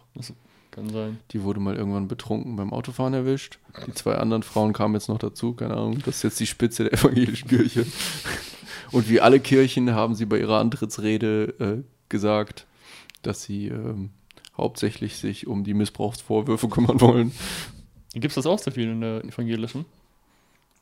[0.72, 1.20] Kann sein.
[1.32, 3.60] Die wurde mal irgendwann betrunken beim Autofahren erwischt.
[3.88, 6.00] Die zwei anderen Frauen kamen jetzt noch dazu, keine Ahnung.
[6.06, 7.86] Das ist jetzt die Spitze der evangelischen Kirche.
[8.92, 12.66] Und wie alle Kirchen haben sie bei ihrer Antrittsrede äh, gesagt,
[13.22, 14.12] dass sie ähm,
[14.58, 17.32] hauptsächlich sich um die Missbrauchsvorwürfe kümmern wollen.
[18.14, 19.86] Gibt es das auch so viel in der evangelischen?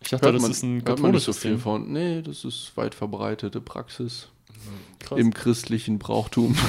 [0.02, 1.92] Ich dachte, Hört das man- ist ein man nicht so katholisches viel von.
[1.92, 4.30] Nee, das ist weit verbreitete Praxis
[5.00, 5.20] Krass.
[5.20, 6.56] im christlichen Brauchtum.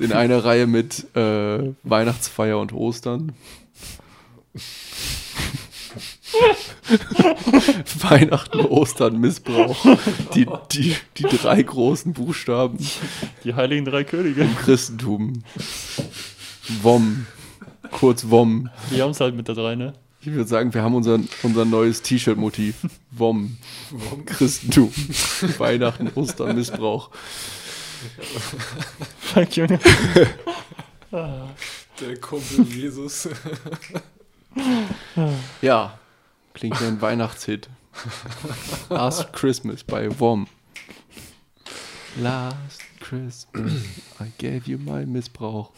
[0.00, 3.32] in einer Reihe mit äh, Weihnachtsfeier und Ostern.
[8.00, 9.76] Weihnachten, Ostern, Missbrauch.
[10.34, 12.78] Die, die, die drei großen Buchstaben
[13.44, 14.42] Die heiligen drei Könige.
[14.42, 15.42] im Christentum.
[16.82, 17.26] WOM.
[17.90, 18.68] Kurz WOM.
[18.90, 19.94] Die haben es halt mit der drei, ne?
[20.20, 22.74] Ich würde sagen, wir haben unser, unser neues T-Shirt-Motiv.
[23.12, 23.56] WOM.
[24.26, 24.90] Christentum.
[25.58, 27.10] Weihnachten, Ostern, Missbrauch.
[29.20, 29.78] Fuck, Junge.
[32.00, 33.28] Der Kumpel Jesus.
[35.60, 35.98] Ja,
[36.54, 37.68] klingt wie ein Weihnachtshit.
[38.88, 40.46] Last Christmas bei WOM.
[42.18, 43.72] Last Christmas,
[44.18, 45.70] I gave you my Missbrauch.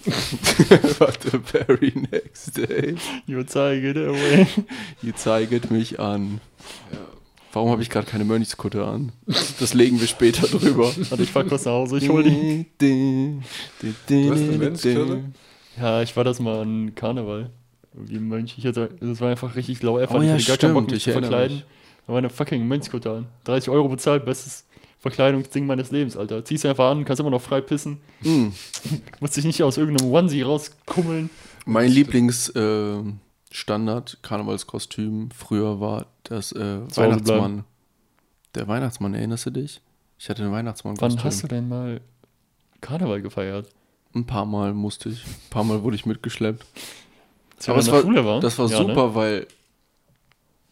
[1.01, 2.95] But the very next day,
[3.27, 4.47] You zeige it away.
[5.03, 6.41] ihr zeiget mich an.
[7.59, 9.11] Warum habe ich gerade keine Mönchskutte an?
[9.59, 10.93] Das legen wir später drüber.
[11.11, 12.67] Warte, ich fahr kurz nach Hause, ich hol die.
[12.79, 13.43] Du
[14.31, 15.25] hast eine Mönchskutte?
[15.77, 17.51] Ja, ich war das mal an Karneval.
[17.95, 18.55] Irgendwie ein Mönch.
[18.59, 20.15] Ich hatte, das war einfach richtig lau einfach.
[20.15, 21.65] Oh ja, ich hatte gar keinen Bock, mich ich zu verkleiden.
[22.07, 23.27] Da war eine fucking Mönchskutte an.
[23.43, 24.65] 30 Euro bezahlt, bestes
[25.01, 26.45] Verkleidungsding meines Lebens, Alter.
[26.45, 27.99] Ziehst du einfach an, kannst immer noch frei pissen.
[28.23, 28.53] Mm.
[29.19, 31.29] Musst dich nicht aus irgendeinem Onesie rauskummeln.
[31.67, 33.03] Mein Lieblings äh,
[33.51, 37.64] Standard Karnevalskostüm früher war das äh, Weihnachtsmann.
[38.55, 39.80] Der Weihnachtsmann, erinnerst du dich?
[40.18, 42.01] Ich hatte ein Weihnachtsmann Wann hast du denn mal
[42.80, 43.68] Karneval gefeiert?
[44.14, 45.24] Ein paar Mal musste ich.
[45.24, 46.64] Ein paar Mal wurde ich mitgeschleppt.
[47.61, 48.86] Wir Aber der war, das war Ja, ne?
[48.88, 49.46] super, weil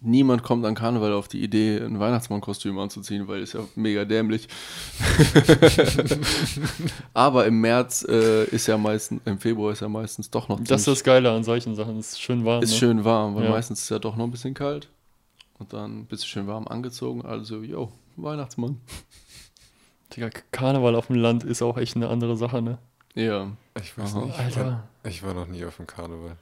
[0.07, 4.49] niemand kommt an Karneval auf die Idee, ein Weihnachtsmannkostüm anzuziehen, weil ist ja mega dämlich.
[7.15, 10.81] Aber im März äh, ist ja meistens, im Februar ist ja meistens doch noch Das
[10.81, 11.99] ist das Geile an solchen Sachen.
[11.99, 12.63] Es ist schön warm.
[12.63, 12.77] ist ne?
[12.79, 13.51] schön warm, weil Ja.
[13.51, 14.89] meistens ist es ja doch noch ein bisschen kalt.
[15.59, 18.81] Und dann bist du schön warm angezogen, also, yo, Weihnachtsmann.
[20.15, 22.79] Digga, Karneval auf dem Land ist auch echt eine andere Sache, ne?
[23.15, 23.51] Ja,
[23.81, 24.25] Ich weiß Aha.
[24.27, 24.39] nicht.
[24.39, 24.89] Alter.
[25.05, 26.37] Ich war noch nie auf dem Karneval.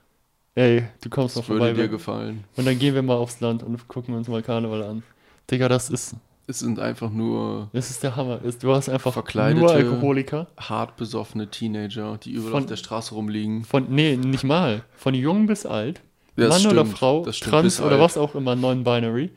[0.56, 1.82] Ey, du kommst noch das würde vorbei.
[1.82, 2.44] dir gefallen.
[2.56, 5.02] Und dann gehen wir mal aufs Land und gucken uns mal Karneval an.
[5.50, 6.14] Digga, das ist,
[6.46, 8.38] Es sind einfach nur das ist der Hammer.
[8.60, 10.46] Du hast einfach Verkleidete- nur Alkoholiker.
[10.56, 13.64] hart besoffene Teenager, die überall Von- auf der Straße rumliegen.
[13.64, 14.84] Von, nee, nicht mal.
[14.96, 16.02] Von jung bis alt.
[16.36, 18.00] Ja, Mann oder stimmt, Frau, das stimmt, trans oder alt.
[18.00, 19.30] was auch immer, non-binary.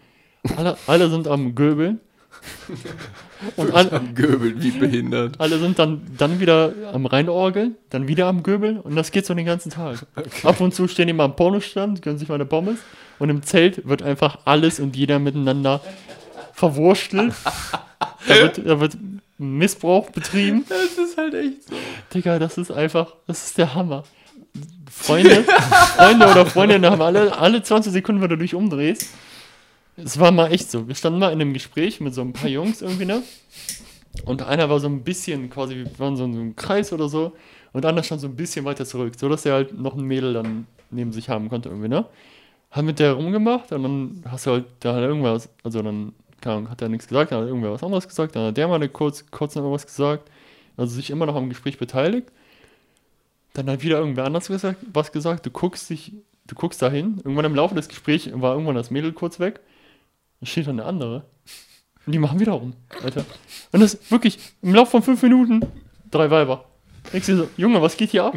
[0.55, 1.99] Alle, alle sind am Göbeln.
[3.55, 5.39] Und alle, Göbeln wie behindert.
[5.39, 9.33] alle sind dann, dann wieder am Reinorgeln, dann wieder am Göbeln und das geht so
[9.33, 10.05] den ganzen Tag.
[10.43, 12.79] Ab und zu stehen die mal am Pornostand, gönnen sich mal eine Pommes
[13.19, 15.81] und im Zelt wird einfach alles und jeder miteinander
[16.53, 17.33] verwurstelt.
[18.27, 18.97] Da wird, da wird
[19.37, 20.65] Missbrauch betrieben.
[20.67, 21.75] Das ist halt echt so.
[22.13, 24.03] Digga, das ist einfach, das ist der Hammer.
[24.91, 25.43] Freunde,
[25.95, 29.09] Freunde oder Freundinnen haben alle, alle 20 Sekunden, wenn du dich umdrehst.
[29.97, 30.87] Es war mal echt so.
[30.87, 33.23] Wir standen mal in einem Gespräch mit so ein paar Jungs irgendwie, ne?
[34.25, 37.09] Und einer war so ein bisschen quasi, wir waren so in so einem Kreis oder
[37.09, 37.33] so.
[37.73, 40.33] Und andere stand so ein bisschen weiter zurück, so dass er halt noch ein Mädel
[40.33, 42.05] dann neben sich haben konnte irgendwie, ne?
[42.71, 46.55] Hat mit der rumgemacht und dann hast du halt, da er irgendwas, also dann, keine
[46.57, 48.67] Ahnung, hat er nichts gesagt, dann hat er irgendwer was anderes gesagt, dann hat der
[48.67, 50.29] mal kurz, kurz noch irgendwas gesagt,
[50.75, 52.27] also sich immer noch am Gespräch beteiligt.
[53.53, 56.13] Dann hat wieder irgendwer anders gesagt, was gesagt, du guckst dich,
[56.45, 59.59] du guckst dahin, irgendwann im Laufe des Gesprächs war irgendwann das Mädel kurz weg,
[60.39, 61.25] dann steht dann eine andere.
[62.05, 62.73] Und die machen wieder rum,
[63.03, 63.25] Alter.
[63.71, 65.61] Und das wirklich, im Laufe von fünf Minuten,
[66.09, 66.65] drei Weiber.
[67.13, 68.35] Ich sehe so, Junge, was geht hier ab?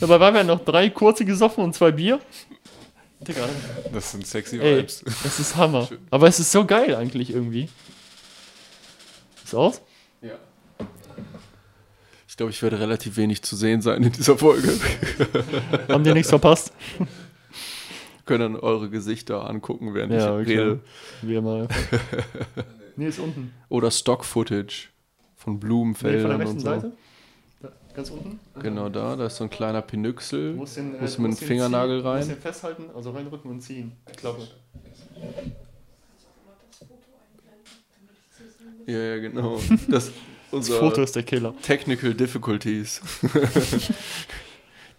[0.00, 2.20] Dabei waren wir noch drei kurze gesoffen und zwei Bier.
[3.20, 3.48] Digga,
[3.92, 5.02] Das sind sexy ey, Vibes.
[5.22, 5.88] das ist Hammer.
[6.10, 7.68] Aber es ist so geil eigentlich irgendwie.
[9.44, 9.80] Ist aus?
[10.22, 10.34] Ja.
[12.28, 14.78] Ich glaube, ich werde relativ wenig zu sehen sein in dieser Folge.
[15.88, 16.72] Haben die nichts verpasst?
[18.28, 20.58] Können dann eure Gesichter angucken, während Ja, ich okay.
[20.58, 20.80] rede.
[21.22, 21.66] Wie immer.
[22.96, 23.52] nee, ist unten.
[23.70, 24.90] Oder Stock-Footage
[25.36, 26.64] von Nee, Blumenfeldern von der und so.
[26.66, 26.92] Seite.
[27.62, 28.38] Da, ganz unten.
[28.62, 30.52] Genau da, da ist so ein kleiner Pinüchsel.
[30.52, 32.28] Du musst den, äh, Muss mit dem den Fingernagel ziehen, rein.
[32.28, 33.92] den festhalten, also reindrücken und ziehen.
[34.16, 34.46] Klappe.
[38.86, 39.58] Ja, ja, genau.
[39.88, 40.12] Das Das
[40.50, 41.54] unser Foto ist der Killer.
[41.62, 43.00] Technical Difficulties.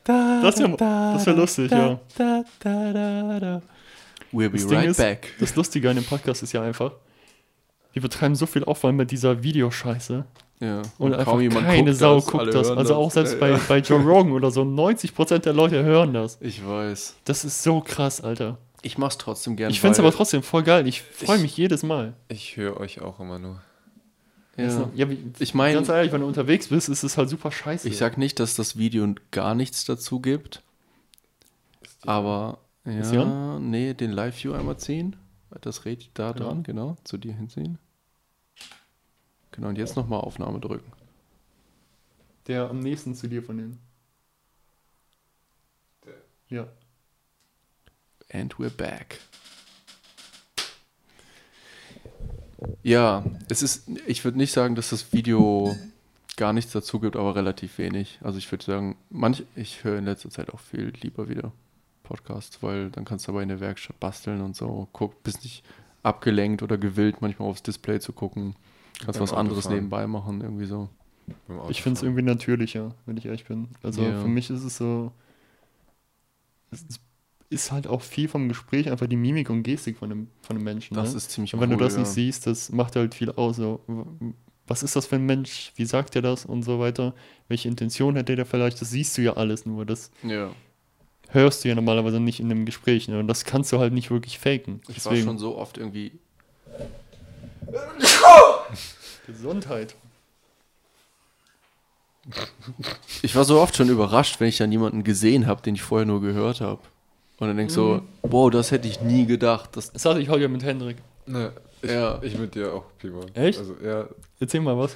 [0.03, 1.99] Das wäre das wär lustig, ja.
[4.31, 5.33] We'll be Das right ist- back.
[5.39, 6.91] Das Lustige an dem Podcast ist ja einfach,
[7.93, 10.25] wir betreiben so viel Aufwand mit dieser Videoscheiße.
[10.61, 10.81] Ja.
[10.97, 12.69] Und, einfach kaum jemand keine guckt Sau das, guckt das.
[12.69, 12.91] Also das.
[12.91, 13.59] auch selbst Ja, bei, ja.
[13.67, 16.37] bei Joe Rogan oder so, 90% der Leute hören das.
[16.41, 17.15] Ich weiß.
[17.23, 18.57] Das ist so krass, Alter.
[18.81, 19.71] Ich mach's trotzdem gerne.
[19.71, 20.85] Ich finde es aber trotzdem voll geil.
[20.87, 22.13] Ich freue Ich- mich jedes Mal.
[22.27, 23.61] Ich höre euch auch immer nur.
[24.60, 24.89] Ja.
[24.95, 27.88] Ja, wie, Ich meine, ganz ehrlich, wenn du unterwegs bist, ist es halt super scheiße.
[27.88, 30.62] ich sag nicht, dass das Video gar nichts dazu gibt.
[32.03, 35.16] Aber ja, nee, den Live-View einmal ziehen.
[35.62, 36.45] Das Rädchen da Genau.
[36.49, 37.78] dran, genau, zu dir hinziehen.
[39.51, 40.91] Genau, und jetzt nochmal Aufnahme drücken.
[42.47, 43.80] Der am nächsten zu dir von denen.
[46.49, 46.68] Ja.
[48.32, 49.20] And we're back.
[52.84, 55.76] Ja, es ist, ich würde nicht sagen, dass das Video
[56.38, 58.20] gar nichts dazu gibt, aber relativ wenig.
[58.22, 61.51] Also ich würde sagen, manch, ich höre in letzter Zeit auch viel lieber wieder
[62.03, 64.88] Podcasts, weil dann kannst du aber in der Werkstatt basteln und so.
[64.93, 65.64] Guck, bist nicht
[66.03, 68.55] abgelenkt oder gewillt, manchmal aufs Display zu gucken.
[68.99, 69.76] Kannst Beim was anderes Autofahren.
[69.78, 70.89] nebenbei machen, irgendwie so.
[71.70, 73.68] Ich finde es irgendwie natürlicher, wenn ich ehrlich bin.
[73.84, 74.20] Also Ja.
[74.22, 75.12] für mich ist es so.
[76.72, 76.84] Es
[77.49, 80.63] ist- halt auch viel vom Gespräch einfach die Mimik und Gestik von dem, von dem
[80.63, 80.95] Menschen.
[80.95, 81.17] Das ne?
[81.17, 81.99] ist ziemlich Und wenn cool, du das ja.
[81.99, 83.55] nicht siehst, das macht halt viel aus.
[83.57, 83.81] So.
[84.67, 85.71] Was ist das für ein Mensch?
[85.75, 87.13] Wie sagt er das und so weiter?
[87.47, 88.79] Welche Intention hat der vielleicht?
[88.81, 89.85] Das siehst du ja alles nur.
[89.85, 90.51] Das Ja.
[91.29, 93.07] hörst du ja normalerweise nicht in einem Gespräch.
[93.07, 93.19] Ne?
[93.19, 94.81] Und das kannst du halt nicht wirklich faken.
[94.87, 96.11] Ich war schon so oft irgendwie
[99.27, 99.95] Gesundheit.
[103.23, 106.05] Ich war so oft schon überrascht, wenn ich dann jemanden gesehen habe, den ich vorher
[106.05, 106.81] nur gehört habe.
[107.39, 109.69] Und dann denk so, wow, das hätte ich nie gedacht.
[109.77, 110.97] Das, Das hatte ich heute ja mit Hendrik.
[111.25, 112.19] Ne, ich, Ja.
[112.21, 113.21] ich mit dir auch, Pima.
[113.33, 113.59] Echt?
[113.59, 114.07] Also, ja,
[114.39, 114.95] Erzähl mal was.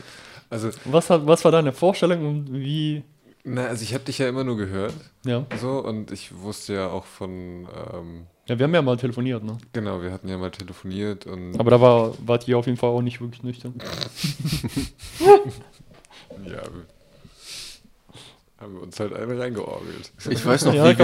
[0.49, 3.03] also, Was, hat, was war deine Vorstellung und wie.
[3.45, 4.93] na, also ich habe dich ja immer nur gehört,
[5.25, 5.45] Ja.
[5.61, 9.57] so, und ich wusste ja auch von, ähm, Ja, wir haben ja mal telefoniert, ne?
[9.71, 12.89] genau, wir hatten ja mal telefoniert und, Aber da war, wart ihr auf jeden Fall
[12.89, 13.75] auch nicht wirklich nüchtern.
[16.45, 16.61] ja,
[18.59, 20.11] haben wir uns halt eine reingeorgelt.
[20.29, 20.97] ich weiß noch, Ja, wie,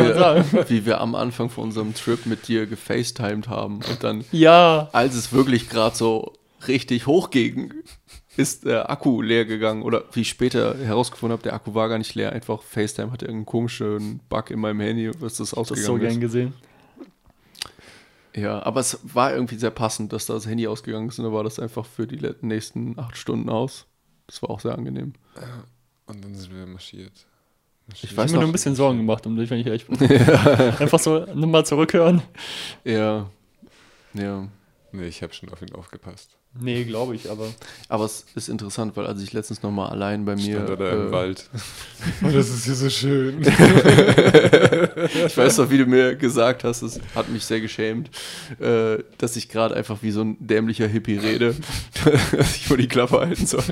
[0.53, 3.77] wir, wie wir am Anfang von unserem Trip mit dir gefacetimed haben.
[3.89, 4.89] Und dann, Ja.
[4.93, 6.33] als es wirklich gerade so
[6.67, 7.73] richtig hochging,
[8.37, 9.81] ist der Akku leer gegangen.
[9.81, 12.31] Oder wie ich später herausgefunden habe, der Akku war gar nicht leer.
[12.31, 16.11] Einfach FaceTime hatte irgendeinen komischen Bug in meinem Handy, was das Das so ausgegangen gern
[16.13, 16.19] ist.
[16.21, 16.53] gesehen.
[18.35, 21.33] Ja, aber es war irgendwie sehr passend, dass da das Handy ausgegangen ist und dann
[21.33, 23.85] war das einfach für die nächsten acht Stunden aus.
[24.27, 25.13] Das war auch sehr angenehm.
[26.05, 27.25] Und dann sind wir marschiert.
[27.93, 29.97] Ich Ich habe mir nur ein bisschen Sorgen gemacht um dich, wenn ich ehrlich bin.
[30.79, 32.21] Einfach so nochmal zurückhören.
[32.83, 33.29] Ja.
[34.13, 34.47] Ja.
[34.91, 36.38] Nee, ich habe schon auf ihn aufgepasst.
[36.57, 37.47] Nee, glaube ich, aber.
[37.89, 40.63] Aber es ist interessant, weil als ich letztens nochmal allein bei mir.
[40.63, 41.49] Stand da im äh, Wald.
[42.23, 43.41] Oh, das ist hier so schön.
[45.25, 48.09] Ich weiß noch, wie du mir gesagt hast, es hat mich sehr geschämt,
[48.59, 51.55] äh, dass ich gerade einfach wie so ein dämlicher Hippie rede,
[52.31, 53.63] dass ich mal die Klappe halten soll.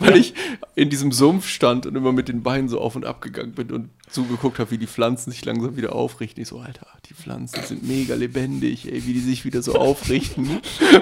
[0.00, 0.34] Weil ich
[0.74, 3.70] in diesem Sumpf stand und immer mit den Beinen so auf und ab gegangen bin
[3.70, 6.42] und zugeguckt habe, wie die Pflanzen sich langsam wieder aufrichten.
[6.42, 10.60] Ich so, Alter, die Pflanzen sind mega lebendig, ey, wie die sich wieder so aufrichten.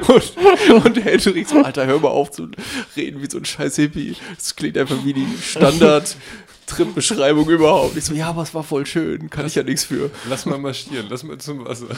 [0.09, 2.49] Und, und Hendrik so, Alter, hör mal auf zu
[2.97, 4.17] reden wie so ein scheiß Hippie.
[4.37, 6.17] Das klingt einfach wie die Standard-
[6.65, 7.97] Trip-Beschreibung überhaupt.
[7.97, 10.11] Ich so, ja, aber es war voll schön, kann ich ja nichts für.
[10.31, 11.89] Lass mal marschieren, lass mal zum Wasser.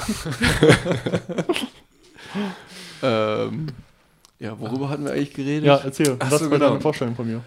[3.02, 3.66] Ähm,
[4.38, 5.64] ja, worüber hatten wir eigentlich geredet?
[5.64, 6.16] Ja, erzähl.
[6.18, 6.70] Ach was so, war genau.
[6.70, 7.42] deine Vorstellung von mir?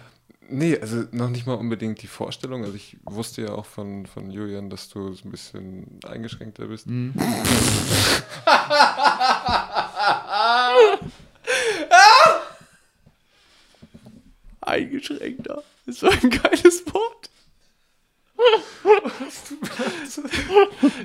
[0.48, 2.64] Nee, also noch nicht mal unbedingt die Vorstellung.
[2.64, 6.86] Also ich wusste ja auch von, von Julian, dass du so ein bisschen eingeschränkter bist.
[6.86, 7.12] Mhm.
[14.68, 15.62] Eingeschränkter.
[15.86, 17.30] Das war ein geiles Wort.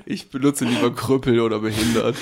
[0.05, 2.15] Ich benutze lieber Krüppel oder behindert.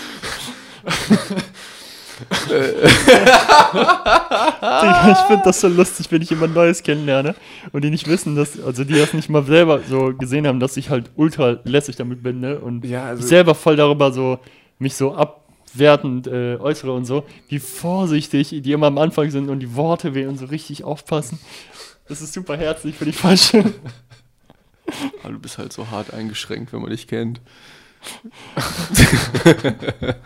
[3.71, 7.35] Digga, ich finde das so lustig, wenn ich jemand Neues kennenlerne
[7.71, 10.77] und die nicht wissen, dass, also die das nicht mal selber so gesehen haben, dass
[10.77, 12.59] ich halt ultra lässig damit bin, ne?
[12.59, 14.39] Und Ja, also- selber voll darüber so,
[14.79, 15.15] mich so
[15.73, 20.13] abwertend äh, äußere und so, wie vorsichtig die immer am Anfang sind und die Worte
[20.13, 21.39] wählen und so richtig aufpassen.
[22.07, 23.73] Das ist super herzlich, finde ich voll schön.
[25.23, 27.41] Aber du bist halt so hart eingeschränkt, wenn man dich kennt.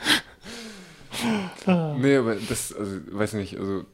[1.97, 3.85] Nee, aber das, also weiß nicht, also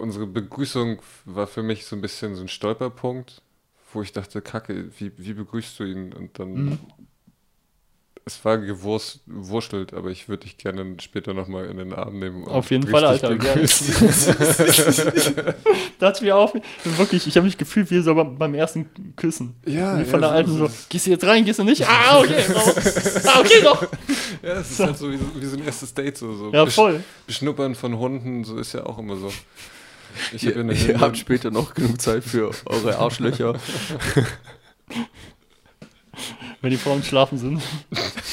[0.00, 3.42] unsere Begrüßung war für mich so ein bisschen so ein Stolperpunkt,
[3.92, 6.12] wo ich dachte, Kacke, wie, wie begrüßt du ihn?
[6.12, 6.78] Und dann, Mhm.
[8.28, 12.44] Es war gewurstelt, aber ich würde dich gerne später nochmal in den Arm nehmen.
[12.48, 13.36] Auf jeden Fall, Alter.
[16.00, 19.54] Da hat mir auch, wirklich, ich habe mich gefühlt wie so beim, ersten Küssen.
[19.64, 21.86] Ja, Wie von ja, der alten so, so- gehst du jetzt rein, gehst du nicht?
[21.88, 22.42] Ah, okay,
[23.26, 23.86] ah, okay, doch.
[24.42, 26.18] Ja, es ist halt so wie, so wie so ein erstes Date.
[26.18, 27.04] So, so Ja, voll.
[27.28, 29.32] Beschnuppern von Hunden, so ist ja auch immer so.
[30.32, 33.54] Ich hab Ihr, ihr habt später noch genug Zeit für eure Arschlöcher.
[36.60, 37.62] Wenn die Frauen schlafen sind.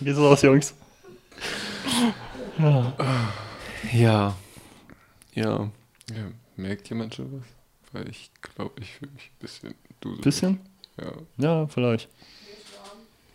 [0.00, 0.74] Geht's raus, Jungs.
[3.92, 4.36] Ja.
[5.34, 5.70] Ja.
[6.10, 7.44] Ja, merkt jemand schon was?
[7.92, 10.22] Weil ich glaube, ich fühle mich ein bisschen duselig.
[10.22, 10.60] Bisschen?
[10.98, 11.12] Ja.
[11.38, 12.08] Ja, vielleicht.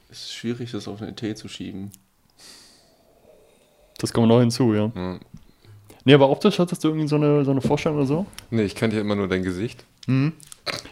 [0.09, 1.91] Es ist schwierig, das auf den Tee zu schieben.
[3.97, 4.91] Das kommt noch hinzu, ja.
[4.95, 5.19] ja.
[6.05, 8.25] Nee, aber optisch hattest du irgendwie so eine, so eine Vorstellung oder so?
[8.49, 9.83] Nee, ich kannte ja immer nur dein Gesicht.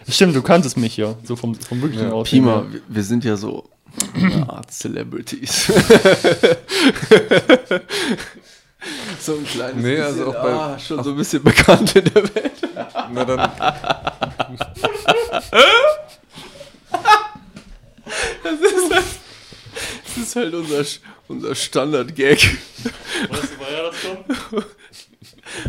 [0.09, 1.15] Stimmt, du kanntest mich ja.
[1.23, 2.13] So vom, vom wirklichen Ja.
[2.13, 2.43] Aussehen.
[2.43, 2.81] Pima, her.
[2.87, 3.67] wir- sind ja so
[4.13, 5.65] Eine Art Celebrities.
[9.19, 12.03] so ein kleines Nee, bisschen, also auch bei- ah, schon so ein bisschen bekannt in
[12.05, 12.51] der Welt.
[13.11, 13.49] Na dann,
[18.43, 20.83] Das ist halt unser,
[21.27, 22.37] unser Standard-Gag.
[23.29, 24.65] Weißt du, woher das kommt?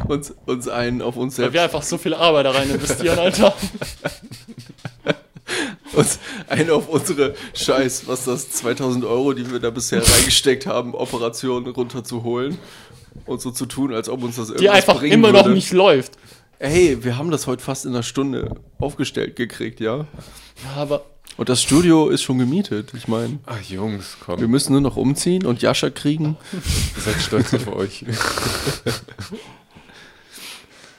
[0.09, 3.19] Uns, uns einen auf uns Weil selbst wir einfach so viel Arbeit da rein investieren,
[3.19, 3.55] Alter.
[5.93, 6.19] uns
[6.49, 11.67] einen auf unsere Scheiß, was das 2000 Euro, die wir da bisher reingesteckt haben, Operationen
[11.69, 12.59] runterzuholen
[13.25, 15.55] und so zu tun, als ob uns das irgendwas Die einfach bringen immer noch würde.
[15.55, 16.13] nicht läuft.
[16.59, 20.07] Hey, wir haben das heute fast in einer Stunde aufgestellt gekriegt, ja?
[20.65, 21.05] Ja, aber
[21.37, 22.93] Und das Studio ist schon gemietet.
[22.97, 26.39] Ich meine, ach Jungs, wir komm, müssen nur noch umziehen und Jascha kriegen.
[26.99, 28.05] seid stolz auf euch.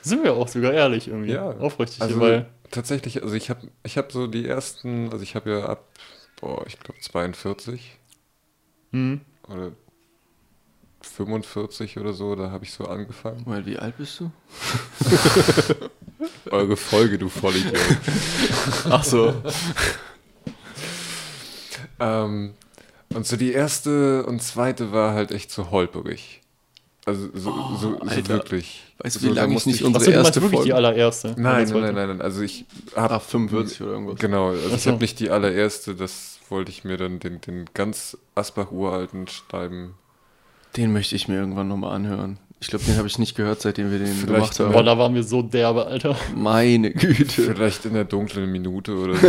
[0.07, 1.31] sind wir auch sogar ehrlich irgendwie.
[1.31, 5.35] Ja, Aufrichtig, Also weil tatsächlich, also ich habe ich hab so die ersten, also ich
[5.35, 5.89] habe ja ab,
[6.39, 7.97] boah, ich glaube 42
[8.91, 9.71] hm, oder
[11.01, 13.43] 45 oder so, da habe ich so angefangen.
[13.45, 14.31] Weil, wie alt bist du?
[16.51, 17.77] Eure Folge, du Vollidiot.
[18.89, 19.33] Ach so.
[21.99, 22.53] ähm,
[23.13, 26.41] und so die erste und zweite war halt echt so holperig.
[27.07, 28.27] Also so, so, so Alter.
[28.27, 28.83] wirklich.
[28.97, 30.71] Weißt du, so, wie da lange ich nicht Achso, unsere du meinst erste wirklich die
[30.71, 30.75] Folge...
[30.75, 31.35] allererste.
[31.37, 32.21] Nein, Oder nein, nein, nein, nein.
[32.21, 32.65] Also ich
[32.97, 34.19] habe Ach, 45 oder irgendwas.
[34.19, 34.91] Genau, also Ach ich so.
[34.91, 39.93] habe nicht die allererste, das wollte ich mir dann den, den ganz Asbach-uralten schreiben.
[40.75, 42.39] Den möchte ich mir irgendwann nochmal anhören.
[42.59, 44.73] Ich glaube, den habe ich nicht gehört, seitdem wir den Vielleicht gemacht haben.
[44.73, 46.17] Boah, da waren wir so derbe, Alter.
[46.35, 47.43] Meine Güte.
[47.43, 49.27] Vielleicht in der dunklen Minute oder so.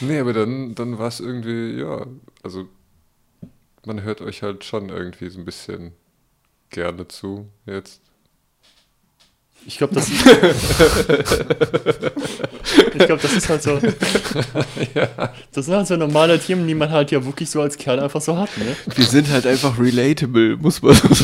[0.00, 2.06] nee, aber dann, dann war es irgendwie, ja,
[2.42, 2.66] also
[3.86, 5.92] man hört euch halt schon irgendwie so ein bisschen
[6.70, 8.00] gerne zu jetzt.
[9.64, 10.26] Ich glaube, das ist.
[12.94, 13.78] ich glaube, das ist halt so.
[15.52, 18.20] Das sind halt so normale Themen, die man halt ja wirklich so als Kerl einfach
[18.20, 18.74] so hat, ne?
[18.96, 21.14] Wir sind halt einfach relatable, muss man sagen.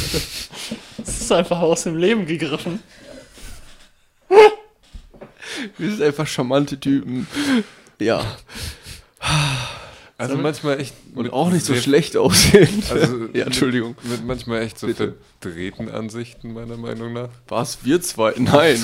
[0.99, 2.81] Das ist einfach aus dem Leben gegriffen.
[5.79, 7.27] Wir sind einfach charmante Typen.
[7.99, 8.37] Ja.
[10.19, 10.95] Also manchmal echt.
[11.15, 12.90] Und auch nicht so schlecht aussehend.
[12.90, 13.95] Also ja, Entschuldigung.
[14.03, 15.15] Mit, mit manchmal echt so Bitte.
[15.40, 17.28] verdrehten Ansichten, meiner Meinung nach.
[17.47, 17.85] Was?
[17.85, 18.35] Wir zwei?
[18.36, 18.82] Nein.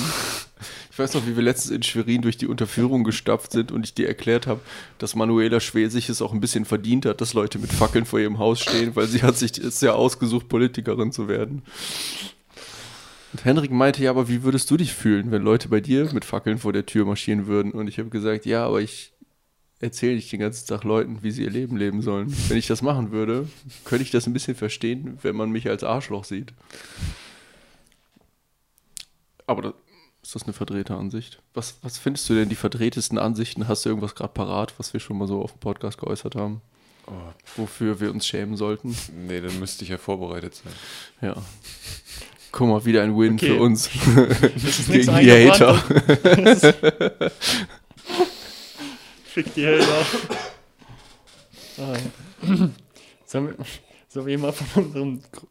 [0.92, 3.94] Ich weiß noch, wie wir letztens in Schwerin durch die Unterführung gestapft sind und ich
[3.94, 4.60] dir erklärt habe,
[4.98, 8.38] dass Manuela Schwesig es auch ein bisschen verdient hat, dass Leute mit Fackeln vor ihrem
[8.38, 11.62] Haus stehen, weil sie hat sich es ja ausgesucht, Politikerin zu werden.
[13.32, 16.24] Und Henrik meinte, ja, aber wie würdest du dich fühlen, wenn Leute bei dir mit
[16.24, 17.72] Fackeln vor der Tür marschieren würden?
[17.72, 19.13] Und ich habe gesagt, ja, aber ich
[19.80, 22.34] erzähle nicht den ganzen Tag Leuten, wie sie ihr Leben leben sollen.
[22.48, 23.48] Wenn ich das machen würde,
[23.84, 26.52] könnte ich das ein bisschen verstehen, wenn man mich als Arschloch sieht.
[29.46, 29.74] Aber da,
[30.22, 31.42] ist das eine verdrehte Ansicht?
[31.52, 33.68] Was, was findest du denn die verdrehtesten Ansichten?
[33.68, 36.62] Hast du irgendwas gerade parat, was wir schon mal so auf dem Podcast geäußert haben?
[37.06, 37.12] Oh,
[37.56, 38.96] Wofür wir uns schämen sollten?
[39.26, 40.72] nee, dann müsste ich ja vorbereitet sein.
[41.20, 41.36] Ja.
[42.52, 43.48] Guck mal, wieder ein Win Okay.
[43.48, 43.90] für uns.
[44.54, 45.82] Das Gegen die Hater.
[49.34, 50.06] Fick die Hater.
[51.78, 51.96] Ah.
[53.26, 53.56] Sollen wir,
[54.08, 55.48] sollen wir mal von unserem gr-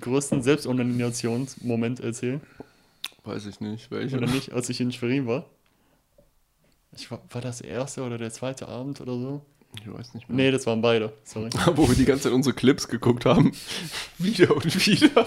[0.00, 2.40] größten Selbstorganisationsmoment erzählen?
[3.24, 4.16] Weiß ich nicht, welche.
[4.16, 5.44] Oder nicht, als ich in Schwerin war?
[6.96, 9.42] Ich war, war das der erste oder der zweite Abend oder so?
[9.78, 10.36] Ich weiß nicht mehr.
[10.36, 11.12] Nee, das waren beide.
[11.24, 11.50] Sorry.
[11.74, 13.52] Wo wir die ganze Zeit unsere Clips geguckt haben.
[14.18, 15.26] wieder und wieder.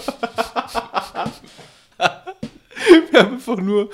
[1.96, 3.88] wir haben einfach nur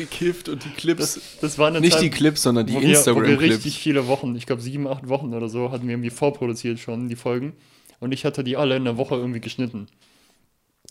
[0.00, 1.14] gekifft und die Clips.
[1.14, 3.40] Das, das war eine nicht Zeit, die Clips, sondern die Instagram-Clips.
[3.40, 7.08] richtig viele Wochen, ich glaube sieben, acht Wochen oder so, hatten wir irgendwie vorproduziert schon,
[7.08, 7.54] die Folgen.
[8.00, 9.88] Und ich hatte die alle in einer Woche irgendwie geschnitten.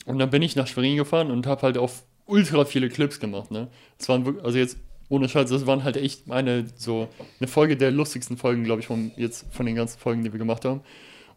[0.06, 3.52] Und dann bin ich nach Schwerin gefahren und habe halt auf ultra viele Clips gemacht,
[3.52, 3.70] ne?
[3.98, 4.78] Das waren wirklich, also jetzt
[5.10, 7.08] ohne Scheiß, das waren halt echt meine, so,
[7.40, 10.40] eine Folge der lustigsten Folgen, glaube ich, von, jetzt von den ganzen Folgen, die wir
[10.40, 10.82] gemacht haben.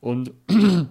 [0.01, 0.33] Und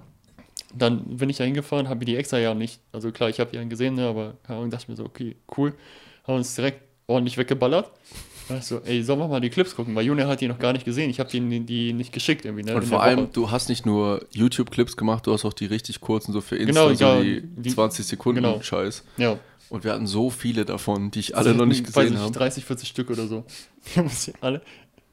[0.76, 3.58] dann bin ich da hingefahren, habe die extra ja nicht, also klar, ich habe die
[3.58, 5.74] dann gesehen, ne, aber keine Ahnung, dachte ich mir so, okay, cool.
[6.30, 7.92] Haben uns direkt ordentlich weggeballert.
[8.48, 9.96] Da ich so, ey, sollen wir mal die Clips gucken?
[9.96, 11.10] Weil Junior hat die noch gar nicht gesehen.
[11.10, 12.64] Ich habe die, die nicht geschickt irgendwie.
[12.64, 13.30] Ne, Und vor allem, Woche.
[13.34, 16.86] du hast nicht nur YouTube-Clips gemacht, du hast auch die richtig kurzen, so für Insta,
[16.88, 18.62] Genau, so ja, die, die- 20 Sekunden genau.
[18.62, 19.04] Scheiß.
[19.18, 19.38] Ja.
[19.70, 22.32] Und wir hatten so viele davon, die ich Also alle noch nicht gesehen habe.
[22.32, 23.44] 30, 40 Stück oder so.
[23.94, 24.62] Die haben uns die alle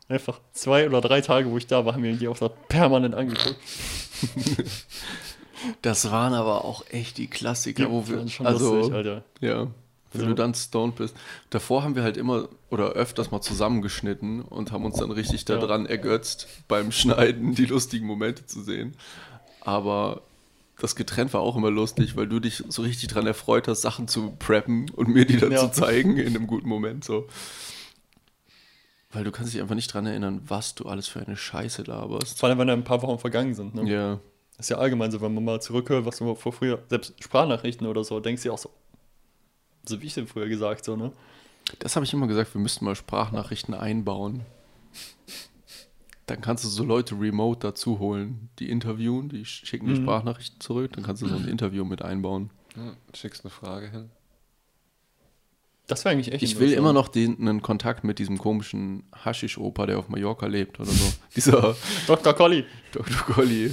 [0.08, 3.14] einfach zwei oder drei Tage, wo ich da war, haben wir die auch da permanent
[3.14, 3.56] angeguckt.
[5.82, 9.24] Das waren aber auch echt die Klassiker, Die wo wir, schon also, lustig, Alter.
[9.40, 9.66] ja,
[10.18, 10.30] wenn So.
[10.30, 11.14] du dann stoned bist.
[11.50, 15.56] Davor haben wir halt immer oder öfters mal zusammengeschnitten und haben uns dann richtig Ja.
[15.58, 18.96] daran ergötzt, beim Schneiden die lustigen Momente zu sehen.
[19.60, 20.22] Aber
[20.78, 24.08] das getrennt war auch immer lustig, weil du dich so richtig daran erfreut hast, Sachen
[24.08, 25.58] zu preppen und mir die dann Ja.
[25.60, 27.02] zu zeigen in einem guten Moment.
[27.04, 27.26] So.
[29.12, 32.38] Weil du kannst dich einfach nicht dran erinnern, was du alles für eine Scheiße laberst.
[32.38, 33.74] Vor allem, wenn da ein paar Wochen vergangen sind.
[33.74, 33.90] Ne?
[33.90, 34.20] Ja.
[34.58, 38.04] Ist ja allgemein so, wenn man mal zurückhört, was du vor früher, selbst Sprachnachrichten oder
[38.04, 38.70] so, denkst du ja auch so,
[39.88, 41.12] so wie ich denn früher gesagt, so, ne?
[41.80, 44.42] Das habe ich immer gesagt, wir müssten mal Sprachnachrichten einbauen.
[46.26, 50.02] Dann kannst du so Leute remote dazu holen, die interviewen, die schicken die Mhm.
[50.04, 52.50] Sprachnachrichten zurück, dann kannst du so ein Interview mit einbauen.
[52.76, 54.10] Ja, schickst eine Frage hin.
[55.88, 59.86] Das wäre eigentlich echt Ich will immer noch den, einen Kontakt mit diesem komischen Haschisch-Opa,
[59.86, 61.12] der auf Mallorca lebt oder so.
[61.36, 61.76] Dieser
[62.08, 62.32] Dr.
[62.34, 63.34] Colli, Dr.
[63.34, 63.70] Golli.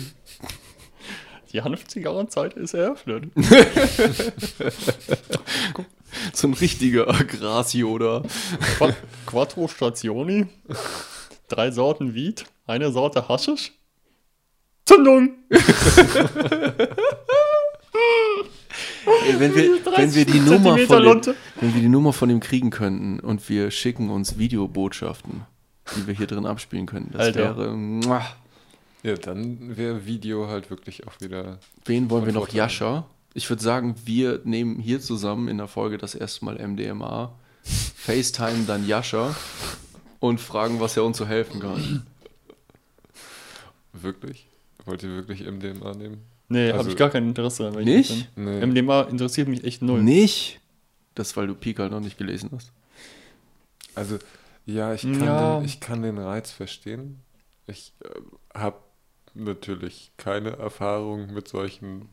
[1.51, 3.31] die Hanfzigarrenzeit ist eröffnet.
[6.33, 8.23] So ein richtiger Agras-Yoda.
[8.77, 8.93] Qua
[9.25, 10.47] Quattro Stationi,
[11.47, 13.71] drei Sorten Wied, eine Sorte Haschisch.
[14.85, 15.31] Zündung!
[19.25, 22.29] Ey, wenn, wir, 30 wenn, wir die Nummer von dem, wenn wir die Nummer von
[22.29, 25.41] ihm kriegen könnten und wir schicken uns Videobotschaften,
[25.95, 27.57] die wir hier drin abspielen können, das Alter.
[27.57, 27.73] wäre.
[27.73, 28.25] muah.
[29.03, 31.59] Ja, dann wäre Video halt wirklich auch wieder.
[31.85, 32.47] Wen wollen wir noch?
[32.49, 33.05] Jascha?
[33.33, 37.33] Ich würde sagen, wir nehmen hier zusammen in der Folge das erste Mal MDMA,
[37.63, 39.35] FaceTime dann Jascha
[40.19, 42.05] und fragen, was er uns so helfen kann.
[43.93, 44.47] Wirklich?
[44.85, 46.21] Wollt ihr wirklich MDMA nehmen?
[46.49, 48.29] Nee, habe Also- ich gar kein Interesse ich Nicht?
[48.37, 48.59] Nee.
[48.65, 50.03] MDMA interessiert mich echt null.
[50.03, 50.59] Nicht?
[51.15, 52.71] Das, weil du halt noch nicht gelesen hast.
[53.95, 54.17] Also,
[54.65, 55.57] ja, ich kann, Ja.
[55.59, 57.19] Den, ich kann den Reiz verstehen.
[57.67, 58.09] Ich äh,
[58.59, 58.77] habe
[59.35, 62.09] natürlich keine Erfahrung mit solchen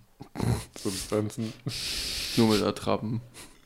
[0.83, 1.53] Substanzen.
[2.37, 3.21] Nur mit Attrappen,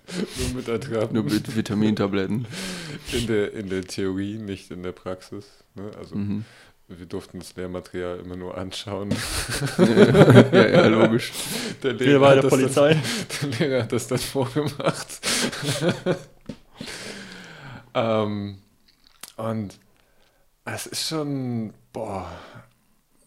[0.39, 1.15] Nur mit Attrappen.
[1.15, 2.47] nur mit Vitamintabletten.
[3.12, 5.47] in, der, in der Theorie, nicht in der Praxis.
[5.74, 5.91] Ne?
[5.99, 6.45] Also, Mhm.
[6.89, 9.11] wir durften das Lehrmaterial immer nur anschauen.
[9.78, 11.32] ja, ja, logisch.
[11.82, 13.01] Der Wir bei der Polizei.
[13.41, 15.07] Dann, der Lehrer hat das dann vorgemacht.
[17.95, 18.59] ähm,
[19.36, 19.78] und
[20.65, 22.31] es ist schon, boah,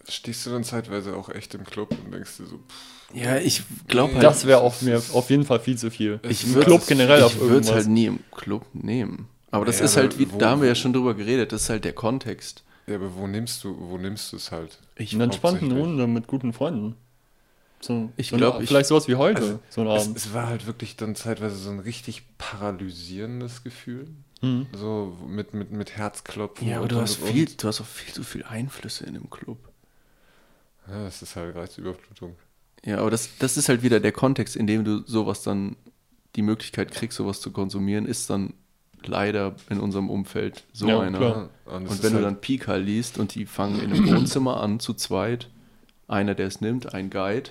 [0.09, 3.63] stehst du dann zeitweise auch echt im Club und denkst dir so, pff, Ja, ich
[3.87, 6.19] glaube halt, Das wäre auch mir auf jeden Fall viel zu viel.
[6.27, 9.27] Ich Im Club generell auf ich würde es halt nie im Club nehmen.
[9.51, 11.63] Aber das Ja, ist halt, wie, wo- da haben wir ja schon drüber geredet, das
[11.63, 12.63] ist halt der Kontext.
[12.85, 14.77] ja, aber wo nimmst du, wo nimmst du es halt?
[14.97, 15.71] Ich, In einer entspannten.
[15.71, 16.95] Runde mit guten Freunden.
[17.79, 20.17] So, Ich so ein- glaub, ich- vielleicht sowas wie heute, Also, so ein Es, Abend.
[20.17, 24.07] es war halt wirklich dann zeitweise so ein richtig paralysierendes Gefühl.
[24.41, 24.67] Mhm.
[24.73, 26.67] So mit, mit, mit Herzklopfen.
[26.67, 29.13] ja, aber und- du hast und- viel, du hast auch viel zu viel Einflüsse in
[29.13, 29.57] dem Club.
[30.89, 32.35] Ja, das ist halt Reizüberflutung.
[32.85, 35.75] Ja, aber das, das ist halt wieder der Kontext, in dem du sowas dann,
[36.35, 38.53] die Möglichkeit kriegst, sowas zu konsumieren, ist dann
[39.03, 41.17] leider in unserem Umfeld so Ja, einer.
[41.17, 41.49] klar.
[41.65, 44.79] Und, Und wenn du halt- dann Pika liest und die fangen in einem Wohnzimmer an,
[44.79, 45.49] zu zweit,
[46.07, 47.49] einer, der es nimmt, ein Guide,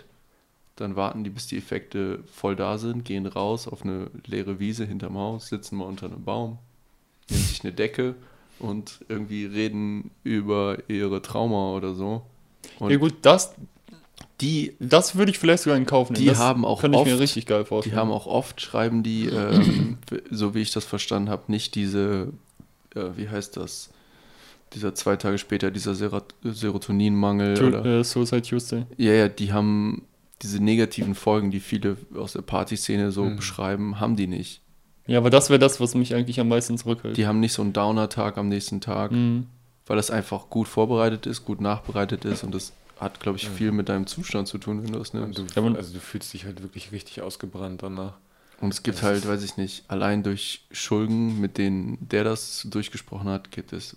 [0.77, 4.85] dann warten die, bis die Effekte voll da sind, gehen raus auf eine leere Wiese
[4.85, 6.59] hinterm Haus, sitzen mal unter einem Baum,
[7.31, 8.15] nehmen sich eine Decke
[8.59, 12.23] und irgendwie reden über ihre Trauma oder so.
[12.79, 13.55] Und Ja gut, das,
[14.41, 16.23] die, das würde ich vielleicht sogar in Kauf nehmen.
[16.23, 17.97] Die das haben auch Könnte ich mir oft- richtig geil die vorstellen.
[17.97, 19.99] haben auch oft, schreiben die, ähm,
[20.31, 22.33] so wie ich das verstanden habe, nicht diese,
[22.95, 23.91] äh, wie heißt das,
[24.75, 28.85] dieser zwei Tage später, dieser Serat Serotoninmangel Tu- oder äh, Suicide Tuesday.
[28.97, 30.03] Ja, ja, die haben
[30.43, 33.37] diese negativen Folgen, die viele aus der Partyszene so Mhm.
[33.37, 34.61] beschreiben, haben die nicht.
[35.07, 37.17] Ja, aber das wäre das, was mich eigentlich am meisten zurückhält.
[37.17, 39.47] Die haben nicht so einen Downer-Tag am nächsten Tag, Mhm.
[39.87, 43.73] Weil das einfach gut vorbereitet ist, gut nachbereitet ist und das hat, glaube ich, viel
[43.73, 45.57] mit deinem Zustand zu tun, wenn du das und nimmst.
[45.57, 48.15] du, also du fühlst dich halt wirklich richtig ausgebrannt danach.
[48.61, 53.29] Und es gibt halt, weiß ich nicht, allein durch Schulden, mit denen der das durchgesprochen
[53.29, 53.97] hat, gibt es,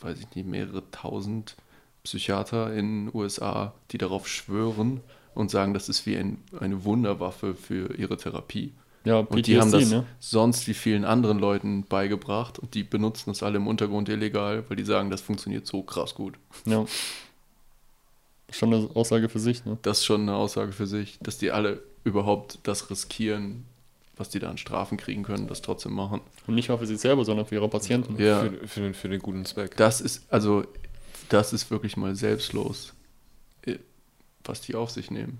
[0.00, 1.56] weiß ich nicht, mehrere tausend
[2.02, 5.00] Psychiater in den USA, die darauf schwören
[5.34, 8.72] und sagen, das ist wie ein, eine Wunderwaffe für ihre Therapie.
[9.04, 10.06] Ja, Und die haben das ne?
[10.20, 14.76] sonst wie vielen anderen Leuten beigebracht und die benutzen das alle im Untergrund illegal, weil
[14.76, 16.34] die sagen, das funktioniert so krass gut.
[16.66, 16.84] Ja.
[18.50, 19.78] Schon eine Aussage für sich, ne?
[19.82, 23.64] Das ist schon eine Aussage für sich, dass die alle überhaupt das riskieren,
[24.16, 26.20] was die da an Strafen kriegen können, das trotzdem machen.
[26.46, 28.22] Und nicht mal für sich selber, sondern für ihre Patienten.
[28.22, 29.76] Ja, Für, für, den, für den guten Zweck.
[29.76, 30.64] das ist, also,
[31.28, 32.92] das ist wirklich mal selbstlos,
[33.64, 33.78] äh,
[34.44, 35.38] was die auf sich nehmen,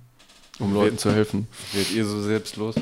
[0.59, 1.48] um Leuten zu helfen.
[1.74, 2.76] Werdet ihr so selbstlos?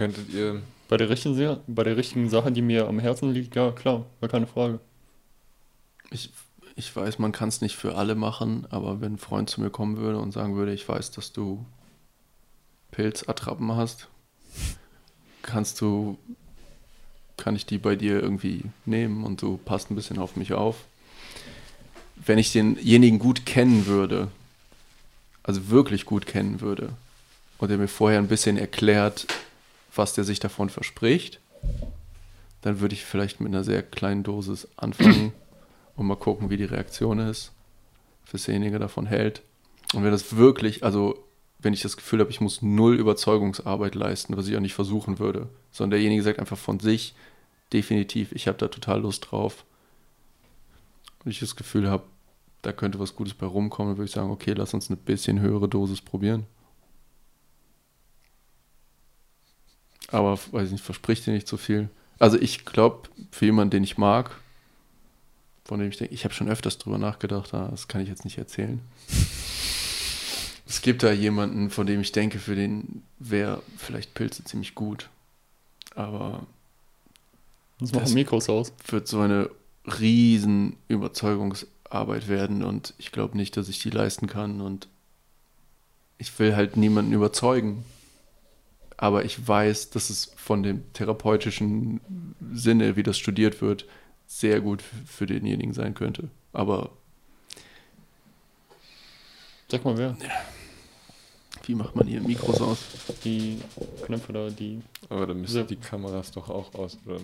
[0.00, 0.62] Könntet ihr.
[0.88, 4.30] Bei der, richtigen, bei der richtigen Sache, die mir am Herzen liegt, ja, klar, gar
[4.30, 4.80] keine Frage.
[6.10, 6.30] Ich,
[6.74, 9.68] ich weiß, man kann es nicht für alle machen, aber wenn ein Freund zu mir
[9.68, 11.66] kommen würde und sagen würde, ich weiß, dass du
[12.92, 14.08] Pilzattrappen hast,
[15.42, 16.16] kannst du,
[17.36, 20.76] kann ich die bei dir irgendwie nehmen und du passt ein bisschen auf mich auf.
[22.16, 24.28] Wenn ich denjenigen gut kennen würde,
[25.42, 26.88] also wirklich gut kennen würde,
[27.58, 29.26] und er mir vorher ein bisschen erklärt,
[29.94, 31.40] was der sich davon verspricht,
[32.62, 35.32] dann würde ich vielleicht mit einer sehr kleinen Dosis anfangen
[35.96, 37.52] und mal gucken, wie die Reaktion ist,
[38.30, 39.42] was derjenige davon hält.
[39.94, 41.18] Und wenn das wirklich, also
[41.58, 45.18] wenn ich das Gefühl habe, ich muss null Überzeugungsarbeit leisten, was ich auch nicht versuchen
[45.18, 47.14] würde, sondern derjenige sagt einfach von sich,
[47.72, 49.64] definitiv, ich habe da total Lust drauf.
[51.24, 52.04] Und ich das Gefühl habe,
[52.62, 55.40] da könnte was Gutes bei rumkommen, dann würde ich sagen, okay, lass uns eine bisschen
[55.40, 56.46] höhere Dosis probieren.
[60.12, 61.88] Aber, weiß ich nicht, verspricht dir nicht so viel.
[62.18, 64.36] Also ich glaube, für jemanden, den ich mag,
[65.64, 68.24] von dem ich denke, ich habe schon öfters drüber nachgedacht, ah, das kann ich jetzt
[68.24, 68.80] nicht erzählen.
[70.66, 75.08] Es gibt da jemanden, von dem ich denke, für den wäre vielleicht Pilze ziemlich gut.
[75.94, 76.46] Aber
[77.78, 78.72] Das machen Das- Mikros aus.
[78.88, 79.50] wird so eine
[79.98, 84.86] riesen Überzeugungsarbeit werden und ich glaube nicht, dass ich die leisten kann und
[86.18, 87.84] ich will halt niemanden überzeugen.
[89.02, 92.02] Aber ich weiß, dass es von dem therapeutischen
[92.52, 93.86] Sinne, wie das studiert wird,
[94.26, 96.28] sehr gut für denjenigen sein könnte.
[96.52, 96.90] Aber
[99.70, 100.18] Sag mal wer.
[101.64, 102.78] wie macht man hier Mikros aus?
[103.24, 103.62] Die
[104.04, 104.82] Knöpfe da, die.
[105.08, 107.22] Aber dann müssen die Kameras doch auch aus, oder?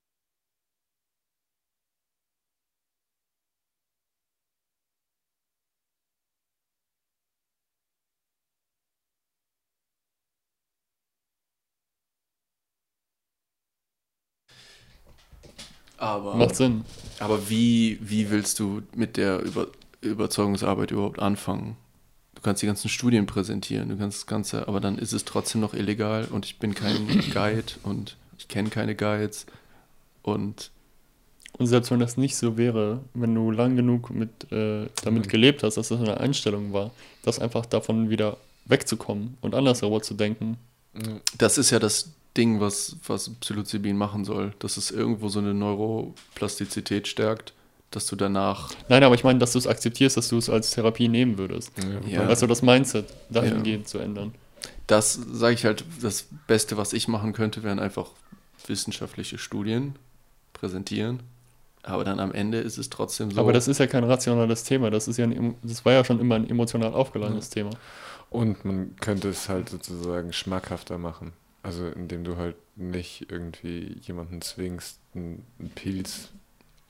[16.07, 16.85] Aber, Macht Sinn.
[17.19, 19.67] aber wie, wie willst du mit der Über
[20.01, 21.77] Überzeugungsarbeit überhaupt anfangen?
[22.35, 25.61] Du kannst die ganzen Studien präsentieren, du kannst das Ganze, aber dann ist es trotzdem
[25.61, 29.47] noch illegal und ich bin kein Guide und ich kenne keine Guides
[30.23, 30.71] und
[31.59, 35.63] Und selbst wenn das nicht so wäre, wenn du lang genug mit, äh, damit gelebt
[35.63, 36.91] hast, dass das eine Einstellung war,
[37.23, 40.59] das einfach davon wieder wegzukommen und anders darüber zu denken.
[41.39, 45.55] Das ist ja das Ding, was, was Psilocybin machen soll, dass es irgendwo so eine
[45.55, 47.53] Neuroplastizität stärkt,
[47.91, 50.71] dass du danach Nein, aber ich meine, dass du es akzeptierst, dass du es als
[50.71, 51.73] Therapie nehmen würdest.
[51.79, 52.21] Ja.
[52.21, 52.27] Ja.
[52.27, 54.35] Also das Mindset dahingehend zu ändern.
[54.87, 58.11] Das sage ich halt, das Beste, was ich machen könnte, wären einfach
[58.67, 59.97] wissenschaftliche Studien
[60.53, 61.21] präsentieren.
[61.83, 63.41] Aber dann am Ende ist es trotzdem so.
[63.41, 64.91] Aber das ist ja kein rationales Thema.
[64.91, 67.71] Das ist ja ein, das war ja schon immer ein emotional aufgeladenes Thema.
[68.29, 71.33] Und man könnte es halt sozusagen schmackhafter machen.
[71.67, 75.43] Also indem du halt nicht irgendwie jemanden zwingst, einen
[75.75, 76.29] Pilz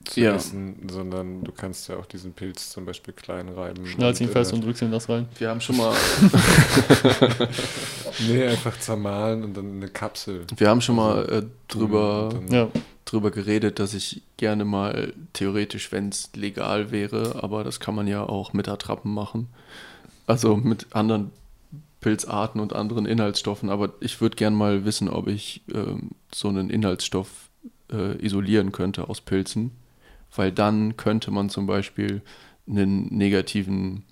[0.05, 0.35] zu Ja.
[0.35, 3.85] essen, sondern du kannst ja auch diesen Pilz zum Beispiel klein reiben.
[3.85, 5.27] Schnallst ihn und, fest äh, und drückst ihm das rein.
[5.39, 5.93] wir haben schon mal,
[8.27, 10.45] Nee, einfach zermahlen und dann in eine Kapsel.
[10.55, 12.67] wir haben schon mal Also, äh, drüber, Ja,
[13.05, 18.07] drüber geredet, dass ich gerne mal theoretisch, wenn es legal wäre, aber das kann man
[18.07, 19.47] ja auch mit Attrappen machen.
[20.25, 21.31] Also mit anderen
[21.99, 23.69] Pilzarten und anderen Inhaltsstoffen.
[23.69, 27.49] Aber ich würde gerne mal wissen, ob ich ähm, so einen Inhaltsstoff
[27.91, 29.71] äh, isolieren könnte aus Pilzen.
[30.35, 32.21] Weil dann könnte man zum Beispiel
[32.67, 34.03] einen negativen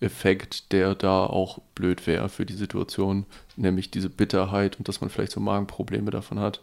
[0.00, 3.24] Effekt, der da auch blöd wäre für die Situation,
[3.56, 6.60] nämlich diese Bitterheit und dass man vielleicht so Magenprobleme davon hat,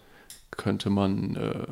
[0.52, 1.68] könnte man, äh,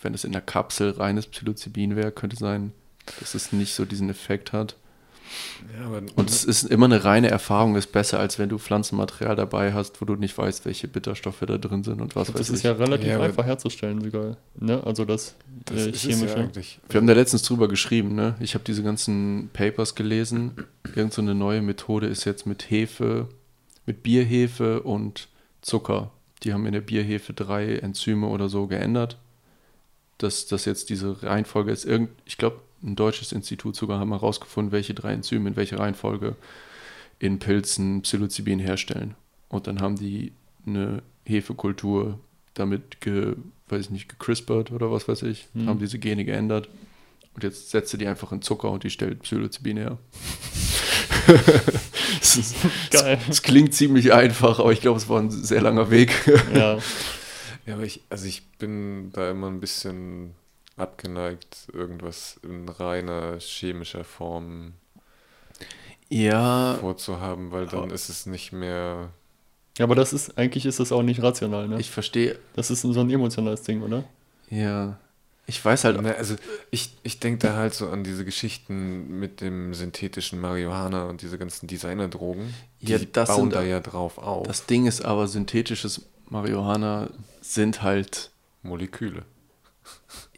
[0.00, 2.72] wenn es in der Kapsel reines Psilocybin wäre, könnte sein,
[3.18, 4.76] dass es nicht so diesen Effekt hat.
[5.78, 9.36] Ja, aber Und es ist immer eine reine Erfahrung, ist besser, als wenn du Pflanzenmaterial
[9.36, 12.50] dabei hast, wo du nicht weißt, welche Bitterstoffe da drin sind und was das weiß
[12.50, 12.62] ist ich.
[12.64, 14.36] ja relativ Ja, einfach herzustellen sogar.
[14.58, 14.82] Ne?
[14.84, 15.34] Also das,
[15.64, 16.36] das äh, ja chemische.
[16.36, 16.78] eigentlich.
[16.88, 18.34] Wir haben da letztens drüber geschrieben, ne?
[18.40, 20.52] Ich habe diese ganzen Papers gelesen.
[20.94, 23.28] Irgend so eine neue Methode ist jetzt mit Hefe,
[23.86, 25.28] mit Bierhefe und
[25.62, 26.10] Zucker.
[26.42, 29.16] Die haben in der Bierhefe drei Enzyme oder so geändert.
[30.18, 31.84] Dass das jetzt diese Reihenfolge ist.
[31.84, 36.36] Irgend, ich glaube, ein deutsches Institut sogar haben herausgefunden, welche drei Enzyme in welcher Reihenfolge
[37.18, 39.14] in Pilzen Psilocybin herstellen.
[39.48, 40.32] Und dann haben die
[40.66, 42.18] eine Hefekultur
[42.54, 43.36] damit ge,
[43.68, 45.68] weiß ich nicht, gecrispert oder was weiß ich, Hm.
[45.68, 46.68] haben diese Gene geändert.
[47.34, 49.98] Und jetzt setzt du die einfach in Zucker und die stellt Psilocybin her.
[52.20, 52.56] Es ist-
[52.90, 53.18] Geil.
[53.28, 56.12] Es klingt ziemlich einfach, aber ich glaube, es war ein sehr langer Weg.
[56.54, 56.78] ja.
[57.64, 60.34] Ja, aber ich, also ich bin da immer ein bisschen
[60.82, 64.74] abgeneigt, irgendwas in reiner chemischer Form
[66.08, 69.10] Ja, vorzuhaben, weil dann ist es nicht mehr.
[69.78, 71.80] Ja, aber das ist, eigentlich ist das auch nicht rational, ne?
[71.80, 72.38] ich verstehe.
[72.54, 74.04] das ist so ein emotionales Ding, oder?
[74.50, 74.98] Ja,
[75.46, 76.00] ich weiß halt.
[76.02, 76.36] Ne, also
[76.70, 81.38] ich, ich denke da halt so an diese Geschichten mit dem synthetischen Marihuana und diese
[81.38, 82.52] ganzen Designerdrogen.
[82.80, 84.46] Die Ja, das bauen sind- da ja drauf auf.
[84.46, 87.08] Das Ding ist aber, synthetisches Marihuana
[87.40, 88.30] sind halt.
[88.62, 89.24] Moleküle.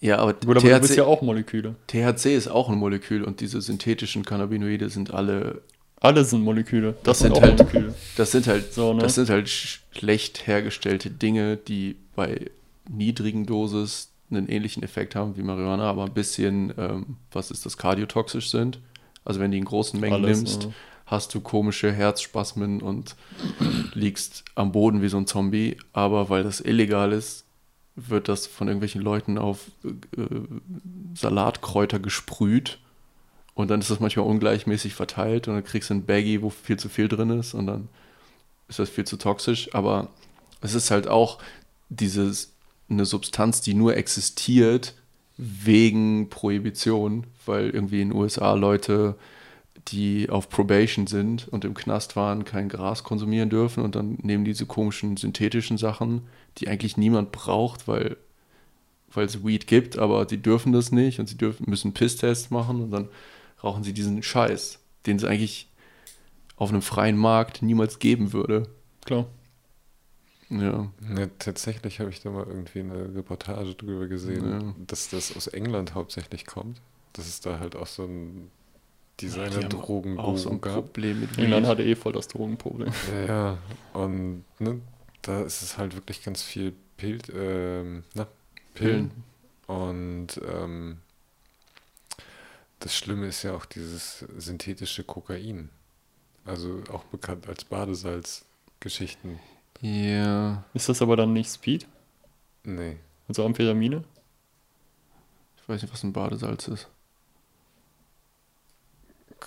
[0.04, 1.76] Ja, aber, Gut, aber du bist THC, ja auch Moleküle.
[1.86, 5.62] THC ist auch ein Molekül und diese synthetischen Cannabinoide sind alle.
[6.00, 6.92] Alle sind Moleküle.
[7.02, 7.94] Das, Das sind halt- Moleküle.
[8.16, 9.00] Das sind halt, So, ne?
[9.00, 12.50] das sind halt sch- schlecht hergestellte Dinge, die bei
[12.86, 17.78] niedrigen Dosis einen ähnlichen Effekt haben wie Marihuana, aber ein bisschen, ähm, was ist das,
[17.78, 18.80] kardiotoxisch sind.
[19.24, 20.70] Also wenn die in großen Mengen Alles, nimmst, ja.
[21.06, 23.16] hast du komische Herzspasmen und
[23.94, 25.78] liegst am Boden wie so ein Zombie.
[25.94, 27.43] Aber weil das illegal ist,
[27.96, 29.90] wird das von irgendwelchen Leuten auf äh,
[31.14, 32.78] Salatkräuter gesprüht.
[33.54, 36.76] Und dann ist das manchmal ungleichmäßig verteilt und dann kriegst du ein Baggy, wo viel
[36.76, 37.88] zu viel drin ist und dann
[38.68, 39.72] ist das viel zu toxisch.
[39.74, 40.08] Aber
[40.60, 41.38] es ist halt auch
[41.88, 42.52] dieses,
[42.88, 44.94] eine Substanz, die nur existiert
[45.36, 49.16] wegen Prohibition, weil irgendwie in den USA Leute,
[49.88, 54.44] die auf Probation sind und im Knast waren, kein Gras konsumieren dürfen und dann nehmen
[54.44, 56.22] diese komischen synthetischen Sachen,
[56.58, 58.16] die eigentlich niemand braucht, weil
[59.16, 62.82] weil es Weed gibt, aber die dürfen das nicht und sie dürfen, müssen Pisstests machen
[62.82, 63.08] und dann
[63.62, 65.70] rauchen sie diesen Scheiß, den es eigentlich
[66.56, 68.68] auf einem freien Markt niemals geben würde.
[69.04, 69.26] Klar.
[70.50, 70.90] Ja.
[71.16, 74.74] Ja, tatsächlich habe ich da mal irgendwie eine Reportage drüber gesehen, Ja.
[74.86, 76.80] dass das aus England hauptsächlich kommt.
[77.12, 78.50] Dass es da halt auch so ein
[79.20, 80.74] Die Designer-Drogen haben auch so ein gab.
[80.74, 81.66] Problem mit Weed.
[81.66, 82.92] hatte eh voll das Drogenproblem.
[83.12, 83.58] Ja, ja.
[83.92, 84.80] Und ne,
[85.22, 88.26] da ist es halt wirklich ganz viel Pil ähm, na,
[88.74, 89.10] Pillen.
[89.66, 90.98] Und ähm,
[92.80, 95.70] das Schlimme ist ja auch dieses synthetische Kokain.
[96.44, 99.38] Also auch bekannt als Badesalz-Geschichten.
[99.80, 101.86] Ja, Ist das aber dann nicht Speed?
[102.64, 102.96] Nee.
[103.28, 104.04] Also Amphetamine?
[105.56, 106.88] ich weiß nicht, was ein Badesalz ist.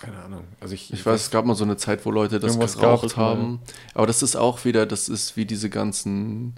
[0.00, 0.44] Keine Ahnung.
[0.60, 3.60] Also ich, Ich weiß, es gab mal so eine Zeit, wo Leute das geraucht haben.
[3.94, 6.54] Aber das ist auch wieder, das ist wie diese ganzen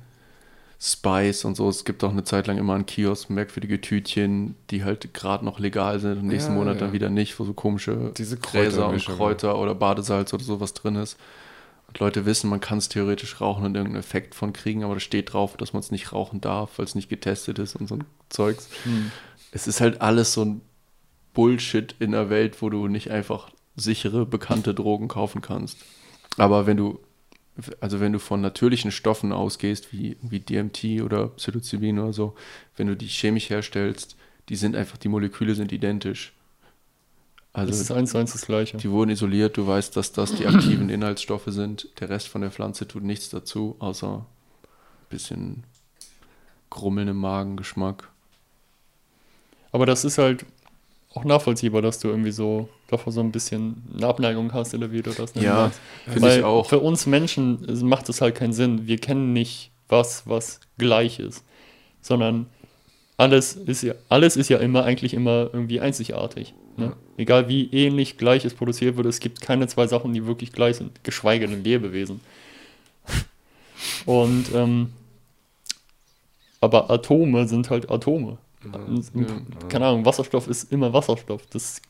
[0.82, 1.68] Spice und so.
[1.68, 5.58] Es gibt auch eine Zeit lang immer einen Kiosk, merkwürdige Tütchen, die halt gerade noch
[5.58, 6.92] legal sind und nächsten Ja, Monat dann ja.
[6.94, 9.04] wieder nicht, wo so komische Diese Gräser und.
[9.04, 11.18] Kräuter oder Badesalz oder sowas drin ist.
[11.88, 15.00] Und Leute wissen, man kann es theoretisch rauchen und irgendeinen Effekt von kriegen, aber da
[15.00, 17.96] steht drauf, dass man es nicht rauchen darf, weil es nicht getestet ist und so
[17.96, 18.68] ein Zeugs.
[18.84, 19.12] Hm.
[19.50, 20.60] Es ist halt alles so ein
[21.34, 25.78] Bullshit in der Welt, wo du nicht einfach sichere, bekannte Drogen kaufen kannst.
[26.36, 27.00] Aber wenn du,
[27.80, 32.34] also wenn du von natürlichen Stoffen ausgehst, wie, wie DMT oder Psilocybin oder so,
[32.76, 34.16] wenn du die chemisch herstellst,
[34.48, 36.32] die sind einfach, die Moleküle sind identisch.
[37.52, 38.76] Das ist Also eins zu eins das Gleiche.
[38.76, 41.88] die wurden isoliert, du weißt, dass das die aktiven Inhaltsstoffe sind.
[41.98, 44.26] Der Rest von der Pflanze tut nichts dazu, außer ein
[45.08, 45.64] bisschen
[46.68, 48.08] Grummeln im Magen, Geschmack.
[49.72, 50.44] Aber das ist halt
[51.14, 55.02] auch nachvollziehbar, dass du irgendwie so davor so ein bisschen eine Abneigung hast oder wie
[55.02, 55.72] du das nennen Ja,
[56.06, 56.68] finde ich auch.
[56.68, 58.86] Für uns Menschen macht es halt keinen Sinn.
[58.86, 61.44] Wir kennen nicht was, was gleich ist,
[62.00, 62.46] sondern
[63.16, 66.54] alles ist ja, alles ist ja immer eigentlich immer irgendwie einzigartig.
[66.76, 66.92] Ne?
[67.16, 70.76] Egal wie ähnlich gleich es produziert wird, es gibt keine zwei Sachen, die wirklich gleich
[70.76, 72.20] sind, geschweige denn Lebewesen.
[74.06, 74.92] Und ähm,
[76.60, 78.38] aber Atome sind halt Atome.
[79.68, 81.42] Keine Ahnung, Wasserstoff ist immer Wasserstoff.
[81.50, 81.80] Das,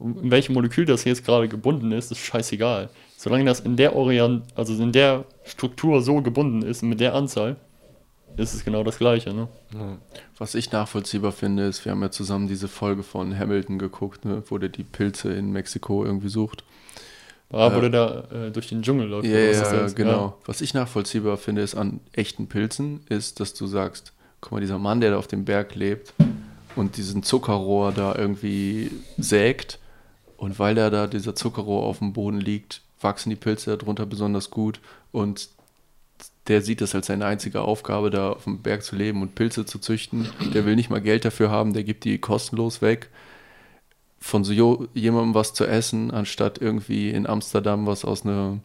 [0.00, 2.90] in welchem Molekül das jetzt gerade gebunden ist, ist scheißegal.
[3.16, 7.56] Solange das in der Orient, also in der Struktur so gebunden ist, mit der Anzahl,
[8.36, 9.32] ist es genau das Gleiche.
[9.32, 9.48] Ne?
[9.72, 9.96] Ja.
[10.36, 14.42] Was ich nachvollziehbar finde, ist, wir haben ja zusammen diese Folge von Hamilton geguckt, ne,
[14.48, 16.62] wo der die Pilze in Mexiko irgendwie sucht.
[17.48, 17.88] Da, wo Ja.
[17.88, 19.26] der da äh, durch den Dschungel läuft.
[19.26, 20.36] Ja, ist ja, genau.
[20.44, 24.78] Was ich nachvollziehbar finde, ist an echten Pilzen, ist, dass du sagst, guck mal, dieser
[24.78, 26.14] Mann, der da auf dem Berg lebt
[26.74, 29.78] und diesen Zuckerrohr da irgendwie sägt
[30.36, 34.50] und weil da da dieser Zuckerrohr auf dem Boden liegt, wachsen die Pilze darunter besonders
[34.50, 34.80] gut
[35.12, 35.48] und
[36.48, 39.66] der sieht das als seine einzige Aufgabe, da auf dem Berg zu leben und Pilze
[39.66, 40.28] zu züchten.
[40.54, 43.10] Der will nicht mal Geld dafür haben, der gibt die kostenlos weg.
[44.20, 48.60] Von so jemandem was zu essen, anstatt irgendwie in Amsterdam was aus einer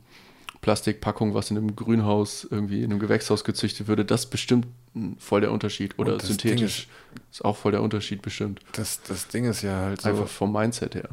[0.61, 4.80] Plastikpackung, was in einem Grünhaus, irgendwie in einem Gewächshaus gezüchtet würde, das bestimmt mm,
[5.19, 5.97] voll der Unterschied.
[5.99, 6.87] Oder synthetisch
[7.31, 8.59] ist auch voll der Unterschied bestimmt.
[8.73, 11.09] Das, das Ding ist ja halt so, Einfach vom Mindset her.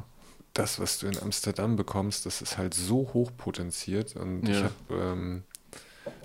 [0.55, 4.17] das, was du in Amsterdam bekommst, das ist halt so hoch potenziert.
[4.17, 4.65] Und ich Ja.
[4.65, 4.75] habe
[5.15, 5.43] ähm,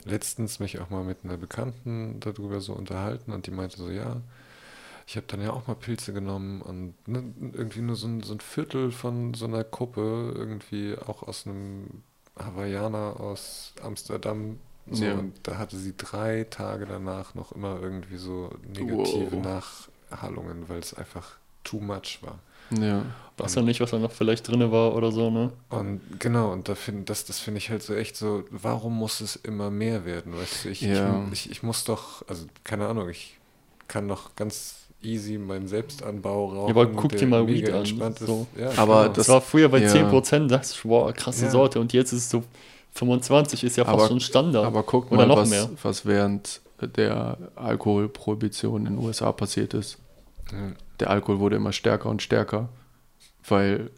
[0.06, 4.22] letztens mich auch mal mit einer Bekannten darüber so unterhalten und die meinte so, ja,
[5.06, 7.24] ich habe dann ja auch mal Pilze genommen und ne,
[7.54, 12.04] irgendwie nur so ein, so ein Viertel von so einer Gruppe, irgendwie auch aus einem
[12.40, 14.60] Hawaiianer aus Amsterdam.
[14.92, 15.14] So, Ja.
[15.14, 19.44] Und da hatte sie drei Tage danach noch immer irgendwie so negative Wow.
[20.12, 22.40] Nachhallungen, weil es einfach too much war.
[22.78, 23.06] Ja.
[23.38, 25.52] Weiß ja nicht, was da noch vielleicht drin war oder so, ne?
[25.70, 29.22] Und genau, und da find, das, das finde ich halt so echt so, warum muss
[29.22, 30.36] es immer mehr werden?
[30.38, 31.24] Weißt du, ich, Ja.
[31.32, 33.38] ich, ich, ich muss doch, also keine Ahnung, ich
[33.88, 36.72] kann doch ganz easy meinen Selbstanbau rauchen.
[36.72, 38.28] aber guck dir mal mega Weed an, entspannt ist.
[38.28, 38.48] so.
[38.58, 39.14] Ja, Aber genau.
[39.16, 39.90] Das war früher bei ja.
[39.92, 41.52] 10%, dachte ich, wow, krasse Ja.
[41.52, 41.80] Sorte.
[41.80, 42.44] Und jetzt ist es so
[42.94, 44.66] 25, ist ja fast Aber- schon Standard.
[44.66, 45.70] Aber guck mal, noch was, mehr.
[45.82, 49.98] was während der Alkoholprohibition in den USA passiert ist.
[50.52, 50.74] Ja.
[51.00, 52.70] Der Alkohol wurde immer stärker und stärker,
[53.48, 53.90] weil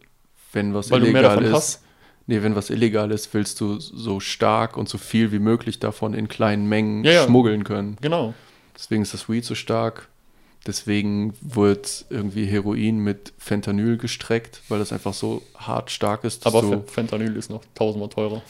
[0.54, 1.82] wenn was Weil du mehr illegal davon ist, hast?
[2.28, 6.14] nee, wenn was illegal ist, willst du so stark und so viel wie möglich davon
[6.14, 7.26] in kleinen Mengen Ja, ja.
[7.26, 7.98] schmuggeln können.
[8.02, 8.34] Genau.
[8.76, 10.08] Deswegen ist das Weed so stark.
[10.68, 16.46] Deswegen wird irgendwie Heroin mit Fentanyl gestreckt, weil das einfach so hart stark ist.
[16.48, 18.42] Aber Fentanyl ist noch tausendmal teurer.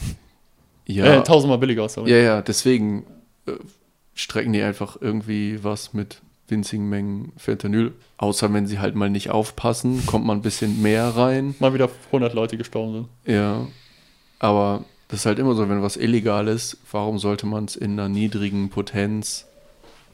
[0.86, 2.12] Ja, Äh, tausendmal billiger, sorry.
[2.12, 3.06] Ja, ja, deswegen
[3.48, 3.54] äh,
[4.14, 7.94] strecken die einfach irgendwie was mit winzigen Mengen Fentanyl.
[8.18, 11.56] Außer wenn sie halt mal nicht aufpassen, kommt man ein bisschen mehr rein.
[11.60, 13.36] Mal wieder 100 Leute gestorben sind.
[13.36, 13.68] Ja,
[14.40, 17.94] aber das ist halt immer so, wenn was illegal ist, warum sollte man es in
[17.94, 19.46] einer niedrigen Potenz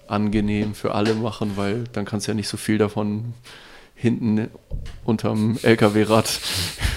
[0.07, 3.33] angenehm für alle machen, weil dann kannst du ja nicht so viel davon
[4.01, 4.49] hinten
[5.05, 6.39] unterm LKW-Rad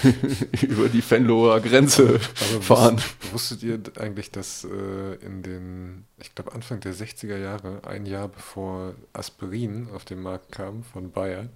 [0.63, 2.19] über die Venloer Grenze
[2.51, 2.95] Aber fahren.
[2.97, 8.05] wusst- wusstet ihr eigentlich, dass äh, in den, ich glaube Anfang der 60er Jahre, ein
[8.07, 11.47] Jahr bevor Aspirin auf den Markt kam von Bayer,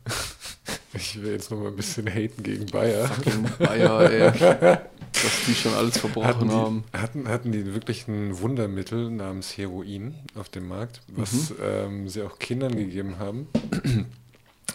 [0.94, 4.32] ich will jetzt noch mal ein bisschen haten gegen Bayer, Fucking Bayer, ey.
[5.12, 6.84] Dass die schon alles verbrochen hatten haben.
[6.94, 12.22] die, hatten, hatten die wirklich ein Wundermittel namens Heroin auf dem Markt, was ähm, sie
[12.22, 13.48] auch Kindern gegeben haben.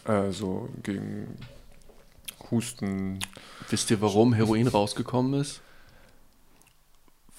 [0.05, 1.39] Also gegen
[2.51, 3.18] Husten.
[3.70, 5.60] Wisst ihr, warum Heroin rausgekommen ist?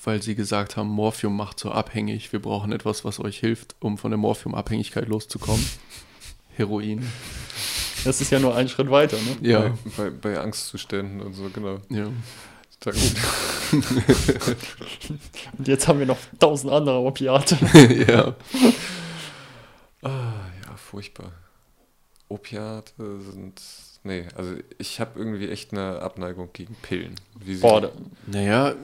[0.04, 2.32] Weil sie gesagt haben, Morphium macht so abhängig.
[2.32, 5.66] Wir brauchen etwas, was euch hilft, um von der Morphium-Abhängigkeit loszukommen.
[6.56, 7.06] Heroin.
[8.04, 9.38] Das ist ja nur ein Schritt weiter, ne?
[9.48, 9.60] Ja.
[9.60, 11.80] Bei, bei, bei Angstzuständen und so, genau.
[11.90, 12.10] ja.
[15.58, 17.58] Und jetzt haben wir noch tausend andere Opiate.
[18.08, 18.36] ja.
[20.04, 20.34] Ah,
[20.64, 21.32] ja, furchtbar.
[22.30, 23.62] Opiate sind.
[24.04, 27.16] Nee, also ich habe irgendwie echt eine Abneigung gegen Pillen.
[27.40, 27.92] Wie sie- Boah,
[28.28, 28.76] Naja,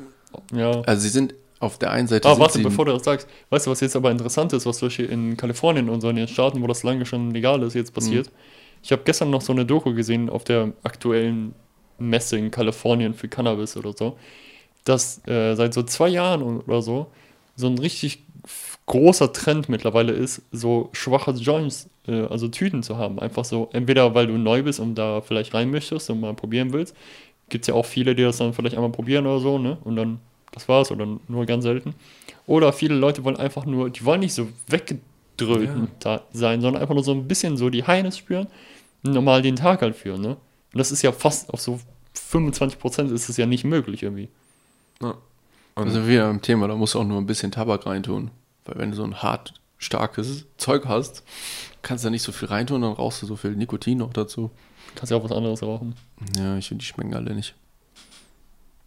[0.53, 0.81] ja.
[0.81, 2.27] also sie sind auf der einen Seite.
[2.27, 3.27] Ah, sind warte, sie, bevor du das sagst.
[3.51, 6.15] Weißt du, was jetzt aber interessant ist, was zum Beispiel in Kalifornien und so in
[6.15, 8.27] den Staaten, wo das lange schon legal ist, jetzt passiert?
[8.27, 8.35] Mhm.
[8.83, 11.53] Ich habe gestern noch so eine Doku gesehen auf der aktuellen
[11.99, 14.17] Messe in Kalifornien für Cannabis oder so,
[14.85, 17.11] dass äh, seit so zwei Jahren oder so
[17.55, 18.23] so ein richtig
[18.85, 23.19] großer Trend mittlerweile ist, so schwache Joints, äh, also Tüten zu haben.
[23.19, 26.73] Einfach so, entweder weil du neu bist und da vielleicht rein möchtest und mal probieren
[26.73, 26.95] willst.
[27.49, 29.77] Gibt es ja auch viele, die das dann vielleicht einmal probieren oder so, ne?
[29.83, 30.19] Und dann,
[30.51, 31.93] das war's, oder nur ganz selten.
[32.47, 36.95] Oder viele Leute wollen einfach nur, die wollen nicht so weggedröhnt da sein, sondern einfach
[36.95, 38.47] nur so ein bisschen so die Heines spüren
[39.03, 40.37] und normal den Tag halt führen, ne?
[40.73, 41.79] Und das ist ja fast auf so
[42.15, 44.29] 25% ist es ja nicht möglich irgendwie.
[45.01, 45.15] Ja.
[45.75, 48.31] Und Also wieder im Thema, da musst du auch nur ein bisschen Tabak reintun.
[48.65, 51.23] Weil wenn du so ein hart starkes Zeug hast,
[51.81, 54.51] kannst du da nicht so viel reintun, dann rauchst du so viel Nikotin noch dazu.
[54.95, 55.95] Kannst ja auch was anderes rauchen.
[56.37, 57.55] Ja, ich finde, die schmecken alle nicht.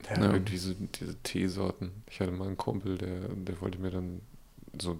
[0.09, 0.33] ja, Ja.
[0.33, 1.91] irgendwie so diese Teesorten.
[2.09, 4.21] Ich hatte mal einen Kumpel, der, der wollte mir dann
[4.81, 4.99] so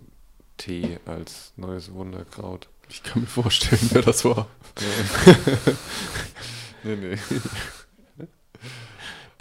[0.57, 2.69] Tee als neues Wunderkraut.
[2.89, 4.47] Ich kann mir vorstellen, wer das war.
[6.85, 7.19] nee, nee.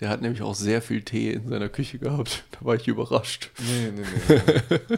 [0.04, 2.44] Der hat nämlich auch sehr viel Tee in seiner Küche gehabt.
[2.52, 3.52] Da war ich überrascht.
[3.58, 4.80] Nee, nee, nee.
[4.90, 4.98] nee.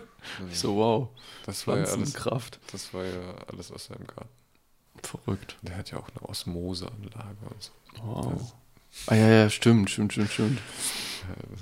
[0.52, 1.10] Ich so, wow,
[1.46, 2.60] Das war ja alles, Pflanzenkraft.
[2.72, 4.30] das war ja alles aus seinem Garten.
[5.04, 5.58] Verrückt.
[5.62, 7.72] Der hat ja auch eine Osmoseanlage und so.
[8.02, 8.54] Wow.
[9.06, 10.60] Ah ja, ja, stimmt, stimmt, stimmt, stimmt.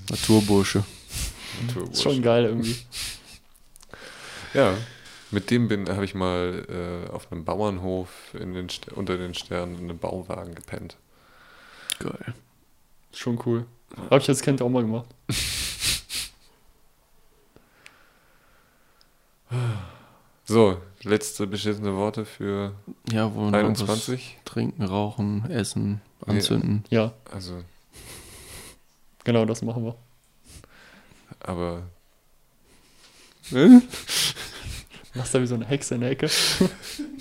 [0.10, 0.86] Naturbursche.
[1.91, 2.78] Ist schon geil irgendwie.
[4.53, 4.74] Ja,
[5.32, 6.65] mit dem bin habe ich mal
[7.10, 10.95] äh, auf einem Bauernhof in den unter den Sternen in einem Bauwagen gepennt.
[11.99, 12.34] Geil.
[13.14, 13.65] Schon cool.
[14.10, 15.07] Hab ich als Kind auch mal gemacht.
[20.45, 22.73] So, letzte beschissene Worte für
[23.11, 24.38] Ja, wo noch was 21.
[24.45, 26.84] trinken, rauchen, essen, anzünden.
[26.90, 27.64] Ja, Also,
[29.23, 29.95] genau das machen wir.
[31.40, 31.84] aber
[35.15, 36.30] Machst da wie so eine Hexe in der Ecke.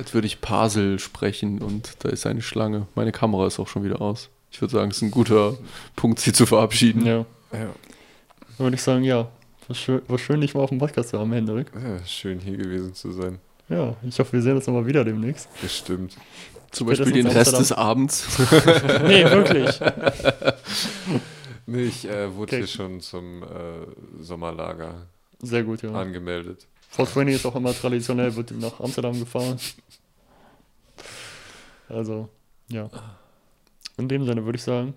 [0.00, 2.86] Als würde ich Pasel sprechen und da ist eine Schlange.
[2.94, 4.30] Meine Kamera ist auch schon wieder aus.
[4.50, 5.58] Ich würde sagen, es ist ein guter
[5.94, 7.04] Punkt, sie zu verabschieden.
[7.04, 7.18] Ja.
[7.52, 9.28] ja, Dann würde ich sagen, ja.
[9.68, 11.70] War schön, war schön, dich mal auf dem Podcast zu haben, Hendrik.
[11.74, 13.38] ja, schön hier gewesen zu sein.
[13.68, 15.48] Ja, ich hoffe, wir sehen uns nochmal wieder demnächst.
[15.60, 16.16] Bestimmt.
[16.72, 18.06] Zum Beispiel den Spätestens Rest Amsterdam.
[18.08, 19.02] des Abends.
[19.06, 19.80] Nee, wirklich.
[21.66, 22.56] Nee, ich äh, wurde Okay.
[22.58, 23.46] hier schon zum äh,
[24.20, 25.06] Sommerlager
[25.40, 25.92] Sehr gut, ja.
[25.92, 26.66] angemeldet.
[26.90, 29.58] 420 ist auch immer traditionell, wird nach Amsterdam gefahren.
[31.88, 32.28] Also,
[32.68, 32.90] ja.
[33.96, 34.94] In dem Sinne würde ich sagen,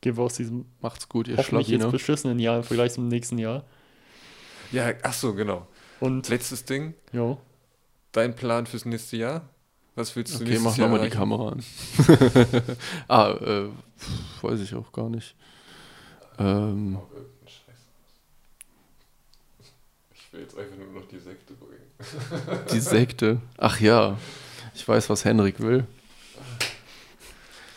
[0.00, 1.92] gehen wir aus diesem Macht's gut, ihr hoffentlich jetzt Schlawiner.
[1.92, 3.64] beschissenen Jahr im Vergleich zum nächsten Jahr.
[4.72, 5.66] Ja, ach so, genau.
[6.00, 7.38] Und, Letztes Ding, jo,
[8.12, 9.48] dein Plan fürs nächste Jahr?
[9.96, 11.16] Was willst du Okay, nächstes mach Jahr nochmal die?
[11.16, 11.64] Kamera an.
[13.08, 13.68] ah, äh,
[14.42, 15.36] weiß ich auch gar nicht.
[16.38, 16.98] Ähm,
[20.34, 22.66] will jetzt einfach nur noch die Sekte bringen.
[22.72, 23.40] Die Sekte.
[23.56, 24.18] Ach ja,
[24.74, 25.86] ich weiß, was Henrik will.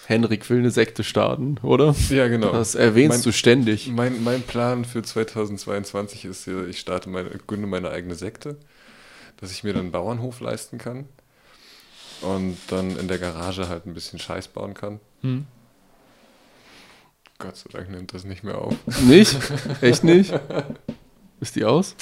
[0.08, 1.94] Henrik will eine Sekte starten, oder?
[2.10, 2.52] Ja, genau.
[2.54, 3.88] Das erwähnst Mein- du ständig.
[3.90, 8.58] Mein, mein Plan für 2022 ist hier, ich starte meine, gründe meine eigene Sekte,
[9.38, 11.06] dass ich mir dann einen Bauernhof leisten kann
[12.22, 15.00] und dann in der Garage halt ein bisschen Scheiß bauen kann.
[15.22, 15.46] Hm.
[17.38, 18.74] Gott sei Dank nimmt das nicht mehr auf.
[19.02, 19.38] Nicht?
[19.82, 20.34] Echt nicht?
[21.40, 21.96] Ist die aus?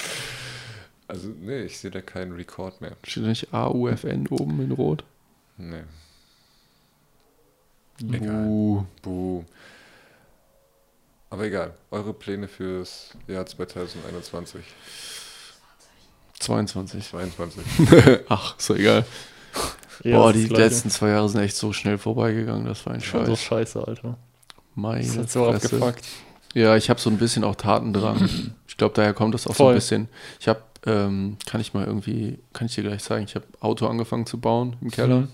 [1.08, 2.96] Also, nee, ich sehe da keinen Rekord mehr.
[3.04, 5.04] Steht da nicht AUFN oben in Rot?
[5.56, 5.84] Nee.
[8.02, 9.44] Uh, Buh.
[11.30, 14.62] Aber egal, eure Pläne fürs Jahr 2021,
[16.38, 17.08] 22.
[17.08, 17.64] 22.
[18.28, 19.04] Ach, ist doch egal.
[20.04, 22.66] Ja, Boah, das die letzten zwei Jahre sind echt so schnell vorbeigegangen.
[22.66, 23.44] Das war ein Schon so Scheiß.
[23.72, 24.18] scheiße, Alter.
[24.74, 25.76] Meine Das hat so Fresse.
[25.76, 26.04] abgefuckt.
[26.52, 28.28] Ja, ich habe so ein bisschen auch Tatendrang.
[28.68, 29.72] Ich glaube, daher kommt das auch so Voll.
[29.72, 30.08] ein bisschen.
[30.38, 33.86] Ich habe, ähm, kann ich mal irgendwie, kann ich dir gleich zeigen, ich habe Auto
[33.86, 35.22] angefangen zu bauen im Keller.
[35.22, 35.28] Mhm.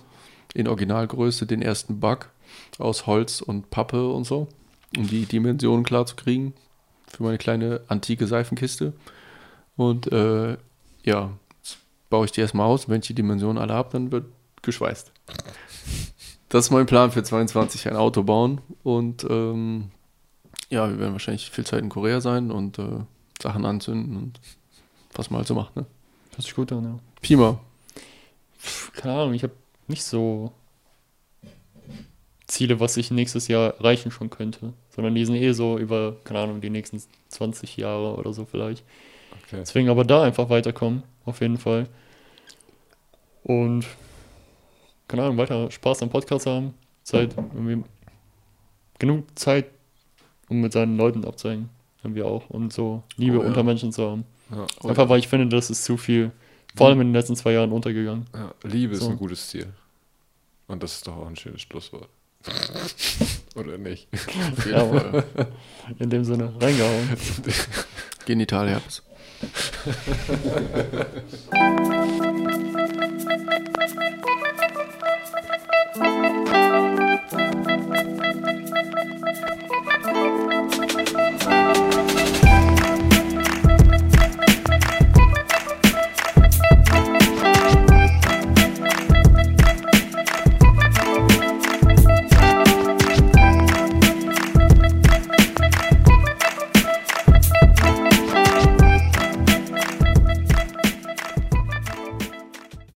[0.55, 2.29] In Originalgröße, den ersten Bug
[2.79, 4.49] aus Holz und Pappe und so,
[4.97, 6.53] um die Dimensionen klar zu kriegen
[7.09, 8.93] für meine kleine antike Seifenkiste.
[9.77, 10.57] Und äh,
[11.05, 11.79] ja, jetzt
[12.11, 12.89] baue ich die erstmal aus.
[12.89, 14.27] Wenn ich die Dimensionen alle habe, dann wird
[14.62, 15.12] geschweißt.
[16.49, 18.61] Das ist mein Plan für 22, ein Auto bauen.
[18.83, 19.91] Und ähm,
[20.70, 23.01] ja, wir werden wahrscheinlich viel Zeit in Korea sein und äh,
[23.41, 24.41] Sachen anzünden und
[25.14, 25.86] was man halt so macht, ne?
[26.30, 26.98] Hört sich gut an, ja.
[27.20, 27.60] Pima.
[28.59, 29.52] Pff, Keine Ahnung, ich habe
[29.89, 30.52] nicht so
[32.47, 36.40] Ziele, was ich nächstes Jahr erreichen schon könnte, sondern die sind eh so über, keine
[36.40, 38.84] Ahnung, die nächsten 20 Jahre oder so vielleicht.
[39.47, 39.59] Okay.
[39.60, 41.89] Deswegen aber da einfach weiterkommen, auf jeden Fall.
[43.43, 43.86] Und,
[45.09, 46.74] keine Ahnung, weiter Spaß am Podcast haben.
[47.02, 47.82] Zeit, irgendwie
[48.98, 49.66] genug Zeit,
[50.48, 51.68] um mit seinen Leuten abzuhängen.
[52.05, 52.48] Haben wir auch.
[52.51, 53.48] Und so Liebe Oh ja.
[53.48, 54.24] unter Menschen zu haben.
[54.55, 56.31] Ja, Einfach weil ich finde, das ist zu viel.
[56.77, 57.03] Vor allem hm.
[57.03, 58.27] in den letzten zwei Jahren untergegangen.
[58.35, 59.07] Ja, Liebe so.
[59.07, 59.66] ist ein gutes Ziel.
[60.69, 62.09] Und das ist doch auch ein schönes Schlusswort.
[63.55, 64.09] Oder nicht?
[64.70, 65.24] Ja,
[65.99, 67.11] In dem Sinne, reingehauen.
[68.27, 69.03] Genitalherpes.
[73.91, 74.22] Thank